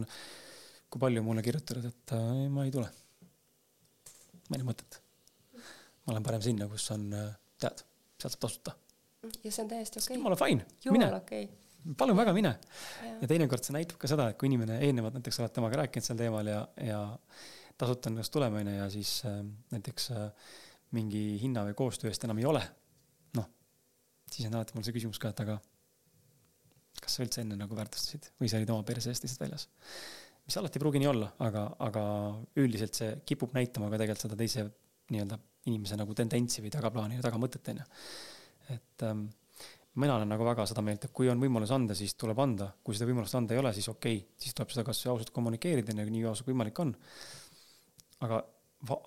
[0.89, 2.91] kui palju mulle kirjutatud, et äh, ma ei tule.
[4.49, 4.99] ma ei näe mõtet.
[6.05, 7.29] Ma lähen parem sinna, kus on, äh,
[7.61, 7.85] tead,
[8.21, 8.75] sealt saab tasuta
[9.43, 10.19] ja see on täiesti okei okay..
[10.19, 11.47] jumala fine, mine okay..
[11.97, 12.53] palun väga, mine.
[13.21, 16.19] ja teinekord see näitab ka seda, et kui inimene eelnevalt näiteks oled temaga rääkinud sel
[16.19, 17.01] teemal ja, ja
[17.77, 19.39] tasuta on ennast tulema, onju, ja siis äh,
[19.73, 20.51] näiteks äh,
[20.95, 22.61] mingi hinna või koostöö eest enam ei ole.
[23.37, 23.49] noh,
[24.31, 25.57] siis on alati mul see küsimus ka, et aga
[27.01, 29.67] kas sa üldse enne nagu väärtustasid või sa olid oma perse eest lihtsalt väljas?
[30.45, 32.05] mis alati ei pruugi nii olla, aga, aga
[32.61, 34.69] üldiselt see kipub näitama ka tegelikult seda teise
[35.13, 37.87] nii-öelda inimese nagu tendentsi või tagaplaani ja tagamõtet, onju
[38.73, 39.27] et ähm,
[40.01, 42.97] mina olen nagu väga seda meelt, et kui on võimalus anda, siis tuleb anda, kui
[42.97, 46.25] seda võimalust anda ei ole, siis okei okay., siis tuleb seda kasvõi ausalt kommunikeerida, nii
[46.25, 46.93] ausalt kui võimalik on.
[48.25, 48.43] aga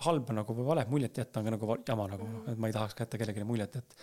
[0.06, 2.96] halba nagu või valet muljet jätta on ka nagu jama nagu, et ma ei tahaks
[2.96, 3.96] ka jätta kellelegi muljet, et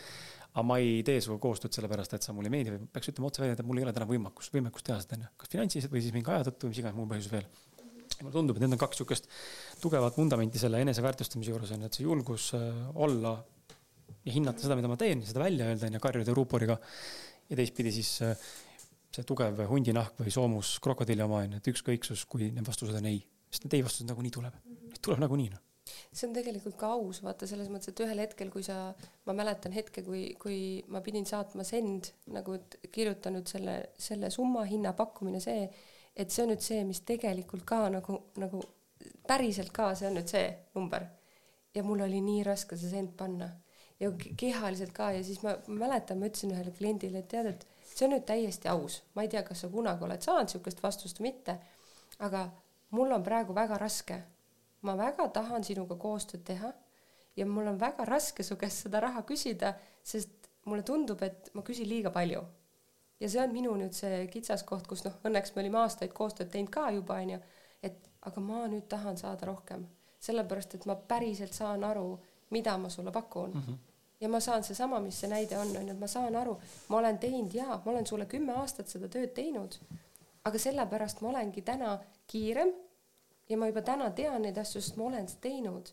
[0.53, 3.31] aga ma ei tee sinuga koostööd sellepärast, et sa mulle ei meeldi või peaks ütlema
[3.31, 6.03] otse välja, et mul ei ole täna võimekust, võimekust teha seda onju, kas finantsiliselt või
[6.05, 7.49] siis mingi aja tõttu või mis iganes muul põhjusel veel.
[8.23, 9.27] Mulle tundub, et need on kaks sihukest
[9.81, 13.35] tugevat vundamenti selle eneseväärtustamise juures on, et see julgus äh, olla
[14.25, 16.79] ja hinnata seda, mida ma teen, seda välja öelda, onju, karjuda ruuporiga.
[17.49, 18.47] ja teistpidi siis äh,
[19.13, 23.21] see tugev hundinahk või soomus krokodilli oma, onju, et ükskõiksus, kui need vastused on ei,
[23.51, 24.57] sest need ei vastused nagunii tuleb.
[24.65, 28.49] Neid tuleb nagunii noh see on tegelikult ka aus, vaata selles mõttes, et ühel hetkel,
[28.53, 28.93] kui sa,
[29.27, 30.57] ma mäletan hetke, kui, kui
[30.91, 35.67] ma pidin saatma send nagu, et kirjuta nüüd selle, selle summa hinna pakkumine, see,
[36.15, 38.61] et see on nüüd see, mis tegelikult ka nagu, nagu
[39.27, 41.07] päriselt ka, see on nüüd see number.
[41.75, 43.49] ja mul oli nii raske see send panna
[43.99, 47.65] ja kehaliselt ka ja siis ma, ma mäletan, ma ütlesin ühele kliendile, et tead, et
[47.91, 51.19] see on nüüd täiesti aus, ma ei tea, kas sa kunagi oled saanud niisugust vastust
[51.19, 51.57] või mitte,
[52.23, 52.47] aga
[52.95, 54.21] mul on praegu väga raske
[54.85, 56.71] ma väga tahan sinuga koostööd teha
[57.35, 61.63] ja mul on väga raske su käest seda raha küsida, sest mulle tundub, et ma
[61.65, 62.41] küsin liiga palju.
[63.19, 66.71] Ja see on minu nüüd see kitsaskoht, kus noh, õnneks me olime aastaid koostööd teinud
[66.73, 67.41] ka juba onju,
[67.83, 69.85] et aga ma nüüd tahan saada rohkem,
[70.19, 72.15] sellepärast et ma päriselt saan aru,
[72.55, 73.67] mida ma sulle pakun mm.
[73.67, 73.83] -hmm
[74.21, 76.55] ja ma saan seesama, mis see näide on, on ju, et ma saan aru,
[76.89, 79.75] ma olen teinud jaa, ma olen sulle kümme aastat seda tööd teinud,
[80.47, 81.97] aga sellepärast ma olengi täna
[82.31, 82.71] kiirem
[83.49, 85.91] ja ma juba täna tean neid asju, sest ma olen seda teinud.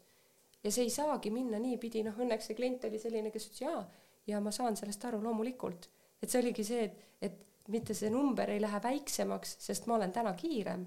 [0.63, 3.81] ja see ei saagi minna niipidi, noh õnneks see klient oli selline, kes ütles jaa,
[4.27, 5.89] ja ma saan sellest aru loomulikult.
[6.23, 6.99] Et see oligi see, et,
[7.29, 10.87] et mitte see number ei lähe väiksemaks, sest ma olen täna kiirem,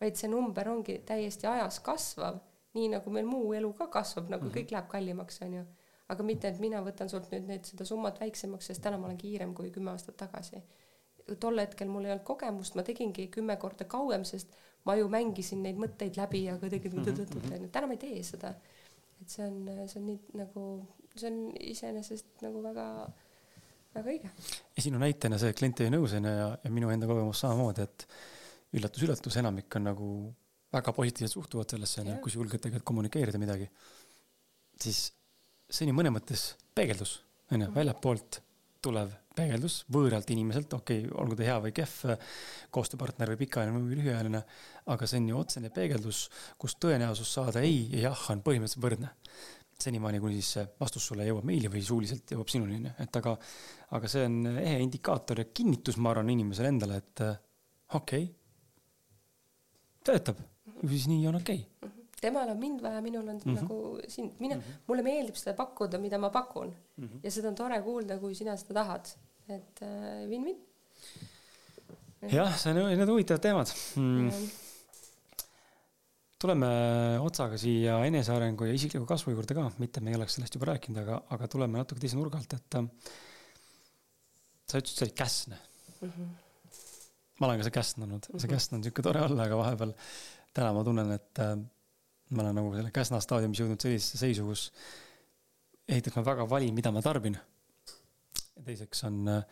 [0.00, 2.40] vaid see number ongi täiesti ajas kasvav,
[2.78, 4.56] nii nagu meil muu elu ka kasvab, nagu mm -hmm.
[4.58, 5.64] kõik läheb kallimaks, on ju.
[6.08, 9.18] aga mitte, et mina võtan sult nüüd need, seda summat väiksemaks, sest täna ma olen
[9.18, 10.62] kiirem kui kümme aastat tagasi.
[11.40, 14.54] tol hetkel mul ei olnud kogemust, ma tegingi kümme korda kauem, sest
[14.84, 17.68] ma ju mängisin neid mõtteid läbi ja kuidagi mm -hmm.
[17.72, 18.54] täna ma ei tee seda.
[19.20, 20.86] et see on, see on nii nagu,
[21.16, 23.10] see on iseenesest nagu väga,
[23.96, 24.32] väga õige.
[24.76, 28.08] ja sinu näitena see klient jäi nõus onju ja, ja minu enda kogemus samamoodi, et
[28.78, 30.10] üllatus-üllatus, enamik on nagu
[30.72, 33.70] väga positiivselt suhtuvad sellesse onju, kui sa julged tegelikult kommunikeerida midagi,
[34.80, 35.06] siis
[35.68, 36.44] see on ju mõnes mõttes
[36.76, 37.18] peegeldus
[37.54, 38.42] onju, väljapoolt
[38.84, 42.14] tulev peegeldus võõralt inimeselt, okei okay,, olgu ta hea või kehv,
[42.74, 44.42] koostööpartner või pikaajaline või lühiajaline,
[44.94, 46.24] aga see on ju otsene peegeldus,
[46.58, 49.14] kus tõenäosus saada ei ja jah on põhimõtteliselt võrdne.
[49.78, 53.36] senimaani, kuni siis see vastus sulle jõuab meili või suuliselt jõuab sinuni, onju, et aga,
[53.96, 57.24] aga see on ehe indikaator ja kinnitus, ma arvan, inimesele endale, et
[57.96, 58.26] okei okay,,
[60.04, 60.42] töötab,
[60.84, 63.60] siis nii on okei okay temal on mind vaja, minul on mm -hmm.
[63.60, 64.86] nagu sind, mina mm, -hmm.
[64.86, 67.04] mulle meeldib seda pakkuda, mida ma pakun mm.
[67.04, 67.20] -hmm.
[67.22, 69.06] ja seda on tore kuulda, kui sina seda tahad,
[69.48, 69.80] et
[70.30, 70.56] win-win
[72.22, 72.34] äh,.
[72.34, 74.30] jah, see on, need huvitavad teemad mm..
[76.38, 76.66] tuleme
[77.20, 81.02] otsaga siia enesearengu ja isikliku kasvu juurde ka, mitte me ei oleks sellest juba rääkinud,
[81.02, 82.82] aga, aga tuleme natuke teise nurga alt, et
[84.68, 86.10] sa ütlesid, sa olid käsne mm.
[86.10, 86.28] -hmm.
[87.40, 88.44] ma olen ka see käsn olnud mm, -hmm.
[88.44, 89.94] see käsn on sihuke tore olla, aga vahepeal
[90.54, 91.56] täna ma tunnen, et äh,
[92.30, 94.68] ma olen nagu selle Käsna staadiumis jõudnud sellisesse seisu, kus
[95.88, 97.38] esiteks ma väga valin, mida ma tarbin.
[98.56, 99.44] ja teiseks on äh,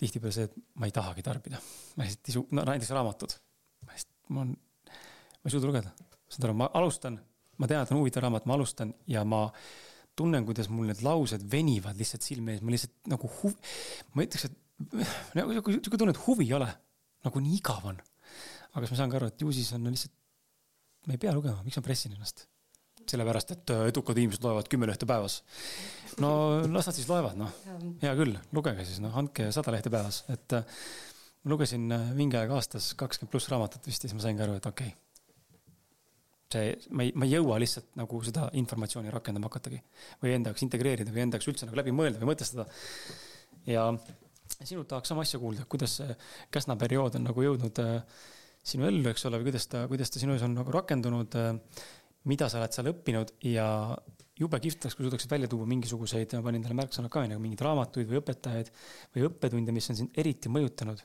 [0.00, 1.60] tihtipeale see, et ma ei tahagi tarbida.
[1.96, 3.36] ma lihtsalt ei su-, no näiteks raamatud.
[3.86, 4.54] ma lihtsalt, ma on,
[4.86, 5.92] ma ei suuda lugeda.
[6.28, 7.18] saad aru, ma alustan,
[7.58, 9.46] ma tean, et on huvitav raamat, ma alustan ja ma
[10.16, 13.74] tunnen, kuidas mul need laused venivad lihtsalt silme ees, ma lihtsalt nagu huv-,
[14.14, 15.00] ma ütleks, et
[15.38, 16.68] nagu sihuke tunne, et huvi ei ole.
[17.26, 17.96] nagu nii igav on.
[18.76, 20.14] aga siis ma saan ka aru, et ju siis on lihtsalt
[21.06, 22.46] ma ei pea lugema, miks ma pressin ennast?
[23.06, 25.38] sellepärast, et äh, edukad inimesed loevad kümme lehte päevas.
[26.22, 26.30] no
[26.66, 27.52] las nad siis loevad, noh.
[28.02, 30.66] hea küll, lugege siis, noh, andke sada lehte päevas, et äh,
[31.44, 34.58] ma lugesin äh, mingi aeg aastas kakskümmend pluss raamatut vist ja siis ma saingi aru,
[34.58, 35.05] et okei okay,
[36.56, 39.82] see, ma ei, ma ei jõua lihtsalt nagu seda informatsiooni rakendama hakatagi
[40.22, 42.66] või enda jaoks integreerida või enda jaoks üldse nagu läbi mõelda või mõtestada.
[43.68, 43.90] ja
[44.56, 46.16] sinult tahaks sama asja kuulda, kuidas see
[46.54, 48.18] Käsna periood on nagu jõudnud äh,
[48.66, 51.36] sinu ellu, eks ole, või kuidas ta, kuidas ta sinu ees on nagu rakendunud,
[52.30, 53.66] mida sa oled seal õppinud ja
[54.36, 57.62] jube kihvt oleks, kui suudaksid välja tuua mingisuguseid, ma panin talle märksõna ka, nagu mingeid
[57.64, 58.72] raamatuid või õpetajaid
[59.14, 61.02] või õppetunde, mis on sind eriti mõjutanud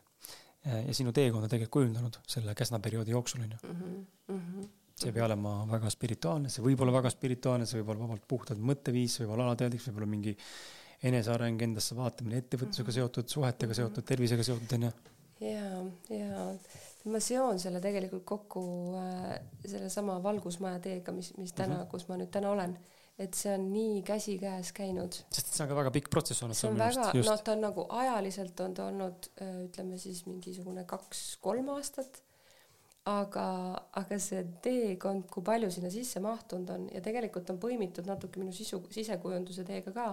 [0.65, 4.67] ja sinu teekonda tegelikult kujundanud selle Käsna perioodi jooksul, on ju.
[5.01, 8.27] See ei pea olema väga spirituaalne, see võib olla väga spirituaalne, see võib olla vabalt
[8.29, 10.35] puhtalt mõtteviis, võib olla alateadlik, võib olla mingi
[11.09, 12.97] eneseareng, endasse vaatamine, ettevõtlusega mhm.
[12.99, 14.93] seotud, suhetega seotud, tervisega seotud, on ju.
[15.47, 15.67] ja,
[16.13, 16.47] ja
[17.09, 18.63] ma seon selle tegelikult kokku
[18.99, 19.35] äh,
[19.65, 21.91] sellesama valgusmaja teega, mis, mis täna mm, -hmm.
[21.93, 22.77] kus ma nüüd täna olen.
[23.21, 25.13] et see on nii käsikäes käinud.
[25.29, 26.57] sest see on ka väga pikk protsess olnud.
[26.57, 30.85] see on väga, noh, ta on nagu ajaliselt on ta olnud äh, ütleme siis mingisugune
[30.85, 32.23] kaks-kolm aastat.
[33.09, 33.45] Aga,
[33.97, 38.53] aga see teekond, kui palju sinna sisse mahtunud on ja tegelikult on põimitud natuke minu
[38.53, 40.07] sisu, sisekujunduse teega ka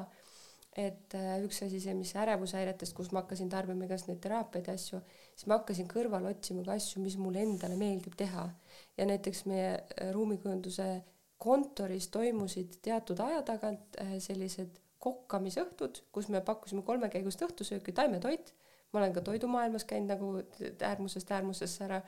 [0.79, 4.75] et äh, üks asi, see, mis ärevushäiretest, kus ma hakkasin tarbima igast neid teraapiaid ja
[4.79, 5.01] asju,
[5.33, 8.49] siis ma hakkasin kõrvale otsima ka asju, mis mulle endale meeldib teha.
[8.97, 10.89] ja näiteks meie äh, ruumikujunduse
[11.39, 18.55] kontoris toimusid teatud aja tagant äh, sellised kokkamisõhtud, kus me pakkusime kolmekäigust õhtusööki, taimetoit,
[18.93, 20.31] ma olen ka toidumaailmas käinud nagu
[20.83, 22.01] äärmusest äärmusesse ära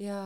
[0.00, 0.18] ja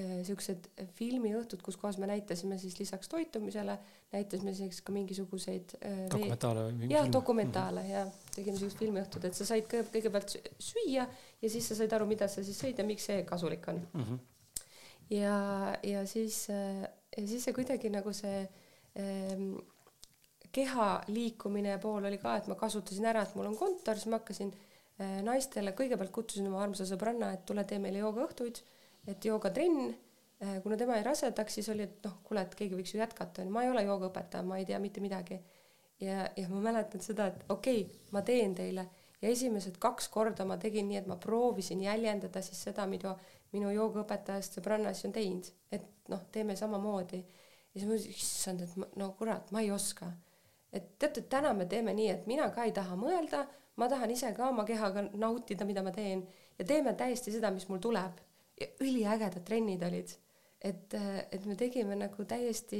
[0.00, 3.76] äh, siuksed filmiõhtud, kus kohas me näitasime siis lisaks toitumisele,
[4.14, 7.92] näitasime siis ka mingisuguseid äh, dokumentaale või jah, dokumentaale mm -hmm.
[7.92, 11.04] ja tegime siuksed filmiõhtud, et sa said kõige, kõigepealt süüa
[11.42, 14.04] ja siis sa said aru, mida sa siis sõid ja miks see kasulik on mm.
[14.04, 14.18] -hmm.
[15.10, 15.38] ja,
[15.82, 18.48] ja siis äh,, ja siis see kuidagi nagu see
[18.96, 19.56] ähm,
[20.52, 24.20] keha liikumine pool oli ka, et ma kasutasin ära, et mul on kontor, siis ma
[24.22, 24.54] hakkasin
[25.00, 28.62] äh, naistele, kõigepealt kutsusin oma armsa sõbranna, et tule tee meile joogaõhtuid
[29.06, 29.94] et joogatrenn,
[30.42, 33.44] äh, kuna tema jäi rasedaks, siis oli, et noh, kuule, et keegi võiks ju jätkata,
[33.44, 35.40] ma ei ole joogaõpetaja, ma ei tea mitte midagi.
[36.00, 38.88] ja, ja ma mäletan seda, et okei okay,, ma teen teile
[39.24, 43.14] ja esimesed kaks korda ma tegin nii, et ma proovisin jäljendada siis seda, mida
[43.54, 47.22] minu joogaõpetajast sõbranna siis on teinud, et noh, teeme samamoodi.
[47.22, 50.10] ja siis ma mõtlesin, issand, et ma, no kurat, ma ei oska.
[50.72, 53.46] et teate, täna me teeme nii, et mina ka ei taha mõelda,
[53.76, 56.26] ma tahan ise ka oma kehaga nautida, mida ma teen
[56.58, 58.20] ja teeme täiesti seda, mis mul tuleb
[58.80, 60.14] üliägedad trennid olid.
[60.64, 60.94] et,
[61.32, 62.78] et me tegime nagu täiesti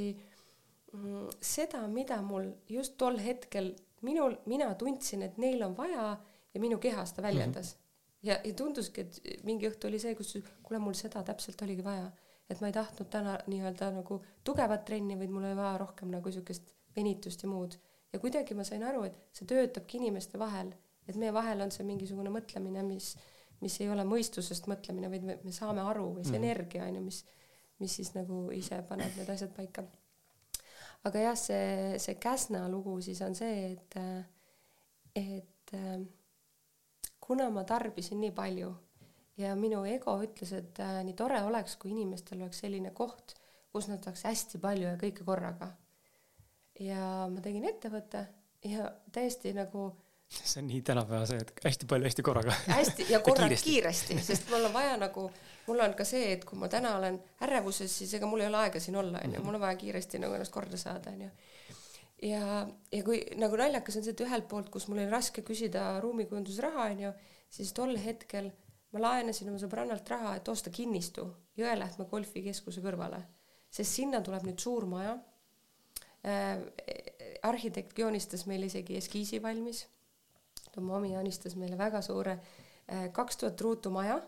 [0.93, 6.15] mm, seda, mida mul just tol hetkel minul, mina tundsin, et neil on vaja
[6.53, 7.79] ja minu kehas ta väljendas mm.
[7.79, 8.27] -hmm.
[8.29, 12.11] ja, ja tunduski, et mingi õhtu oli see, kus kuule, mul seda täpselt oligi vaja,
[12.49, 16.31] et ma ei tahtnud täna nii-öelda nagu tugevat trenni, vaid mul oli vaja rohkem nagu
[16.31, 17.77] siukest venitust ja muud.
[18.13, 20.73] ja kuidagi ma sain aru, et see töötabki inimeste vahel,
[21.07, 23.15] et meie vahel on see mingisugune mõtlemine, mis
[23.61, 26.43] mis ei ole mõistusest mõtlemine, vaid me, me saame aru või see mm.
[26.43, 27.21] energia on ju, mis,
[27.83, 29.85] mis siis nagu ise paneb need asjad paika.
[31.05, 33.99] aga jah, see, see Käsna lugu siis on see, et,
[35.15, 35.75] et
[37.19, 38.73] kuna ma tarbisin nii palju
[39.41, 43.35] ja minu ego ütles, et äh, nii tore oleks, kui inimestel oleks selline koht,
[43.73, 45.73] kus nad saaks hästi palju ja kõike korraga.
[46.79, 48.25] ja ma tegin ettevõtte
[48.67, 49.89] ja täiesti nagu
[50.29, 52.53] see on nii tänapäeva see, et hästi palju hästi korraga.
[52.67, 55.27] hästi ja korraga kiiresti, kiiresti, sest mul on vaja nagu,
[55.67, 58.63] mul on ka see, et kui ma täna olen ärevuses, siis ega mul ei ole
[58.65, 61.29] aega siin olla, onju, mul on vaja kiiresti nagu ennast korda saada, onju.
[62.31, 65.87] ja, ja kui nagu naljakas on see, et ühelt poolt, kus mul oli raske küsida
[66.03, 67.13] ruumikujundusraha, onju,
[67.59, 68.51] siis tol hetkel
[68.95, 73.21] ma laenasin oma sõbrannalt raha, et osta kinnistu Jõelähtme golfikeskuse kõrvale,
[73.71, 75.15] sest sinna tuleb nüüd suur maja
[76.25, 76.57] äh,.
[77.45, 79.85] arhitekt joonistas meil isegi eskiisi valmis
[80.77, 84.19] oma omi joonistas meile väga suure äh, kaks tuhat ruutu maja,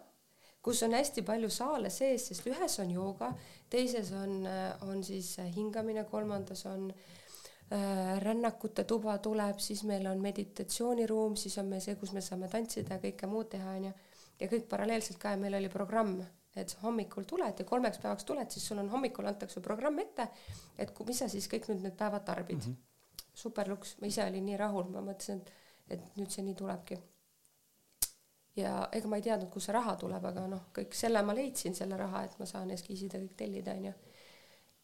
[0.64, 3.32] kus on hästi palju saale sees, sest ühes on jooga,
[3.70, 6.91] teises on, äh, on siis äh, hingamine, kolmandas on
[8.24, 12.95] rännakute tuba tuleb, siis meil on meditatsiooniruum, siis on meil see, kus me saame tantsida
[12.95, 13.91] ja kõike muud teha, onju.
[14.39, 16.14] ja kõik paralleelselt ka ja meil oli programm,
[16.56, 20.30] et sa hommikul tuled ja kolmeks päevaks tuled, siis sul on hommikul antakse programm ette,
[20.80, 22.78] et mis sa siis kõik nüüd need päevad tarbid mm.
[22.78, 23.34] -hmm.
[23.34, 25.52] super luks, ma ise olin nii rahul, ma mõtlesin, et
[25.89, 26.97] et nüüd see nii tulebki.
[28.57, 31.75] ja ega ma ei teadnud, kust see raha tuleb, aga noh, kõik selle ma leidsin,
[31.77, 33.93] selle raha, et ma saan eskiisid ja kõik tellida, onju.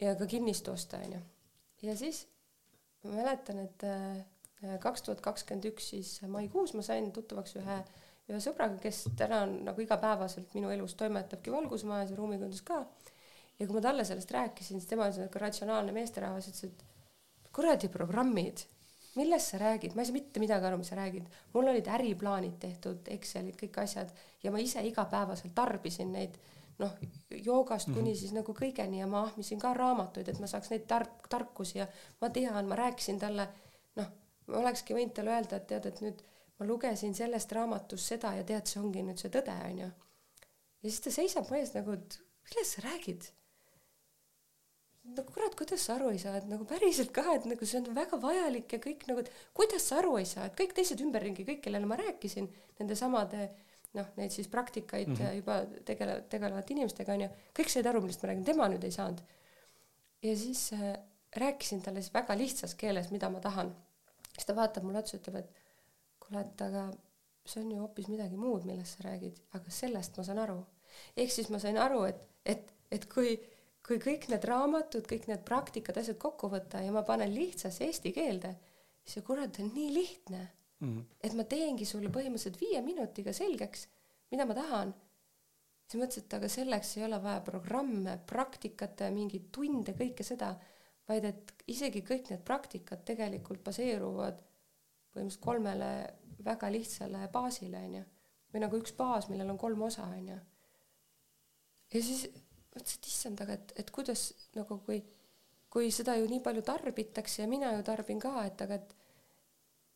[0.03, 1.21] ja ka kinnistu osta, onju.
[1.87, 2.25] ja siis
[3.03, 7.79] ma mäletan, et äh, kaks tuhat kakskümmend üks siis maikuus ma sain tuttavaks ühe,
[8.29, 12.83] ühe sõbraga, kes täna on nagu igapäevaselt minu elus toimetabki valgusmajas ja ruumikujundus ka.
[13.59, 17.89] ja kui ma talle sellest rääkisin, siis tema on siuke ratsionaalne meesterahvas, ütles, et kuradi
[17.91, 18.63] programmid
[19.15, 21.25] millest sa räägid, ma ei saa mitte midagi aru, mis sa räägid.
[21.53, 24.13] mul olid äriplaanid tehtud, Excelid, kõik asjad
[24.43, 26.37] ja ma ise igapäevaselt tarbisin neid
[26.79, 26.91] noh,
[27.29, 28.19] joogast kuni mm -hmm.
[28.19, 31.87] siis nagu kõigeni ja ma ahmisin ka raamatuid, et ma saaks neid tark, tarkusi ja
[32.21, 33.47] ma tean, ma rääkisin talle,
[33.95, 34.09] noh,
[34.47, 36.23] ma olekski võinud talle öelda, et tead, et nüüd
[36.59, 39.91] ma lugesin sellest raamatust seda ja tead, see ongi nüüd see tõde, onju.
[40.83, 42.19] ja siis ta seisab mu ees nagu, et
[42.49, 43.31] millest sa räägid
[45.03, 47.89] no kurat, kuidas sa aru ei saa, et nagu päriselt ka, et nagu see on
[47.95, 51.45] väga vajalik ja kõik nagu, et kuidas sa aru ei saa, et kõik teised ümberringi,
[51.47, 52.47] kõik, kellele ma rääkisin,
[52.79, 53.49] nende samade
[53.97, 55.39] noh, neid siis praktikaid mm -hmm.
[55.39, 59.21] juba tegele-, tegelevate inimestega onju, kõik said aru, millest ma räägin, tema nüüd ei saanud.
[60.23, 60.93] ja siis äh,
[61.35, 63.75] rääkisin talle siis väga lihtsas keeles, mida ma tahan.
[64.33, 65.49] siis ta vaatab mulle otsa, ütleb, et
[66.19, 66.91] kuule, et aga
[67.45, 70.65] see on ju hoopis midagi muud, millest sa räägid, aga sellest ma saan aru.
[71.17, 73.39] ehk siis ma sain aru, et, et, et kui
[73.83, 78.13] kui kõik need raamatud, kõik need praktikad, asjad kokku võtta ja ma panen lihtsasse eesti
[78.15, 78.53] keelde,
[79.03, 80.87] siis see kurat on nii lihtne mm.
[80.87, 81.05] -hmm.
[81.23, 83.87] et ma teengi sulle põhimõtteliselt viie minutiga selgeks,
[84.31, 84.93] mida ma tahan.
[85.87, 90.55] siis mõtlesin, et aga selleks ei ole vaja programme, praktikate, mingeid tunde, kõike seda,
[91.07, 94.39] vaid et isegi kõik need praktikad tegelikult baseeruvad
[95.13, 95.89] põhimõtteliselt kolmele
[96.45, 98.03] väga lihtsale baasile, onju.
[98.53, 100.39] või nagu üks baas, millel on kolm osa, onju.
[101.93, 102.29] ja siis
[102.73, 104.25] mõtlesin, et issand, aga et, et kuidas
[104.57, 104.99] nagu kui,
[105.73, 108.99] kui seda ju nii palju tarbitakse ja mina ju tarbin ka, et aga et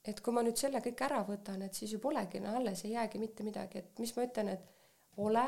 [0.07, 2.93] et kui ma nüüd selle kõik ära võtan, et siis ju polegi no alles ei
[2.93, 4.69] jäägi mitte midagi, et mis ma ütlen, et
[5.19, 5.43] ole,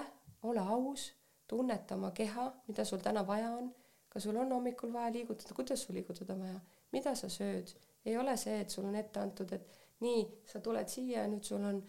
[0.49, 1.05] ole aus,
[1.47, 3.69] tunneta oma keha, mida sul täna vaja on,
[4.11, 6.59] kas sul on hommikul vaja liigutada, kuidas sul liigutada on vaja,
[6.91, 7.71] mida sa sööd,
[8.05, 11.47] ei ole see, et sul on ette antud, et nii, sa tuled siia ja nüüd
[11.47, 11.81] sul on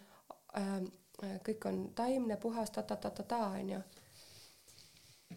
[0.59, 0.79] äh,
[1.47, 3.81] kõik on taimne, puhas ta-ta-ta-ta-ta, onju.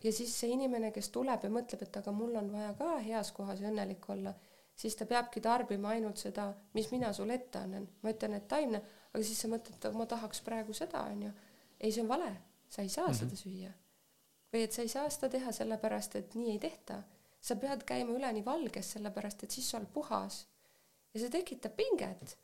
[0.04, 3.32] Ja siis see inimene, kes tuleb ja mõtleb, et aga mul on vaja ka heas
[3.36, 4.34] kohas õnnelik olla,
[4.76, 7.88] siis ta peabki tarbima ainult seda, mis mina sulle ette annan.
[8.02, 8.82] ma ütlen, et taimne,
[9.14, 11.32] aga siis sa mõtled, et ma tahaks praegu seda, onju.
[11.80, 12.32] ei, see on vale,
[12.70, 13.20] sa ei saa mm -hmm.
[13.20, 13.74] seda süüa.
[14.54, 17.04] või et sa ei saa seda teha sellepärast, et nii ei tehta.
[17.42, 20.48] sa pead käima üleni valges, sellepärast et siis sa oled puhas.
[21.14, 22.38] ja see tekitab pinget.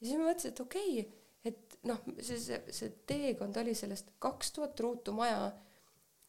[0.00, 1.12] ja siis ma mõtlesin, et okei okay,
[1.44, 5.52] et noh, see, see, see teekond oli sellest kaks tuhat ruutu maja.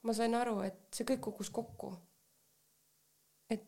[0.03, 1.93] Ma sain aru, et see kõik kukkus kokku.
[3.49, 3.63] et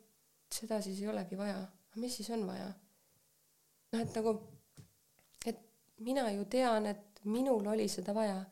[0.52, 2.68] seda siis ei olegi vaja, aga mis siis on vaja?
[3.94, 4.36] noh, et nagu,
[5.46, 5.62] et
[6.04, 8.44] mina ju tean, et minul oli seda vaja.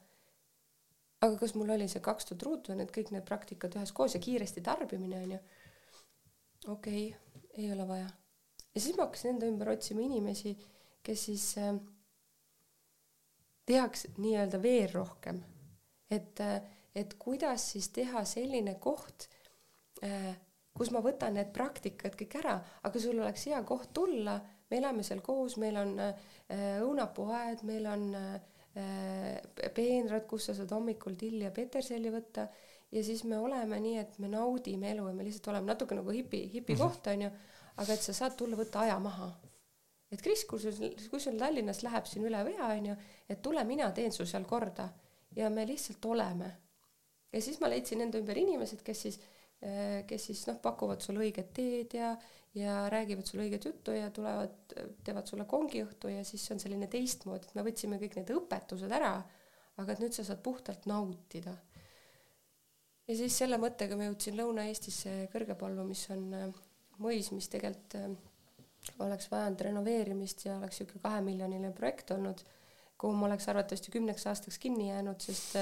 [1.23, 4.61] aga kas mul oli see kaks tuhat ruutu need kõik need praktikad üheskoos ja kiiresti
[4.61, 5.39] tarbimine onju.
[6.67, 8.09] okei okay,, ei ole vaja.
[8.75, 10.55] ja siis ma hakkasin enda ümber otsima inimesi,
[11.03, 11.75] kes siis äh,
[13.65, 15.43] tehaks nii-öelda veel rohkem.
[16.11, 16.39] et,
[16.95, 19.27] et kuidas siis teha selline koht,
[20.05, 20.33] äh,
[20.73, 24.39] kus ma võtan need praktikad kõik ära, aga sul oleks hea koht tulla,
[24.69, 26.13] me elame seal koos, meil on äh,
[26.81, 28.39] õunapuuaed, meil on äh,
[29.73, 32.47] peenrad, kus sa saad hommikul tilli ja peterselli võtta.
[32.93, 36.13] Ja siis me oleme nii, et me naudime elu ja me lihtsalt oleme natuke nagu
[36.13, 37.29] hipi, hipi koht onju,
[37.81, 39.31] aga et sa saad tulla võtta aja maha.
[40.13, 42.97] Et Kris, kui sul, kui sul Tallinnas läheb siin üle vea, onju,
[43.29, 44.91] et tule, mina teen su seal korda.
[45.33, 46.51] Ja me lihtsalt oleme.
[47.33, 49.19] Ja siis ma leidsin enda ümber inimesed, kes siis,
[49.61, 52.13] eh, kes siis noh, pakuvad sulle õiget teed ja,
[52.57, 57.49] ja räägivad sulle õiget juttu ja tulevad, teevad sulle kongiõhtu ja siis on selline teistmoodi,
[57.49, 59.15] et me võtsime kõik need õpetused ära,
[59.81, 61.55] aga et nüüd sa saad puhtalt nautida.
[63.07, 66.61] ja siis selle mõttega ma jõudsin Lõuna-Eestisse Kõrgepallu, mis on eh,
[67.01, 68.13] mõis, mis tegelikult eh,
[68.99, 72.43] oleks vajanud renoveerimist ja oleks niisugune kahemiljoniline projekt olnud,
[72.99, 75.55] kuhu ma oleks arvatavasti kümneks aastaks kinni jäänud, sest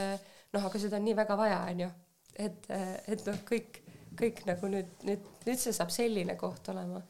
[0.55, 1.89] noh, aga seda on nii väga vaja, onju.
[2.35, 3.81] et, eh, et noh, kõik,
[4.21, 7.01] kõik nagu nüüd, nüüd, nüüd see saab selline koht olema.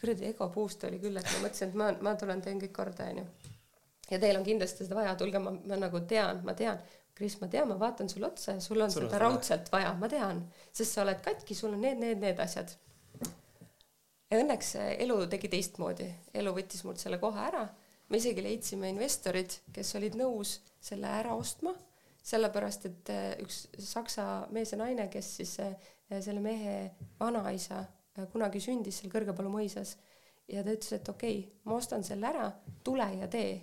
[0.00, 3.08] kuradi ego boost oli küll, et ma mõtlesin, et ma, ma tulen, teen kõik korda,
[3.12, 3.24] onju.
[4.10, 6.82] ja teil on kindlasti seda vaja, tulge, ma, ma nagu tean, ma tean,
[7.14, 10.08] Kris, ma tean, ma vaatan sulle otsa ja sul on sul seda raudselt vaja, ma
[10.10, 10.40] tean,
[10.74, 12.74] sest sa oled katki, sul on need, need, need asjad
[14.34, 17.64] ja õnneks elu tegi teistmoodi, elu võttis mult selle koha ära.
[18.08, 21.72] me isegi leidsime investorid, kes olid nõus selle ära ostma,
[22.24, 25.74] sellepärast et äh, üks saksa mees ja naine, kes siis äh,
[26.20, 29.96] selle mehe vanaisa äh, kunagi sündis seal Kõrgepalu mõisas
[30.48, 32.48] ja ta ütles, et okei okay,, ma ostan selle ära,
[32.84, 33.60] tule ja tee.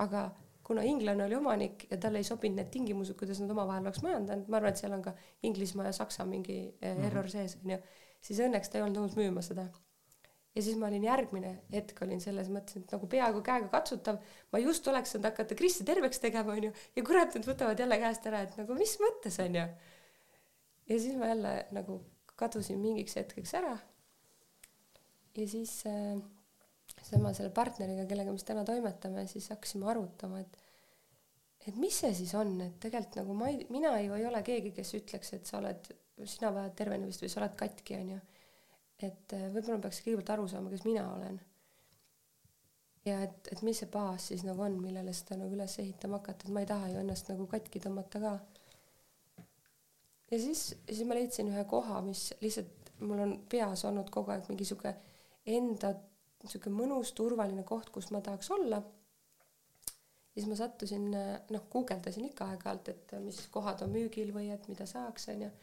[0.00, 0.30] aga
[0.64, 4.46] kuna inglane oli omanik ja talle ei sobinud need tingimused, kuidas nad omavahel oleks majandanud,
[4.48, 5.12] ma arvan, et seal on ka
[5.42, 7.32] Inglismaa ja Saksa mingi error mhm.
[7.32, 7.78] sees onju,
[8.22, 9.66] siis õnneks ta ei olnud nõus müüma seda
[10.54, 14.18] ja siis ma olin järgmine hetk olin selles mõttes, et nagu peaaegu käega katsutav,
[14.50, 18.26] ma just oleks saanud hakata Krisi terveks tegema, onju, ja kurat, nad võtavad jälle käest
[18.30, 19.66] ära, et nagu mis mõttes, onju.
[20.90, 22.00] ja siis ma jälle nagu
[22.40, 23.76] kadusin mingiks hetkeks ära.
[25.36, 26.18] ja siis äh,
[27.06, 30.58] sama selle partneriga, kellega me siis täna toimetame, siis hakkasime arutama, et
[31.68, 34.72] et mis see siis on, et tegelikult nagu ma ei, mina ju ei ole keegi,
[34.74, 35.90] kes ütleks, et sa oled,
[36.24, 38.20] sina vajad tervenemist või sa oled katki, onju
[39.06, 41.40] et äh, võib-olla peaks kõigepealt aru saama, kes mina olen.
[43.08, 46.46] ja et, et mis see baas siis nagu on, millele seda nagu üles ehitama hakata,
[46.46, 48.34] et ma ei taha ju ennast nagu katki tõmmata ka.
[50.30, 54.48] ja siis, siis ma leidsin ühe koha, mis lihtsalt mul on peas olnud kogu aeg
[54.50, 54.92] mingi sihuke
[55.48, 55.94] enda
[56.48, 58.80] sihuke mõnus turvaline koht, kus ma tahaks olla.
[58.80, 64.68] ja siis ma sattusin, noh, guugeldasin ikka aeg-ajalt, et mis kohad on müügil või et
[64.70, 65.54] mida saaks, onju ja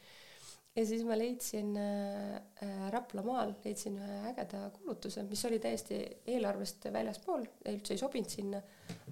[0.86, 5.98] siis ma leidsin äh, äh, Raplamaal, leidsin ühe ägeda kuulutuse, mis oli täiesti
[6.36, 8.62] eelarvest väljaspool, üldse ei sobinud sinna.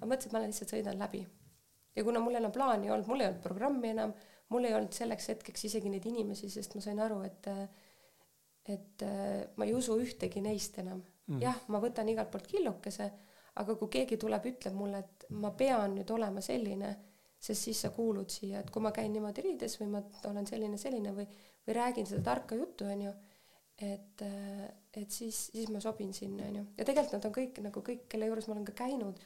[0.00, 1.24] ma mõtlesin, et ma lihtsalt sõidan läbi.
[1.96, 4.14] ja kuna mul enam plaani ei olnud, mul ei olnud programmi enam,
[4.54, 7.50] mul ei olnud selleks hetkeks isegi neid inimesi, sest ma sain aru, et
[8.66, 11.42] et äh, ma ei usu ühtegi neist enam mm..
[11.42, 13.10] jah, ma võtan igalt poolt killukese,
[13.62, 16.94] aga kui keegi tuleb, ütleb mulle, et ma pean nüüd olema selline,
[17.38, 20.78] sest siis sa kuulud siia, et kui ma käin niimoodi riides või ma olen selline,
[20.80, 21.26] selline või
[21.66, 23.12] või räägin seda tarka juttu, onju,
[23.78, 26.64] et, äh, et siis, siis ma sobin sinna, onju.
[26.78, 29.20] ja tegelikult nad on kõik nagu kõik, kelle juures ma olen ka käinud,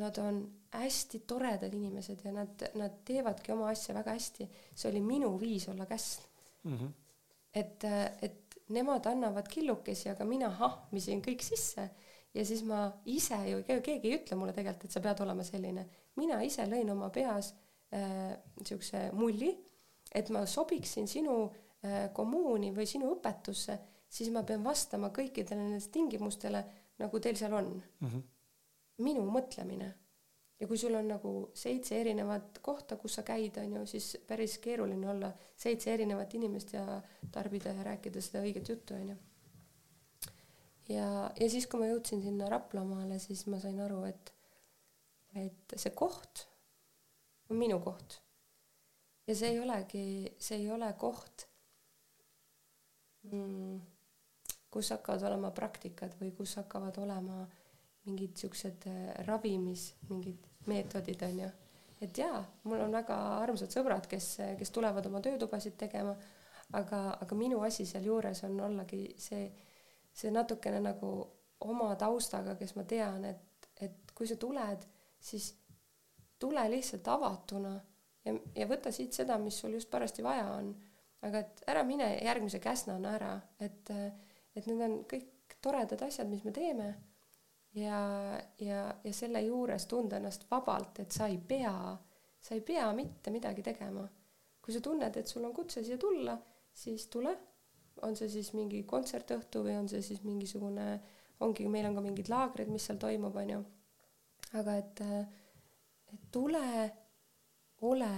[0.00, 0.40] nad on
[0.70, 4.46] hästi toredad inimesed ja nad, nad teevadki oma asja väga hästi.
[4.74, 6.20] see oli minu viis olla käss
[6.62, 6.76] mm.
[6.76, 6.92] -hmm.
[7.54, 11.90] et, äh, et nemad annavad killukesi, aga mina hahmisin kõik sisse
[12.34, 15.88] ja siis ma ise ju, keegi ei ütle mulle tegelikult, et sa pead olema selline.
[16.16, 17.54] mina ise lõin oma peas
[17.92, 19.58] äh, siukse mulli
[20.14, 21.59] et ma sobiksin sinu äh,
[22.12, 23.78] kommuuni või sinu õpetusse,
[24.10, 26.62] siis ma pean vastama kõikidele nendest tingimustele,
[27.00, 28.06] nagu teil seal on mm.
[28.08, 28.22] -hmm.
[29.06, 29.94] minu mõtlemine.
[30.60, 34.58] ja kui sul on nagu seitse erinevat kohta, kus sa käid, on ju, siis päris
[34.58, 37.02] keeruline olla seitse erinevat inimest ja
[37.32, 39.16] tarbida ja rääkida seda õiget juttu, on ju.
[40.88, 44.34] ja, ja siis, kui ma jõudsin sinna Raplamaale, siis ma sain aru, et,
[45.34, 46.46] et see koht
[47.48, 48.20] on minu koht
[49.26, 51.49] ja see ei olegi, see ei ole koht
[54.70, 57.42] kus hakkavad olema praktikad või kus hakkavad olema
[58.06, 61.48] mingid siuksed äh, ravimis, mingid meetodid, on ju.
[62.00, 66.14] et jaa, mul on väga armsad sõbrad, kes, kes tulevad oma töötubasid tegema,
[66.78, 69.50] aga, aga minu asi sealjuures on ollagi see,
[70.12, 71.12] see natukene nagu
[71.68, 74.86] oma taustaga, kes ma tean, et, et kui sa tuled,
[75.20, 75.52] siis
[76.40, 77.74] tule lihtsalt avatuna
[78.24, 80.72] ja, ja võta siit seda, mis sul just parajasti vaja on.
[81.26, 83.92] Aga et ära mine järgmise käsnana ära, et,
[84.56, 86.94] et need on kõik toredad asjad, mis me teeme.
[87.74, 88.00] ja,
[88.58, 91.74] ja, ja selle juures tunda ennast vabalt, et sa ei pea,
[92.40, 94.08] sa ei pea mitte midagi tegema.
[94.60, 96.38] kui sa tunned, et sul on kutse siia tulla,
[96.72, 97.36] siis tule.
[98.02, 101.00] on see siis mingi kontsertõhtu või on see siis mingisugune,
[101.44, 103.64] ongi, meil on ka mingid laagrid, mis seal toimub, on ju.
[104.60, 105.02] aga et,
[106.12, 106.64] et tule
[107.80, 108.12] ole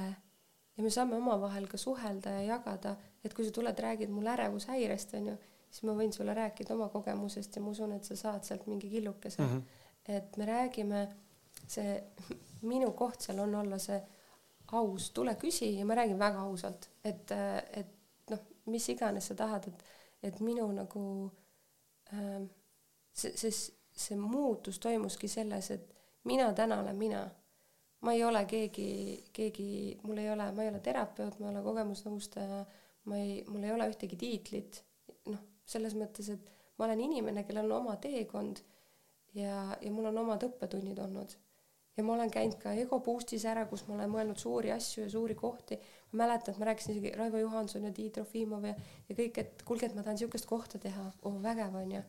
[0.77, 5.15] ja me saame omavahel ka suhelda ja jagada, et kui sa tuled, räägid mulle ärevushäirest,
[5.19, 5.37] on ju,
[5.69, 8.91] siis ma võin sulle rääkida oma kogemusest ja ma usun, et sa saad sealt mingi
[8.91, 9.49] killukese mm.
[9.49, 9.63] -hmm.
[10.17, 11.07] et me räägime,
[11.69, 12.03] see
[12.63, 14.01] minu koht seal on olla see
[14.73, 17.31] aus, tule küsi ja ma räägin väga ausalt, et,
[17.73, 19.85] et noh, mis iganes sa tahad, et,
[20.23, 21.31] et minu nagu
[22.13, 22.43] äh,
[23.13, 23.51] see, see,
[23.93, 25.95] see muutus toimuski selles, et
[26.25, 27.31] mina täna olen mina
[28.03, 28.89] ma ei ole keegi,
[29.33, 29.69] keegi,
[30.03, 32.65] mul ei ole, ma ei ole terapeut, ma ei ole kogemusnõustaja,
[33.11, 34.83] ma ei, mul ei ole ühtegi tiitlit,
[35.31, 38.63] noh, selles mõttes, et ma olen inimene, kellel on oma teekond
[39.39, 41.37] ja, ja mul on omad õppetunnid olnud.
[41.97, 45.11] ja ma olen käinud ka Ego Boostis ära, kus ma olen mõelnud suuri asju ja
[45.13, 45.79] suuri kohti.
[46.13, 48.75] ma mäletan, et ma rääkisin isegi Raivo Johanson ja Tiit Trofimov ja,
[49.09, 52.03] ja kõik, et kuulge, et ma tahan niisugust kohta teha, oh vägev on ju.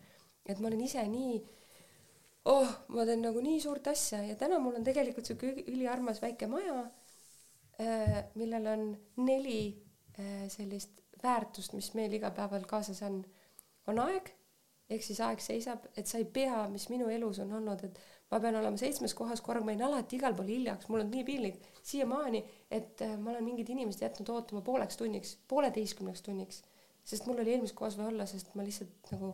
[0.46, 1.38] et ma olen ise nii
[2.52, 6.50] oh, ma teen nagu nii suurt asja ja täna mul on tegelikult sihuke üliarmas väike
[6.52, 6.84] maja,
[7.80, 8.88] äh, millel on
[9.24, 9.60] neli
[10.20, 13.22] äh, sellist väärtust, mis meil igapäeval kaasas on.
[13.88, 14.30] on aeg,
[14.92, 18.00] ehk siis aeg seisab, et sa ei pea, mis minu elus on olnud, et
[18.32, 21.24] ma pean olema seitsmes kohas korraga, ma jäin alati igal pool hiljaks, mul on nii
[21.28, 26.62] piinlik siiamaani, et äh, ma olen mingid inimesed jätnud ootama pooleks tunniks, pooleteistkümneks tunniks,
[27.08, 29.34] sest mul oli eelmises kohas vaja olla, sest ma lihtsalt nagu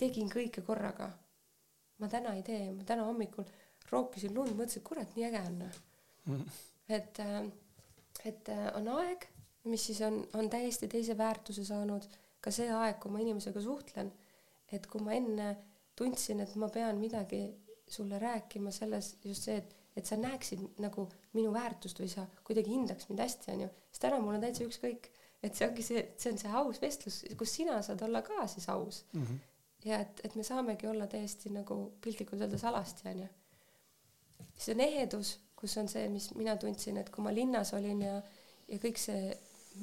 [0.00, 1.10] tegin kõike korraga
[2.00, 3.48] ma täna ei tee, ma täna hommikul
[3.90, 6.44] rookisin lund, mõtlesin, et kurat, nii äge on mm..
[6.96, 7.40] et, äh,
[8.28, 9.26] et äh, on aeg,
[9.70, 12.06] mis siis on, on täiesti teise väärtuse saanud,
[12.40, 14.12] ka see aeg, kui ma inimesega suhtlen,
[14.72, 15.50] et kui ma enne
[15.98, 17.42] tundsin, et ma pean midagi
[17.90, 22.72] sulle rääkima selles just see, et, et sa näeksid nagu minu väärtust või sa kuidagi
[22.72, 25.10] hindaks mind hästi, onju, siis täna mul on täitsa ükskõik,
[25.42, 28.68] et see ongi see, see on see aus vestlus, kus sina saad olla ka siis
[28.72, 29.04] aus.
[29.12, 29.24] Mm.
[29.24, 29.46] -hmm
[29.84, 33.28] ja et, et me saamegi olla täiesti nagu piltlikult öeldes alasti, onju.
[34.54, 38.20] siis on ehedus, kus on see, mis mina tundsin, et kui ma linnas olin ja,
[38.68, 39.34] ja kõik see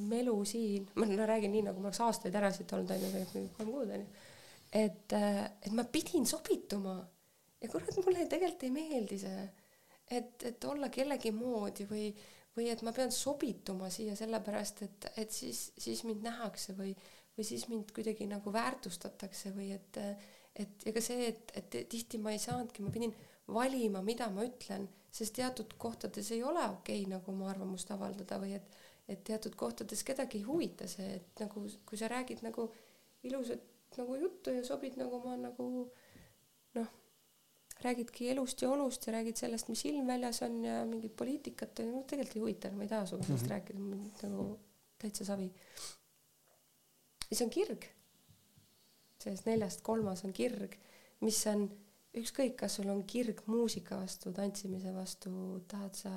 [0.09, 3.57] melu siin, ma no, räägin nii, nagu ma oleks aastaid ära siit olnud, onju, tegelikult
[3.57, 4.25] kolm kuud, onju.
[4.81, 6.97] et, et ma pidin sobituma
[7.61, 9.45] ja kurat, mulle tegelikult ei meeldi see,
[10.11, 12.09] et, et olla kellegi moodi või,
[12.57, 16.93] või et ma pean sobituma siia sellepärast, et, et siis, siis mind nähakse või
[17.37, 19.99] või siis mind kuidagi nagu väärtustatakse või et,
[20.57, 23.13] et ega see, et, et tihti ma ei saanudki, ma pidin
[23.53, 28.39] valima, mida ma ütlen, sest teatud kohtades ei ole okei okay, nagu oma arvamust avaldada
[28.41, 28.77] või et,
[29.07, 32.67] et teatud kohtades kedagi ei huvita see, et nagu kui sa räägid nagu
[33.27, 35.67] ilusat nagu juttu ja sobid nagu oma nagu
[36.77, 36.89] noh,
[37.83, 42.03] räägidki elust ja olust ja räägid sellest, mis ilm väljas on ja mingit poliitikat, no
[42.09, 43.55] tegelikult ei huvita, ma ei taha sinuga sellest mm -hmm.
[43.55, 44.59] rääkida, nagu
[44.97, 45.51] täitsa savi
[47.35, 47.87] see on kirg.
[49.17, 50.75] sellest neljast kolmas on kirg,
[51.25, 51.65] mis on
[52.17, 55.31] ükskõik, kas sul on kirg muusika vastu, tantsimise vastu,
[55.69, 56.13] tahad sa,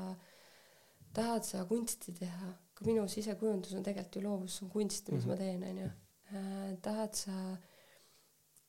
[1.17, 5.25] tahad sa kunsti teha, ka minu sisekujundus on tegelikult ju loovus, see on kunst, mis
[5.25, 5.33] mm -hmm.
[5.33, 5.91] ma teen, onju.
[6.31, 7.57] Äh, tahad sa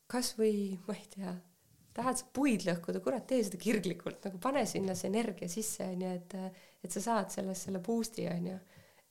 [0.07, 1.35] kasvõi, ma ei tea,
[1.93, 6.07] tahad sa puid lõhkuda, kurat, tee seda kirglikult, nagu pane sinna see energia sisse, onju,
[6.07, 6.35] et,
[6.83, 8.59] et sa saad sellest selle boost'i, onju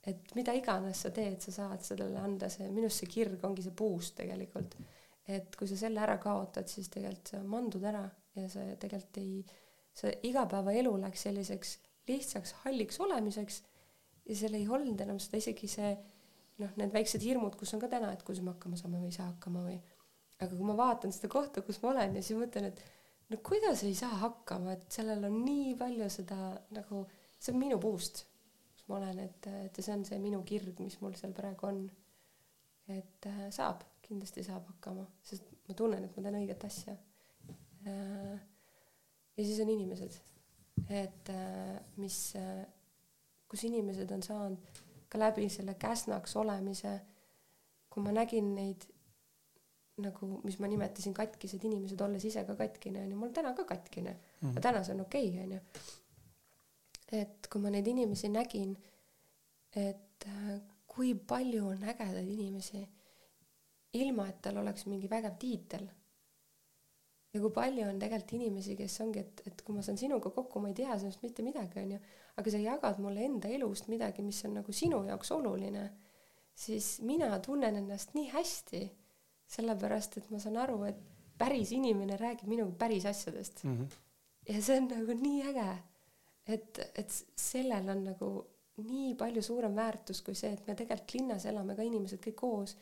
[0.07, 3.65] et mida iganes sa teed, sa saad sellele anda see, minu arust see kirg ongi
[3.65, 4.75] see boost tegelikult.
[5.31, 8.03] et kui sa selle ära kaotad, siis tegelikult sa mandud ära
[8.35, 9.43] ja see tegelikult ei,
[9.93, 11.75] see igapäevaelu läks selliseks
[12.09, 13.61] lihtsaks halliks olemiseks
[14.25, 15.91] ja seal ei olnud enam seda isegi see
[16.61, 19.17] noh, need väiksed hirmud, kus on ka täna, et kuidas me hakkama saame või ei
[19.17, 19.77] saa hakkama või.
[20.41, 22.81] aga kui ma vaatan seda kohta, kus ma olen ja siis mõtlen, et
[23.29, 26.37] no kuidas ei saa hakkama, et sellel on nii palju seda
[26.75, 27.05] nagu,
[27.37, 28.23] see on minu puust,
[28.81, 31.83] kus ma olen, et, et see on see minu kirg, mis mul seal praegu on.
[32.91, 36.97] et äh, saab, kindlasti saab hakkama, sest ma tunnen, et ma teen õiget asja
[37.87, 38.39] äh,.
[39.37, 40.17] ja siis on inimesed,
[40.89, 42.17] et äh, mis
[43.51, 44.81] kus inimesed on saanud
[45.11, 46.95] ka läbi selle käsnaks olemise,
[47.91, 48.85] kui ma nägin neid
[50.01, 54.13] nagu, mis ma nimetasin katkised inimesed, olles ise ka katkine, onju, mul täna ka katkine
[54.13, 54.51] mm, -hmm.
[54.53, 55.59] aga täna see on okei okay,, onju.
[57.11, 58.75] Et kui ma neid inimesi nägin,
[59.75, 62.83] et äh, kui palju on ägedaid inimesi,
[63.99, 65.89] ilma et tal oleks mingi vägev tiitel.
[67.33, 70.59] ja kui palju on tegelikult inimesi, kes ongi, et, et kui ma saan sinuga kokku,
[70.59, 71.99] ma ei tea sinust mitte midagi, onju
[72.35, 75.85] aga sa jagad mulle enda elust midagi, mis on nagu sinu jaoks oluline,
[76.55, 78.81] siis mina tunnen ennast nii hästi,
[79.51, 80.99] sellepärast et ma saan aru, et
[81.41, 83.77] päris inimene räägib minuga päris asjadest mm.
[83.77, 84.53] -hmm.
[84.53, 85.69] ja see on nagu nii äge,
[86.47, 88.31] et, et sellel on nagu
[88.81, 92.77] nii palju suurem väärtus kui see, et me tegelikult linnas elame ka inimesed kõik koos.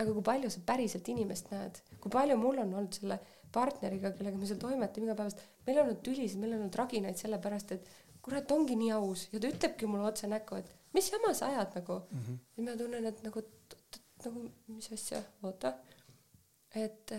[0.00, 3.18] aga kui palju sa päriselt inimest näed, kui palju mul on olnud selle
[3.52, 7.74] partneriga, kellega me seal toimetame igapäevaselt, meil on olnud tülisid, meil on olnud raginaid sellepärast,
[7.76, 7.90] et
[8.24, 11.76] kurat, ongi nii aus ja ta ütlebki mulle otse näkku, et mis jama sa ajad
[11.80, 12.22] nagu mm.
[12.22, 12.38] -hmm.
[12.56, 13.42] ja ma tunnen, et nagu,
[14.24, 15.74] nagu mis asja, oota.
[16.74, 17.12] et,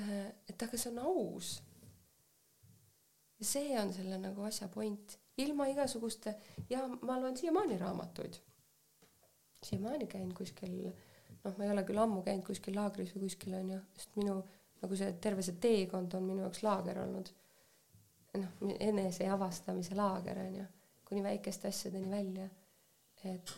[0.50, 1.62] et aga see on aus.
[3.40, 6.36] ja see on selle nagu asja point, ilma igasuguste
[6.70, 8.36] ja ma loen siiamaani raamatuid.
[9.64, 10.76] siiamaani käin kuskil,
[11.44, 14.42] noh, ma ei ole küll ammu käinud kuskil laagris või kuskil onju, sest minu
[14.84, 17.34] nagu see terve see teekond on minu jaoks laager olnud.
[18.34, 20.66] noh, enese avastamise laager onju
[21.14, 22.50] kuni väikeste asjadeni välja.
[23.24, 23.52] et,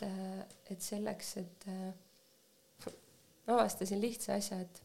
[0.70, 2.92] et selleks, et äh,
[3.48, 4.82] avastasin lihtsa asja, et,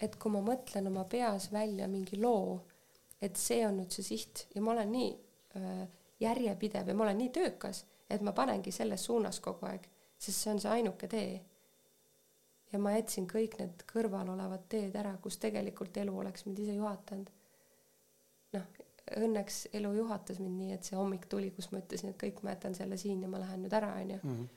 [0.00, 2.60] et kui ma mõtlen oma peas välja mingi loo,
[3.18, 5.08] et see on nüüd see siht ja ma olen nii
[5.58, 5.80] äh,
[6.22, 9.88] järjepidev ja ma olen nii töökas, et ma panengi selles suunas kogu aeg,
[10.18, 11.40] sest see on see ainuke tee.
[12.72, 16.78] ja ma jätsin kõik need kõrval olevad teed ära, kus tegelikult elu oleks mind ise
[16.78, 17.30] juhatanud.
[18.52, 18.66] noh,
[19.18, 22.54] õnneks elu juhatas mind nii, et see hommik tuli, kus ma ütlesin, et kõik, ma
[22.54, 24.18] jätan selle siin ja ma lähen nüüd ära, onju.
[24.22, 24.50] Mhm.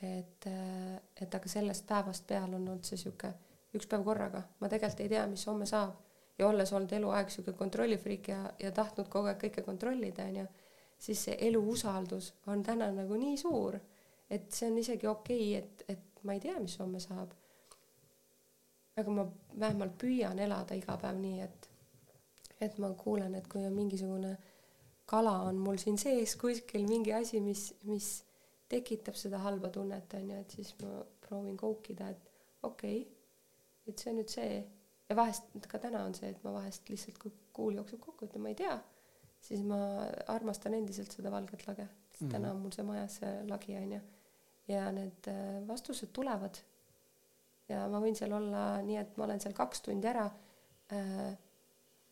[0.00, 3.34] et, äh, et aga sellest päevast peale on olnud see sihuke
[3.76, 5.98] üks päev korraga, ma tegelikult ei tea, mis homme saab
[6.38, 10.46] ja olles olnud eluaeg sihuke kontrollifriik ja, ja tahtnud kogu aeg kõike kontrollida, onju,
[11.00, 13.78] siis see elu usaldus on täna nagu nii suur,
[14.30, 17.32] et see on isegi okei okay,, et, et ma ei tea, mis homme saab.
[19.00, 19.24] aga ma
[19.58, 21.68] vähemalt püüan elada iga päev nii, et
[22.60, 24.34] et ma kuulen, et kui on mingisugune
[25.08, 28.08] kala on mul siin sees kuskil mingi asi, mis, mis
[28.68, 32.28] tekitab seda halba tunnet, on ju, et siis ma proovin koukida, et
[32.62, 33.16] okei okay,,
[33.88, 34.52] et see on nüüd see
[35.08, 38.44] ja vahest ka täna on see, et ma vahest lihtsalt, kui kuul jookseb kokku, ütlen
[38.44, 38.76] ma ei tea,
[39.40, 39.78] siis ma
[40.32, 43.92] armastan endiselt seda valget lage, sest mm täna on mul see majas see lagi, on
[43.96, 44.00] ju.
[44.68, 46.58] ja need äh, vastused tulevad.
[47.68, 50.26] ja ma võin seal olla nii, et ma olen seal kaks tundi ära
[50.92, 51.30] äh,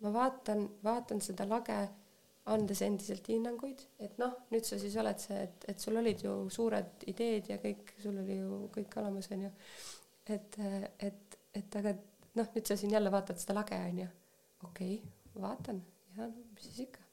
[0.05, 1.79] ma vaatan, vaatan seda lage,
[2.49, 6.35] andes endiselt hinnanguid, et noh, nüüd sa siis oled see, et, et sul olid ju
[6.53, 9.51] suured ideed ja kõik, sul oli ju kõik olemas, onju.
[10.37, 10.59] et,
[11.11, 11.93] et, et aga
[12.39, 14.09] noh, nüüd sa siin jälle vaatad seda lage, onju.
[14.71, 15.83] okei okay,, vaatan
[16.15, 17.08] ja no mis siis ikka.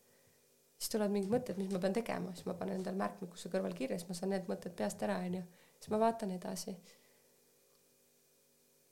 [0.85, 3.97] Siis tulevad mingid mõtted, mis ma pean tegema, siis ma panen endale märkmikusse kõrval kirja,
[3.97, 5.41] siis ma saan need mõtted peast ära, onju.
[5.79, 6.75] siis ma vaatan edasi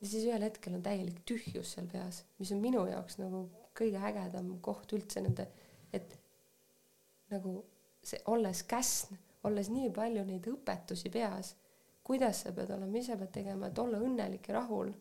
[0.03, 3.45] ja siis ühel hetkel on täielik tühjus seal peas, mis on minu jaoks nagu
[3.77, 5.45] kõige ägedam koht üldse nende,
[5.95, 6.17] et
[7.31, 7.55] nagu
[8.03, 9.15] see, olles käsn,
[9.47, 11.53] olles nii palju neid õpetusi peas,
[12.03, 14.91] kuidas sa pead olema, mis sa pead tegema, et olla õnnelik ja rahul.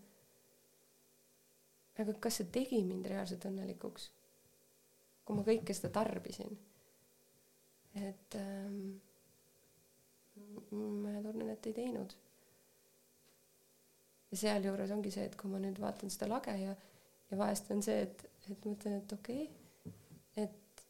[1.99, 4.11] aga kas see tegi mind reaalselt õnnelikuks?
[5.25, 6.57] kui ma kõike seda tarbisin.
[7.95, 9.01] Et ähm,
[10.73, 12.15] ma tunnen, et ei teinud.
[14.33, 16.75] ja sealjuures ongi see, et kui ma nüüd vaatan seda lage ja,
[17.31, 19.93] ja vahest on see, et et mõtlen, et okei okay,,
[20.45, 20.85] et,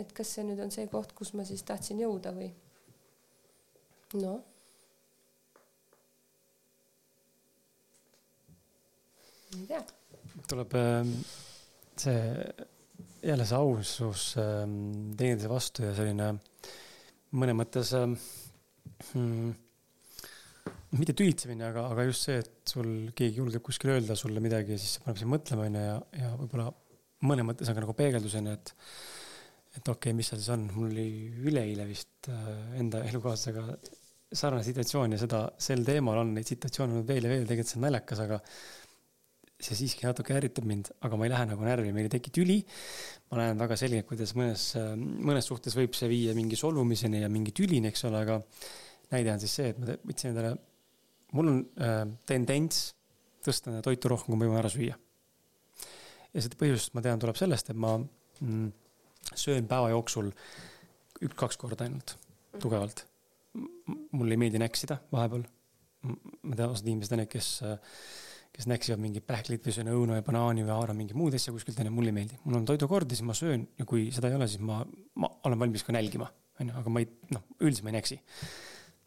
[0.00, 2.50] et kas see nüüd on see koht, kus ma siis tahtsin jõuda või
[4.22, 4.40] noh.
[9.56, 9.82] ei tea.
[10.50, 11.12] tuleb ähm,
[12.00, 12.16] see
[13.26, 16.32] jälle see ausus ähm, teineteise vastu ja selline
[17.36, 19.50] mõnes mõttes hmm,
[20.96, 24.80] mitte tülitsemine, aga, aga just see, et sul keegi julgeb kuskil öelda sulle midagi ja
[24.80, 26.70] siis see paneb sind mõtlema, onju, ja, ja võib-olla
[27.26, 28.72] mõnes mõttes on ka nagu peegeldusena, et,
[29.76, 31.06] et okei okay,, mis seal siis on, mul oli
[31.50, 32.50] üleeile vist äh,
[32.80, 33.78] enda elukaaslasega
[34.36, 37.80] sarnane situatsioon ja seda sel teemal on neid situatsioone olnud veel ja veel, tegelikult see
[37.80, 38.40] on naljakas, aga
[39.56, 42.58] see siiski natuke ärritab mind, aga ma ei lähe nagu närvi, meil ei teki tüli.
[43.30, 47.54] ma näen väga selgelt, kuidas mõnes, mõnes suhtes võib see viia mingi solvumiseni ja mingi
[47.56, 48.36] tülini, eks ole, aga
[49.10, 50.52] näide on siis see, et ma võtsin endale,
[51.34, 52.90] mul on äh, tendents
[53.46, 54.98] tõsta enda toitu rohkem, kui ma jõuan ära süüa.
[56.34, 58.68] ja seda põhjust ma tean, tuleb sellest, et ma mm,
[59.32, 60.30] söön päeva jooksul
[61.24, 62.16] üks-kaks korda ainult,
[62.60, 63.06] tugevalt.
[64.12, 65.46] mulle ei meeldi näksida vahepeal.
[66.42, 67.98] ma tean, osad inimesed on need, kes äh,
[68.56, 71.76] kes näksivad mingit pähklit või söön õunu ja banaani või haaran mingit muud asja kuskilt,
[71.82, 72.38] onju, mulle ei meeldi.
[72.44, 74.80] mul on toidukord ja siis ma söön ja kui seda ei ole, siis ma,
[75.20, 76.28] ma olen valmis ka nälgima,
[76.62, 78.18] onju, aga ma ei, noh, üldiselt ma ei näksi.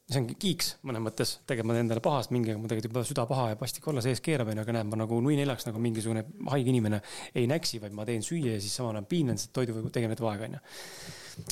[0.10, 3.04] see on kiiks mõnes mõttes, tegelikult ma teen endale pahast mingi, aga mul tegelikult juba
[3.10, 5.82] süda paha ja pastik olla sees keerab, onju, aga näed, ma nagu nui neljaks nagu
[5.82, 6.24] mingisugune
[6.54, 7.02] haige inimene
[7.38, 10.32] ei näksi, vaid ma teen süüa ja siis samal ajal piinan, sest toidu tegemine võtab
[10.32, 10.64] aega, onju.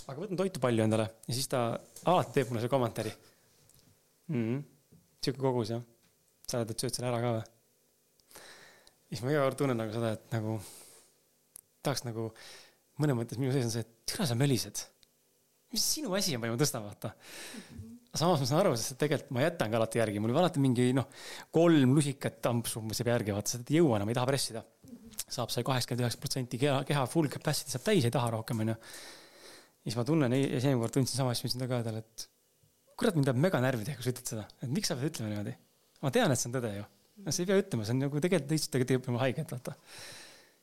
[0.06, 1.68] aga võtan toitu palju endale ja siis ta
[2.10, 4.41] alati teeb mulle selle kommentaari mm.
[4.41, 4.65] -hmm.
[5.22, 5.86] sihuke kogus jah,
[6.49, 7.45] sa oled, et sööd selle ära ka või?
[9.08, 10.58] Siis ma iga kord tunnen nagu seda, et nagu
[11.86, 12.30] tahaks nagu
[13.02, 14.84] mõnes mõttes minu sees on see, et türa sa mölised.
[15.74, 17.12] mis sinu asi on, palju ma tõstan, vaata.
[18.18, 20.90] samas ma saan aru, sest tegelikult ma jätan ka alati järgi, mul juba alati mingi
[20.96, 21.08] noh,
[21.54, 24.64] kolm lusikat ampsu umbes jääb järgi, vaata, seda ei jõua enam, ei taha pressida.
[25.28, 28.76] saab see kaheksakümmend üheksa protsenti keha, keha full capacity saab täis, ei taha rohkem, onju.
[29.84, 32.28] siis ma tunnen, esimene kord tundsin sama asja, mis ütlesin taga endale, et
[32.98, 35.34] kurat, mind jääb mega närvi teha, kui sa ütled seda, et miks sa pead ütlema
[35.34, 35.58] niimoodi.
[36.02, 36.86] ma tean, et see on tõde ju
[37.23, 39.76] no sa ei pea ütlema, see on nagu tegelikult lihtsalt tegelikult teeb mulle haiget, vaata.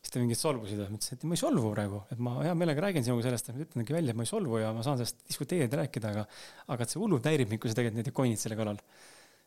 [0.04, 2.84] siis ta mingit solvusid ma ütlesin, et ma ei solvu praegu, et ma hea meelega
[2.86, 5.24] räägin sinuga sellest, et ma ütlengi välja, et ma ei solvu ja ma saan sellest
[5.30, 6.26] diskuteerida, rääkida, aga,
[6.74, 8.78] aga et see hullult häirib mind, kui sa tegelikult niimoodi konnid selle kallal.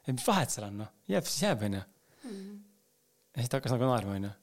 [0.03, 1.85] et mis vahet seal on, noh, jääb siis jääb, onju.
[3.37, 4.33] Ja siis ta hakkas nagu naerma, onju.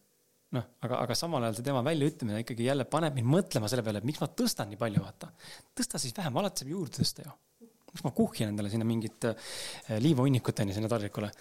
[0.55, 4.01] noh, aga, aga samal ajal see tema väljaütlemine ikkagi jälle paneb mind mõtlema selle peale,
[4.01, 5.32] et miks ma tõstan nii palju, vaata.
[5.74, 7.35] tõsta siis vähem, alati saab juurde tõsta ju.
[7.91, 9.35] miks ma kuhjan endale sinna mingit äh,
[9.99, 11.32] liivahunnikut onju sinna taldrikule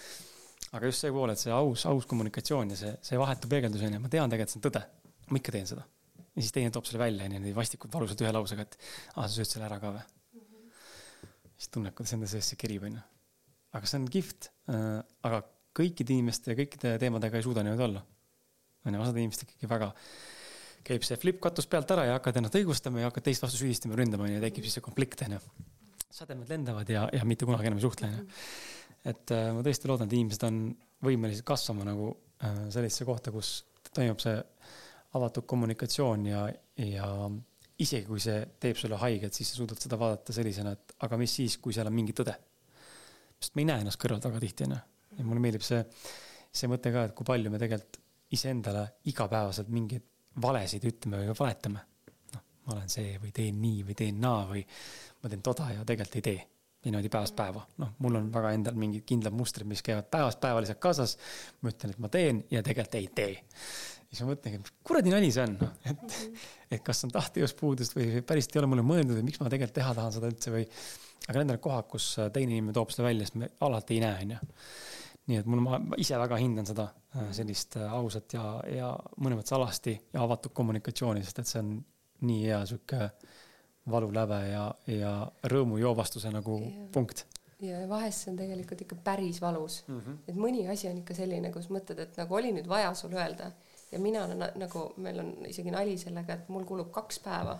[0.73, 3.97] aga just see pool, et see aus, aus kommunikatsioon ja see, see vahetu peegeldus on
[3.97, 4.83] ju, ma tean tegelikult, see on tõde.
[5.29, 5.85] ma ikka teen seda.
[6.33, 8.77] ja siis teine toob selle välja, onju, niimoodi vastikult valusalt ühe lausega, et
[9.13, 10.45] aa, sa sööd selle ära ka või mm.
[10.45, 11.33] -hmm.
[11.57, 13.03] siis tunned, kuidas enda sees see kerib, onju.
[13.77, 15.03] aga see on kihvt äh,.
[15.29, 15.43] aga
[15.77, 18.05] kõikide inimeste ja kõikide teemadega ei suuda niimoodi olla.
[18.85, 19.93] onju, osad inimesed ikkagi väga,
[20.89, 23.95] käib see flip katus pealt ära ja hakkad ennast õigustama ja hakkad teist vastu süüdistama
[23.99, 25.39] ründama, onju, ja tekib siis see konflikt, onju.
[26.13, 28.25] sademed lendavad ja, ja mitte kunagi enam ei suhtle, onju
[29.03, 30.59] et äh, ma tõesti loodan, et inimesed on
[31.03, 33.55] võimelised kasvama nagu äh, sellisesse kohta, kus
[33.93, 34.37] toimub see
[35.13, 36.45] avatud kommunikatsioon ja,
[36.81, 37.09] ja
[37.83, 41.35] isegi kui see teeb sulle haiget, siis sa suudad seda vaadata sellisena, et aga mis
[41.41, 42.35] siis, kui seal on mingi tõde.
[43.39, 44.79] sest ma ei näe ennast kõrvalt väga tihti, onju.
[45.17, 45.83] ja mulle meeldib see,
[46.53, 47.99] see mõte ka, et kui palju me tegelikult
[48.33, 50.05] iseendale igapäevaselt mingeid
[50.41, 51.83] valesid ütleme või valetame.
[52.33, 54.63] noh, ma olen see või teen nii või teen naa või
[55.21, 56.41] ma teen toda ja tegelikult ei tee
[56.83, 57.63] niimoodi päevast päeva.
[57.79, 61.17] noh, mul on väga endal mingid kindlad mustrid, mis käivad päevast päeva lihtsalt kaasas.
[61.61, 63.35] ma ütlen, et ma teen ja tegelikult ei tee.
[64.09, 66.17] siis ma mõtlengi, et kuradi nali see on, noh, et,
[66.77, 69.93] et kas on tahtejõuspuudust või päriselt ei ole mulle mõeldud või miks ma tegelikult teha
[69.99, 70.65] tahan seda üldse või.
[71.27, 74.03] aga need on need kohad, kus teine inimene toob seda välja, sest me alati ei
[74.03, 74.41] näe, onju.
[75.31, 78.91] nii et mul, ma ise väga hindan seda äh, sellist äh, ausat ja, ja
[79.23, 81.77] mõnes mõttes alasti ja avatud kommunikatsiooni, sest et see on
[82.27, 83.07] nii hea sihuke
[83.89, 85.13] valuläve ja, ja
[85.51, 86.89] rõõmujoovastuse nagu yeah.
[86.91, 87.25] punkt.
[87.63, 89.99] ja vahest see on tegelikult ikka päris valus mm.
[89.99, 90.17] -hmm.
[90.27, 93.51] et mõni asi on ikka selline, kus mõtled, et nagu oli nüüd vaja sul öelda
[93.91, 97.59] ja mina olen nagu, meil on isegi nali sellega, et mul kulub kaks päeva.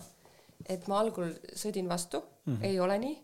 [0.68, 2.64] et ma algul sõdin vastu mm, -hmm.
[2.64, 3.16] ei ole nii,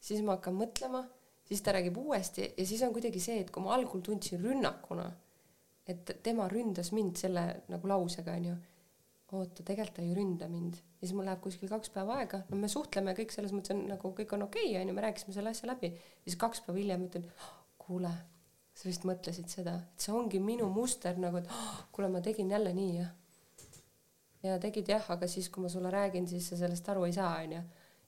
[0.00, 1.04] siis ma hakkan mõtlema,
[1.44, 5.10] siis ta räägib uuesti ja siis on kuidagi see, et kui ma algul tundsin rünnakuna,
[5.86, 8.54] et tema ründas mind selle nagu lausega onju
[9.34, 12.58] oota, tegelikult ta ei ründa mind ja siis mul läheb kuskil kaks päeva aega, no
[12.60, 15.50] me suhtleme kõik selles mõttes on nagu kõik on okei okay,, onju, me rääkisime selle
[15.50, 15.90] asja läbi.
[15.90, 17.26] ja siis kaks päeva hiljem ütlen,
[17.82, 18.12] kuule,
[18.76, 22.50] sa vist mõtlesid seda, et see ongi minu muster nagu, et oh, kuule, ma tegin
[22.54, 23.10] jälle nii jah.
[24.46, 27.34] ja tegid jah, aga siis, kui ma sulle räägin, siis sa sellest aru ei saa,
[27.42, 27.64] onju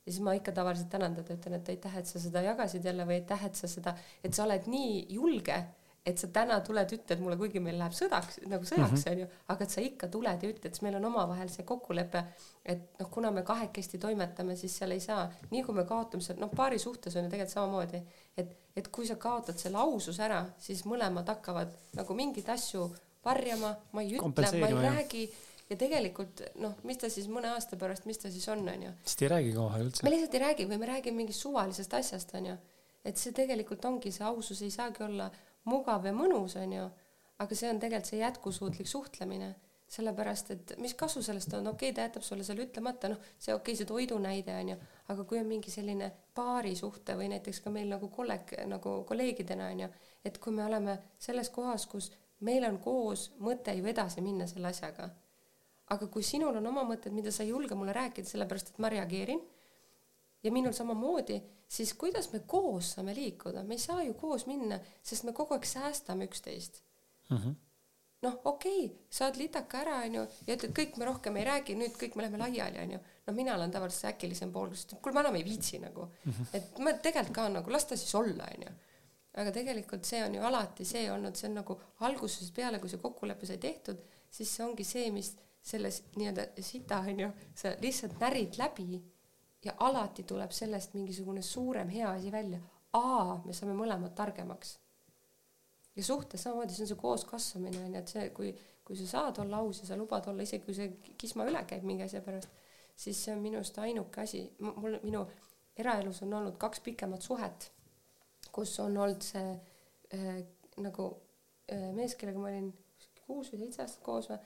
[0.08, 3.04] ja siis ma ikka tavaliselt tänan teda, ütlen, et aitäh, et sa seda jagasid jälle
[3.04, 3.92] või aitäh, et sa seda,
[4.24, 5.58] et sa oled nii julge
[6.06, 9.10] et sa täna tuled, ütled mulle, kuigi meil läheb sõdaks nagu sõjaks mm -hmm.
[9.12, 12.24] onju, aga et sa ikka tuled ja ütled, siis meil on omavahel see kokkulepe,
[12.64, 16.38] et noh, kuna me kahekesti toimetame, siis seal ei saa, nii kui me kaotame seal,
[16.40, 18.02] noh, paari suhtes on ju tegelikult samamoodi,
[18.36, 22.88] et, et kui sa kaotad selle aususe ära, siis mõlemad hakkavad nagu mingeid asju
[23.24, 25.28] varjama, ma ei ütle, ma ei räägi
[25.68, 28.94] ja tegelikult noh, mis ta siis mõne aasta pärast, mis ta siis on, onju.
[29.04, 30.04] sest ei räägi omavahel üldse.
[30.06, 32.56] me lihtsalt ei räägi või me räägime mingist suvalisest asjast, onju.
[33.04, 35.28] et see tegelikult ongi, see ausus ei saagi olla
[35.64, 36.90] mugav ja mõnus, onju,
[37.38, 39.54] aga see on tegelikult see jätkusuutlik suhtlemine,
[39.88, 43.54] sellepärast et mis kasu sellest on, okei okay,, ta jätab sulle selle ütlemata, noh, see
[43.54, 44.78] okei okay,, see toidu näide on ju,
[45.08, 49.84] aga kui on mingi selline paarisuhte või näiteks ka meil nagu kolleeg, nagu kolleegidena on
[49.86, 49.88] ju,
[50.28, 52.10] et kui me oleme selles kohas, kus
[52.44, 55.08] meil on koos mõte ju edasi minna selle asjaga.
[55.88, 58.90] aga kui sinul on oma mõtted, mida sa ei julge mulle rääkida, sellepärast et ma
[58.92, 59.40] reageerin
[60.42, 61.38] ja minul samamoodi,
[61.68, 65.54] siis kuidas me koos saame liikuda, me ei saa ju koos minna, sest me kogu
[65.54, 66.82] aeg säästame üksteist
[67.30, 67.36] mm.
[67.36, 67.56] -hmm
[68.22, 71.94] noh, okei okay,, saad litaka ära, onju, ja ütled, kõik me rohkem ei räägi, nüüd
[72.00, 73.00] kõik me läheme laiali, onju.
[73.26, 76.08] no mina olen tavaliselt see äkilisem pool, kes ütleb, kuule, ma enam ei viitsi nagu
[76.08, 76.32] mm.
[76.32, 76.48] -hmm.
[76.58, 78.72] et ma tegelikult ka nagu las ta siis olla, onju.
[79.42, 82.98] aga tegelikult see on ju alati see olnud, see on nagu algusest peale, kui see
[82.98, 88.58] kokkulepe sai tehtud, siis see ongi see, mis selles nii-öelda sita onju, sa lihtsalt närid
[88.58, 89.02] läbi
[89.64, 92.60] ja alati tuleb sellest mingisugune suurem hea asi välja.
[92.92, 94.78] A, me saame mõlemad targemaks
[95.98, 98.52] ja suhtes samamoodi, see on see kooskasvamine on ju, et see, kui,
[98.86, 101.86] kui sa saad olla aus ja sa lubad olla, isegi kui see kisma üle käib
[101.88, 102.52] mingi asja pärast,
[102.96, 105.24] siis see on minu arust ainuke asi, mul, minu
[105.78, 107.70] eraelus on olnud kaks pikemat suhet,
[108.54, 109.50] kus on olnud see
[110.14, 110.38] äh,
[110.78, 111.10] nagu
[111.72, 112.70] äh, mees, kellega ma olin
[113.26, 114.38] kuus või seitse aastat koos või,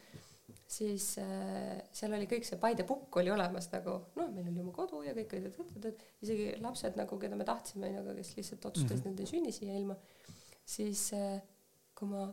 [0.73, 4.63] siis äh, seal oli kõik see by the book oli olemas nagu noh, meil oli
[4.63, 8.15] oma kodu ja kõik olid, et, et, et isegi lapsed nagu, keda me tahtsime, aga
[8.17, 9.19] kes lihtsalt otsustasid mm, -hmm.
[9.19, 9.99] nad ei sünni siia ilma
[10.65, 11.43] siis äh,
[11.99, 12.27] kui ma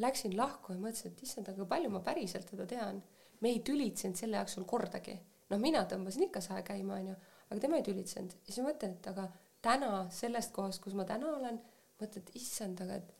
[0.00, 3.02] läksin lahku ja mõtlesin, et issand, aga palju ma päriselt teda tean.
[3.40, 5.18] me ei tülitsenud selle jooksul kordagi.
[5.50, 7.14] noh, mina tõmbasin ikka sae käima, onju,
[7.50, 8.32] aga tema ei tülitsenud.
[8.32, 9.28] ja siis ma mõtlen, et aga
[9.62, 11.60] täna sellest kohast, kus ma täna olen,
[12.00, 13.14] mõtlen, et issand, aga et,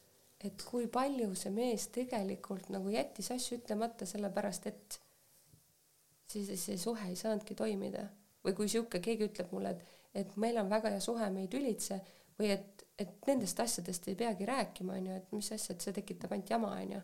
[0.44, 4.98] et kui palju see mees tegelikult nagu jättis asju ütlemata, sellepärast et
[6.30, 8.08] siis see suhe ei saanudki toimida.
[8.44, 11.48] või kui sihuke keegi ütleb mulle, et, et meil on väga hea suhe, me ei
[11.48, 11.96] tülitse
[12.38, 15.94] või et et nendest asjadest ei peagi rääkima, on ju, et mis asja, et see
[15.96, 17.00] tekitab ainult jama, on ju.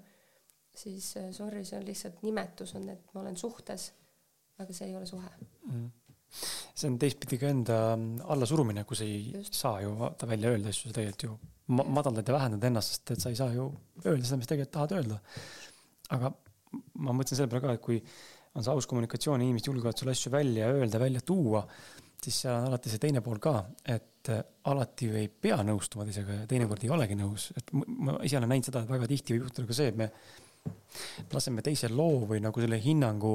[0.81, 3.89] siis äh, sorry, see on lihtsalt nimetus on, et ma olen suhtes,
[4.63, 5.31] aga see ei ole suhe
[5.67, 5.89] mm.
[6.31, 7.79] see on teistpidi ka enda
[8.31, 9.59] allasurumine, kus ei Just.
[9.59, 11.35] saa ju vaata välja öelda asju, sa tegelikult ju
[11.71, 13.71] madaldad ja vähendad ennast, sest et sa ei saa ju
[14.05, 15.21] öelda seda, mis tegelikult tahad öelda.
[16.17, 16.33] aga
[17.03, 17.99] ma mõtlen selle peale ka, et kui
[18.59, 21.63] on see aus kommunikatsioon, inimesed julgevad sulle asju välja öelda, välja tuua
[22.25, 23.55] siis seal on alati see teine pool ka,
[23.89, 28.19] et äh, alati ju ei pea nõustuma teisega ja teinekord ei olegi nõus, et ma
[28.27, 30.11] ise olen näinud seda, et väga tihti võib juhtuda ka see, et me
[31.33, 33.35] laseme teise loo või nagu selle hinnangu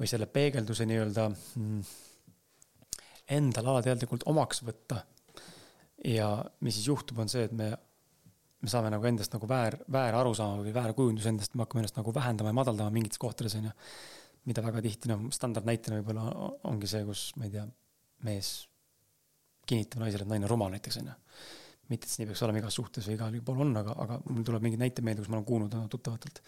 [0.00, 1.80] või selle peegelduse nii-öelda mm,
[3.36, 5.04] endale alateadlikult omaks võtta.
[6.04, 6.28] Ja
[6.64, 7.70] mis siis juhtub, on see, et me,
[8.60, 12.00] me saame nagu endast nagu väär, väär arusaama või väär kujundus endast, me hakkame ennast
[12.00, 13.74] nagu vähendama ja madaldama mingites kohtades onju.
[14.48, 17.66] mida väga tihti noh, standardnäitena võib-olla ongi see, kus ma ei tea
[18.24, 18.54] mees
[19.68, 21.16] kinnitab naisele, et naine on rumal näiteks onju.
[21.90, 24.44] mitte, et see nii peaks olema igas suhtes või igal pool on, aga, aga mul
[24.46, 26.40] tuleb mingeid näiteid meelde, kus ma olen kuulnud tuttavatelt.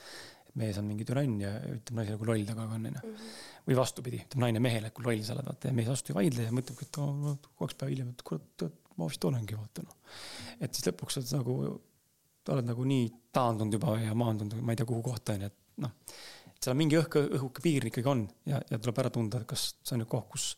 [0.48, 3.02] et mees on mingi türann ja ütleb naisele, kui loll ta aeg on onju.
[3.02, 3.32] Mhm.
[3.66, 6.46] või vastupidi, ütleb naine mehele, kui loll sa oled, vaata ja mees vastu ei vaidle
[6.48, 8.64] ja mõtlebki, et oh, kaks päeva hiljem, et kurat,
[8.96, 9.96] ma vist olengi vaata noh.
[10.60, 11.56] et siis lõpuks oled nagu,
[12.54, 16.16] oled nagu nii taandunud juba ja maandunud, ma ei tea, kuhu kohta onju, et noh.
[16.58, 19.96] seal on mingi õhk, õhuke piir ikkagi on ja, ja tuleb ära tunda, kas see
[19.96, 20.50] on nüüd koht, kus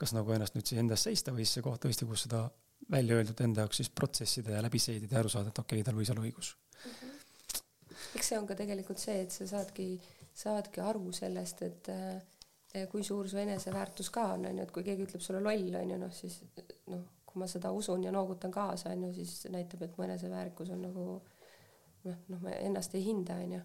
[0.00, 2.46] kas nagu ennast nüüd siis endas seista või siis see koht tõesti, kus seda
[2.90, 5.86] välja öeldud enda jaoks siis protsessida ja läbi seedida ja aru saada, et okei okay,,
[5.86, 6.94] tal võis olla õigus mm.
[6.96, 8.00] -hmm.
[8.16, 9.88] eks see on ka tegelikult see, et sa saadki,
[10.34, 14.86] saadki aru sellest, et äh, kui suur su eneseväärtus ka on, on ju, et kui
[14.86, 16.40] keegi ütleb sulle loll, on ju, noh siis
[16.86, 20.70] noh, kui ma seda usun ja noogutan kaasa, on ju, siis näitab, et mu eneseväärikus
[20.70, 21.04] on nagu
[22.04, 23.60] noh, noh, ma ennast ei hinda, on ju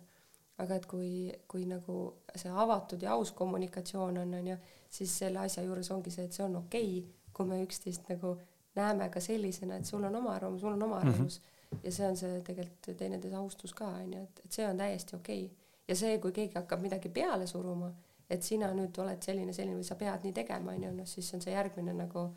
[0.61, 1.09] aga et kui,
[1.51, 1.97] kui nagu
[2.35, 4.57] see avatud ja aus kommunikatsioon on, on ju,
[4.97, 8.37] siis selle asja juures ongi see, et see on okei okay,, kui me üksteist nagu
[8.75, 11.09] näeme ka sellisena, et sul on oma arvamus, mul on oma mhm.
[11.09, 11.79] arvamus mm -hmm.
[11.83, 15.15] ja see on see tegelikult teineteise austus ka on ju, et, et see on täiesti
[15.15, 15.57] okei okay.
[15.87, 17.91] ja see, kui keegi hakkab midagi peale suruma,
[18.29, 21.33] et sina nüüd oled selline, selline või sa pead nii tegema, on ju, noh siis
[21.33, 22.29] on see järgmine nagu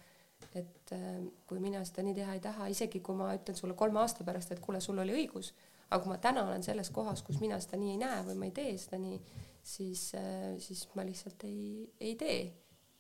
[0.55, 1.09] et äh,
[1.47, 4.53] kui mina seda nii teha ei taha, isegi kui ma ütlen sulle kolme aasta pärast,
[4.53, 5.53] et kuule, sul oli õigus
[5.89, 8.49] aga kui ma täna olen selles kohas, kus mina seda nii ei näe või ma
[8.49, 9.19] ei tee seda nii,
[9.65, 12.41] siis, äh, siis ma lihtsalt ei, ei tee.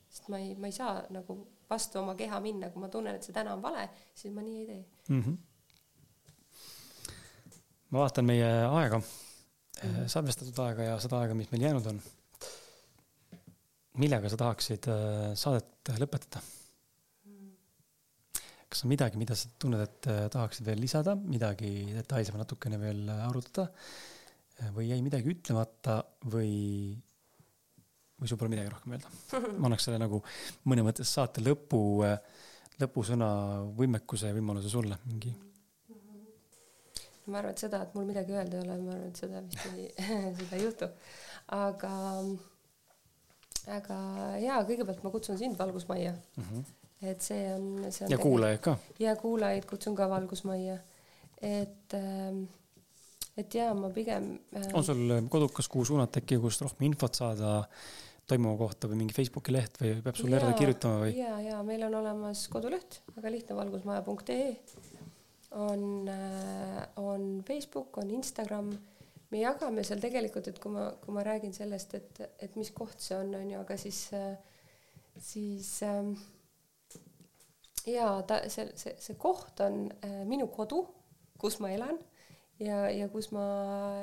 [0.08, 1.36] sest ma ei, ma ei saa nagu
[1.68, 3.84] vastu oma keha minna, kui ma tunnen, et see täna on vale,
[4.16, 5.22] siis ma nii ei tee mm.
[5.22, 5.36] -hmm.
[7.90, 9.04] ma vaatan meie aega mm,
[9.82, 10.06] -hmm.
[10.14, 12.00] salvestatud aega ja seda aega, mis meil jäänud on.
[13.98, 14.88] millega sa tahaksid
[15.34, 16.40] saadet lõpetada?
[18.68, 23.00] Kas on midagi, mida sa tunned, et äh, tahaksid veel lisada, midagi detailsemalt natukene veel
[23.08, 26.52] äh, arutada äh, või jäi midagi ütlemata või,
[28.20, 29.12] või sul pole midagi rohkem öelda?
[29.58, 30.20] ma annaks selle nagu
[30.68, 31.80] mõne mõttes saate lõpu,
[32.82, 33.30] lõpusõna
[33.78, 35.32] võimekuse ja võimaluse sulle mingi.
[37.28, 39.64] ma arvan, et seda, et mul midagi öelda ei ole, ma arvan, et seda vist
[39.72, 39.88] ei,
[40.42, 40.90] seda ei juhtu.
[41.56, 41.94] aga,
[43.80, 44.02] aga
[44.44, 46.44] jaa, kõigepealt ma kutsun sind Valgusmajja mm.
[46.44, 46.74] -hmm.
[47.02, 48.12] Et see on, see on.
[48.12, 48.76] ja kuulajaid ka.
[48.98, 50.78] ja kuulajaid kutsun ka Valgusmajja,
[51.42, 52.42] et äh,
[53.38, 54.68] et jaa, ma pigem äh....
[54.74, 57.62] on sul kodukas, kuhu suunata äkki, kust rohkem infot saada
[58.28, 61.14] toimuva kohta või mingi Facebooki leht või peab sulle järele kirjutama või?
[61.16, 64.50] ja, ja meil on olemas koduleht, väga lihtne, valgusmaja.ee
[65.50, 68.72] on, äh, on Facebook, on Instagram,
[69.30, 73.00] me jagame seal tegelikult, et kui ma, kui ma räägin sellest, et, et mis koht
[73.00, 74.34] see on, on ju, aga siis, äh,
[75.16, 76.12] siis ähm,
[77.92, 80.82] jaa, ta, see, see, see koht on äh, minu kodu,
[81.38, 81.98] kus ma elan
[82.60, 83.44] ja, ja kus ma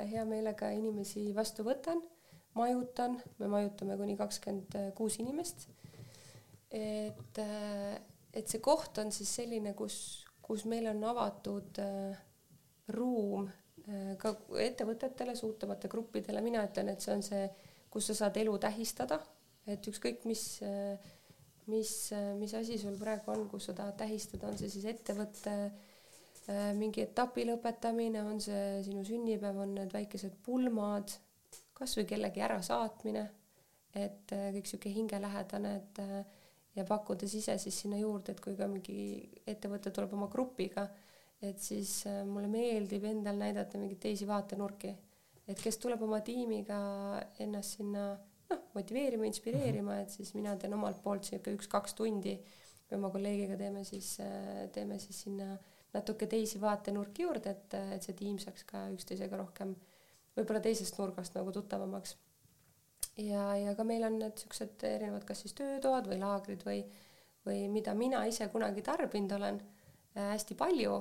[0.08, 2.02] hea meelega inimesi vastu võtan,
[2.56, 5.68] majutan, me majutame kuni kakskümmend kuus inimest.
[6.72, 7.40] et,
[8.34, 9.98] et see koht on siis selline, kus,
[10.44, 12.18] kus meil on avatud äh,
[12.96, 17.48] ruum äh, ka ettevõtetele, suhtlemata gruppidele, mina ütlen, et see on see,
[17.92, 19.20] kus sa saad elu tähistada,
[19.68, 21.15] et ükskõik, mis äh,
[21.72, 21.92] mis,
[22.40, 25.56] mis asi sul praegu on, kus sa tahad tähistada, on see siis ettevõtte
[26.78, 31.10] mingi etapi lõpetamine, on see sinu sünnipäev, on need väikesed pulmad,
[31.74, 33.24] kas või kellegi ärasaatmine,
[33.98, 36.04] et kõik sihuke hingelähedane, et
[36.76, 38.98] ja pakkudes ise siis sinna juurde, et kui ka mingi
[39.48, 40.86] ettevõte tuleb oma grupiga,
[41.44, 44.96] et siis äh, mulle meeldib endal näidata mingeid teisi vaatenurki.
[45.48, 46.78] et kes tuleb oma tiimiga
[47.40, 48.06] ennast sinna
[48.56, 52.36] noh, motiveerima, inspireerima, et siis mina teen omalt poolt sihuke üks-kaks tundi
[52.90, 55.56] või oma kolleegiga teeme siis, äh, teeme siis sinna
[55.96, 59.76] natuke teisi vaatenurki juurde, et, et see tiim saaks ka üksteisega rohkem
[60.36, 62.18] võib-olla teisest nurgast nagu tuttavamaks
[63.18, 66.82] ja, ja ka meil on need siuksed erinevad, kas siis töötoad või laagrid või,
[67.48, 70.98] või mida mina ise kunagi tarbinud olen äh, hästi palju,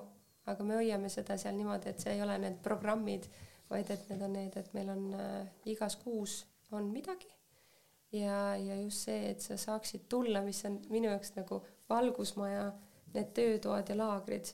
[0.51, 3.29] aga me hoiame seda seal niimoodi, et see ei ole need programmid,
[3.71, 5.41] vaid et need on need, et meil on äh,
[5.73, 6.43] igas kuus
[6.75, 7.34] on midagi.
[8.15, 11.61] Ja, ja just see, et sa saaksid tulla, mis on minu jaoks nagu
[11.91, 12.69] valgusmaja,
[13.15, 14.53] need töötoad ja laagrid,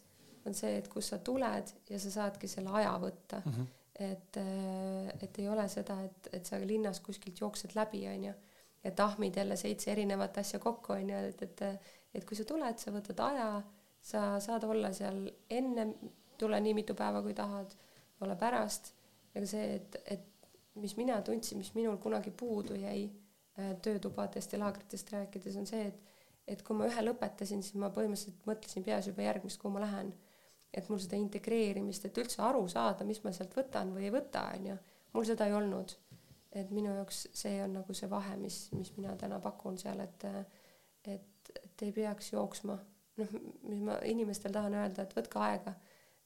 [0.49, 3.53] on see, et kus sa tuled ja sa saadki selle aja võtta mm.
[3.53, 8.33] -hmm et, äh, et ei ole seda, et, et sa linnas kuskilt jooksed läbi, onju,
[8.85, 11.63] ja tahmid jälle seitse erinevat asja kokku, onju, et, et,
[12.15, 13.49] et kui sa tuled, sa võtad aja,
[14.01, 15.87] sa saad olla seal enne,
[16.41, 17.77] tule nii mitu päeva, kui tahad,
[18.25, 18.95] ole pärast,
[19.35, 20.49] ja ka see, et, et
[20.81, 23.05] mis mina tundsin, mis minul kunagi puudu jäi
[23.83, 28.49] töötubadest ja laagritest rääkides, on see, et, et kui ma ühe lõpetasin, siis ma põhimõtteliselt
[28.49, 30.13] mõtlesin peas juba järgmist, kuhu ma lähen
[30.75, 34.47] et mul seda integreerimist, et üldse aru saada, mis ma sealt võtan või ei võta,
[34.55, 34.77] onju,
[35.17, 35.97] mul seda ei olnud.
[36.51, 40.25] et minu jaoks see on nagu see vahe, mis, mis mina täna pakun seal, et
[41.07, 42.79] et, et ei peaks jooksma.
[43.21, 45.75] noh, mis ma inimestel tahan öelda, et võtke aega,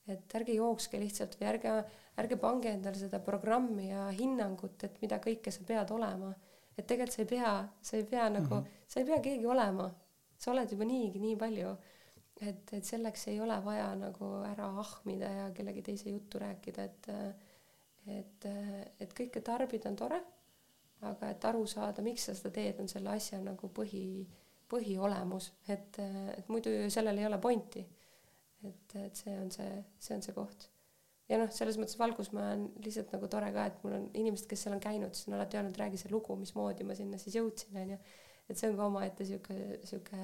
[0.08, 1.74] et ärge jookske lihtsalt või ärge,
[2.20, 6.34] ärge pange endale seda programmi ja hinnangut, et mida kõike sa pead olema.
[6.78, 7.52] Et tegelikult sa ei pea,
[7.82, 8.86] sa ei pea nagu mm, -hmm.
[8.88, 9.90] sa ei pea keegi olema,
[10.38, 11.76] sa oled juba niigi nii palju
[12.40, 17.10] et, et selleks ei ole vaja nagu ära ahmida ja kellegi teise juttu rääkida, et
[18.06, 18.46] et,
[19.00, 20.20] et kõike tarbida on tore,
[21.08, 24.26] aga et aru saada, miks sa seda teed, on selle asja nagu põhi,
[24.68, 25.98] põhiolemus, et,
[26.36, 27.84] et muidu ju sellel ei ole pointi.
[28.64, 30.68] et, et see on see, see on see koht.
[31.30, 34.66] Ja noh, selles mõttes Valgusmaa on lihtsalt nagu tore ka, et mul on inimesed, kes
[34.66, 37.76] seal on käinud, siis on alati öelnud, räägi see lugu, mismoodi ma sinna siis jõudsin,
[37.80, 37.98] onju.
[38.48, 40.22] et see on ka omaette sihuke, sihuke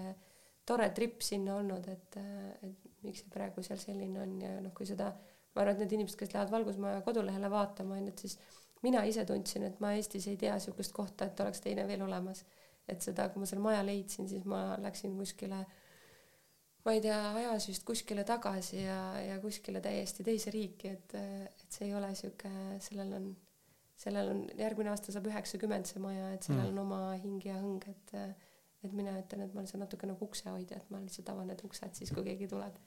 [0.68, 2.18] tore trip sinna olnud, et,
[2.66, 5.10] et miks see praegu seal selline on ja noh, kui seda,
[5.55, 8.36] ma arvan, et need inimesed, kes lähevad Valgusmaja kodulehele vaatama, on ju, et siis
[8.85, 12.44] mina ise tundsin, et ma Eestis ei tea niisugust kohta, et oleks teine veel olemas.
[12.90, 15.60] et seda, kui ma selle maja leidsin, siis ma läksin kuskile,
[16.85, 21.66] ma ei tea, ajas vist kuskile tagasi ja, ja kuskile täiesti teise riiki, et, et
[21.69, 23.27] see ei ole niisugune, sellel on,
[24.01, 26.78] sellel on, järgmine aasta saab üheksakümmend see maja, et sellel mm.
[26.78, 28.16] on oma hing ja hõng, et
[28.81, 31.61] et mina ütlen, et ma olen seal natuke nagu uksehoidja, et ma lihtsalt avan need
[31.66, 32.78] uksed siis, kui keegi tuleb.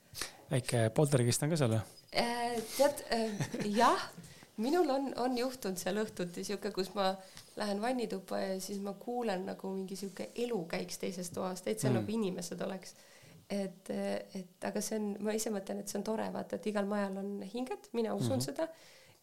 [0.49, 1.83] väike poltergeist on ka seal või
[2.17, 2.55] äh,?
[2.77, 3.43] tead äh,,
[3.77, 4.07] jah,
[4.57, 7.11] minul on, on juhtunud seal õhtuti sihuke, kus ma
[7.59, 11.99] lähen vannituppa ja siis ma kuulen nagu mingi sihuke elu käiks teises toas, täitsa mm.
[11.99, 12.95] nagu inimesed oleks.
[13.49, 13.89] Et,
[14.35, 17.17] et aga see on, ma ise mõtlen, et see on tore, vaata, et igal majal
[17.21, 18.45] on hinged, mina usun mm -hmm.
[18.45, 18.67] seda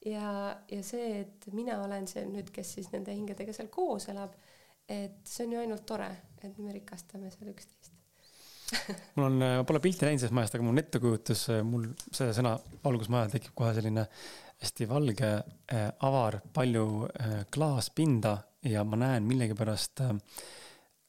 [0.07, 4.37] ja, ja see, et mina olen see nüüd, kes siis nende hingedega seal koos elab
[4.91, 6.11] et see on ju ainult tore,
[6.43, 7.97] et me rikastame seal üksteist
[9.17, 12.53] mul on, ma pole pilti näinud sellest majast, aga mul on ettekujutus, mul selle sõna
[12.85, 14.05] valgusmaja tekib kohe selline
[14.61, 15.31] hästi valge,
[15.75, 18.37] äh, avar, palju äh, klaaspinda
[18.71, 20.13] ja ma näen millegipärast äh,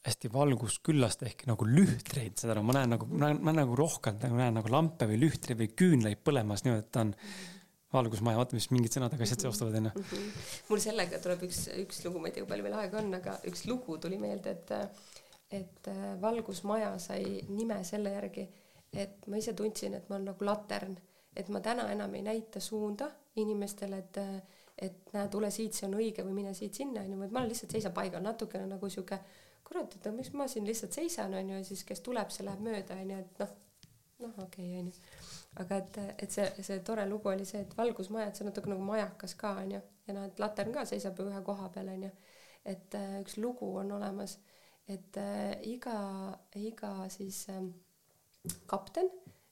[0.06, 4.38] hästi valgusküllast ehk nagu lühtreid, saad aru, ma näen nagu, ma näen, nagu rohkem, nagu
[4.40, 7.12] näen nagu lampe või lühtreid või küünlaid põlemas niimoodi, et ta on
[7.94, 9.92] valgusmaja, vaata, mis mingid sõnad aga asjad seostavad, onju.
[10.00, 10.30] Mhm.
[10.72, 13.36] mul sellega tuleb üks, üks lugu, ma ei tea, kui palju meil aega on, aga
[13.52, 14.74] üks lugu tuli meelde, et
[15.52, 18.46] et äh, valgusmaja sai nime selle järgi,
[18.96, 20.96] et ma ise tundsin, et ma olen nagu latern,
[21.36, 24.22] et ma täna enam ei näita suunda inimestele, et
[24.82, 27.76] et näe, tule siit, see on õige või mine siit sinna, onju, vaid ma lihtsalt
[27.76, 29.20] seisan paigal, natukene nagu sihuke
[29.72, 33.00] kurat, et miks ma siin lihtsalt seisan, onju, ja siis kes tuleb, see läheb mööda,
[33.00, 33.56] onju, et noh,
[34.26, 38.30] noh, okei okay,, onju aga et, et see, see tore lugu oli see, et valgusmaja,
[38.30, 41.28] et see on natuke nagu majakas ka onju ja noh, et latern ka seisab ju
[41.28, 42.12] ühe koha peal onju.
[42.66, 44.38] et äh, üks lugu on olemas,
[44.88, 45.98] et äh, iga,
[46.56, 47.64] iga siis äh,
[48.70, 49.10] kapten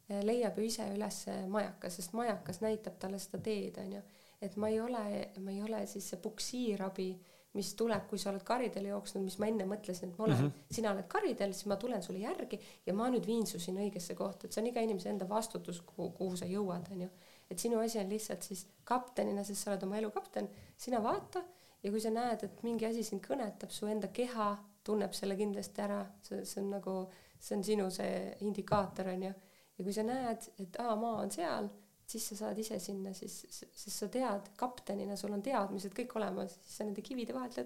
[0.09, 4.01] äh, leiab ju ise üles majaka, sest majakas näitab talle seda teed onju.
[4.41, 5.03] et ma ei ole,
[5.43, 7.09] ma ei ole siis see puksiirabi
[7.57, 10.49] mis tuleb, kui sa oled karidel jooksnud, mis ma enne mõtlesin, et ma olen mm,
[10.49, 10.73] -hmm.
[10.75, 14.15] sina oled karidel, siis ma tulen sulle järgi ja ma nüüd viin su sinna õigesse
[14.15, 17.09] kohta, et see on iga inimese enda vastutus, kuhu, kuhu sa jõuad, onju.
[17.49, 21.43] et sinu asi on lihtsalt siis kaptenina, sest sa oled oma elu kapten, sina vaata
[21.83, 24.49] ja kui sa näed, et mingi asi sind kõnetab, su enda keha
[24.83, 26.95] tunneb selle kindlasti ära, see, see on nagu,
[27.39, 29.33] see on sinu see indikaator onju.
[29.77, 31.69] ja kui sa näed, et aa, maa on seal
[32.09, 36.55] siis sa saad ise sinna, siis, siis sa tead, kaptenina sul on teadmised kõik olemas,
[36.63, 37.57] siis sa nende kivide vahelt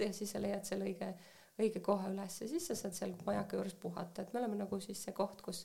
[0.00, 1.08] ja siis sa leiad selle õige,
[1.60, 4.80] õige koha üles ja siis sa saad seal majaka juures puhata, et me oleme nagu
[4.84, 5.64] siis see koht, kus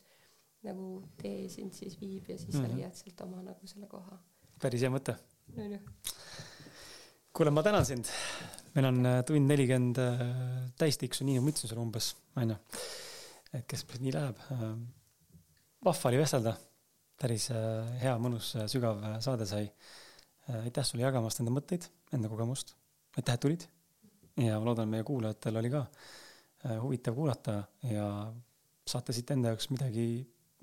[0.66, 2.68] nagu tee sind siis viib ja siis mm -hmm.
[2.68, 2.78] sa mhm.
[2.78, 4.20] leiad sealt oma nagu selle koha.
[4.62, 5.16] päris hea mõte.
[7.34, 8.06] kuule, ma tänan sind.
[8.76, 12.56] meil on äh, tund nelikümmend äh, täistiksu, nii nagu ma ütlesin sulle umbes, onju.
[13.54, 14.40] et kes nii läheb.
[14.52, 14.78] Äh,
[15.86, 16.56] vahva oli vestelda
[17.22, 19.70] päris äh, hea, mõnus, äh, sügav äh, saade sai.
[20.46, 22.76] aitäh sulle jagamast enda mõtteid, enda kogemust.
[23.18, 23.64] aitäh, et tulid.
[24.38, 25.86] ja ma loodan, meie kuulajatel oli ka
[26.82, 27.56] huvitav kuulata
[27.86, 28.06] ja
[28.86, 30.06] saate siit enda jaoks midagi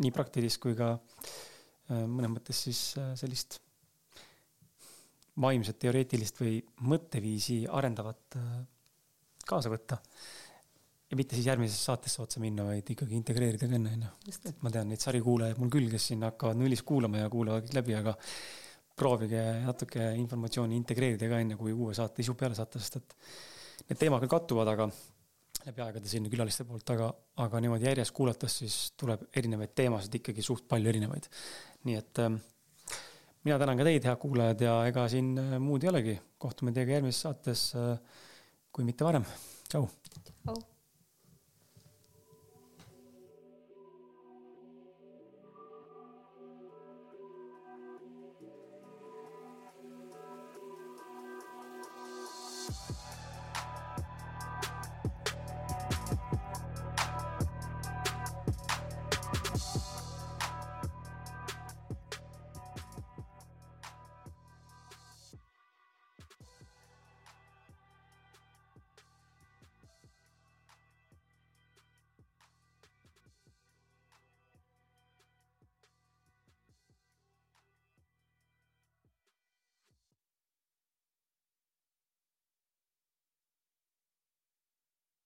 [0.02, 0.96] nii praktilist kui ka
[1.90, 2.80] mõnes mõttes siis
[3.18, 3.60] sellist
[5.42, 6.56] vaimset, teoreetilist või
[6.90, 8.38] mõtteviisi arendavat
[9.46, 9.98] kaasa võtta
[11.12, 14.10] ja mitte siis järgmisesse saatesse otsa minna, vaid ikkagi integreerida ka enne, onju.
[14.48, 17.96] et ma tean neid sarikuulajaid mul küll, kes siin hakkavad nullist kuulama ja kuulavad läbi,
[17.98, 18.14] aga
[18.96, 23.16] proovige natuke informatsiooni integreerida ka enne, kui uue saate isu peale saate, sest et
[23.90, 24.88] need teemad küll kattuvad, aga
[25.66, 27.10] läbi aegade siin külaliste poolt, aga,
[27.44, 31.28] aga niimoodi järjest kuulates siis tuleb erinevaid teemasid ikkagi suht palju erinevaid.
[31.88, 32.32] nii et äh,
[33.44, 36.20] mina tänan ka teid, head kuulajad, ja ega siin äh, muud ei olegi.
[36.38, 37.98] kohtume teiega järgmises saates äh,,
[38.72, 39.28] kui mitte varem.
[39.68, 39.86] tšau.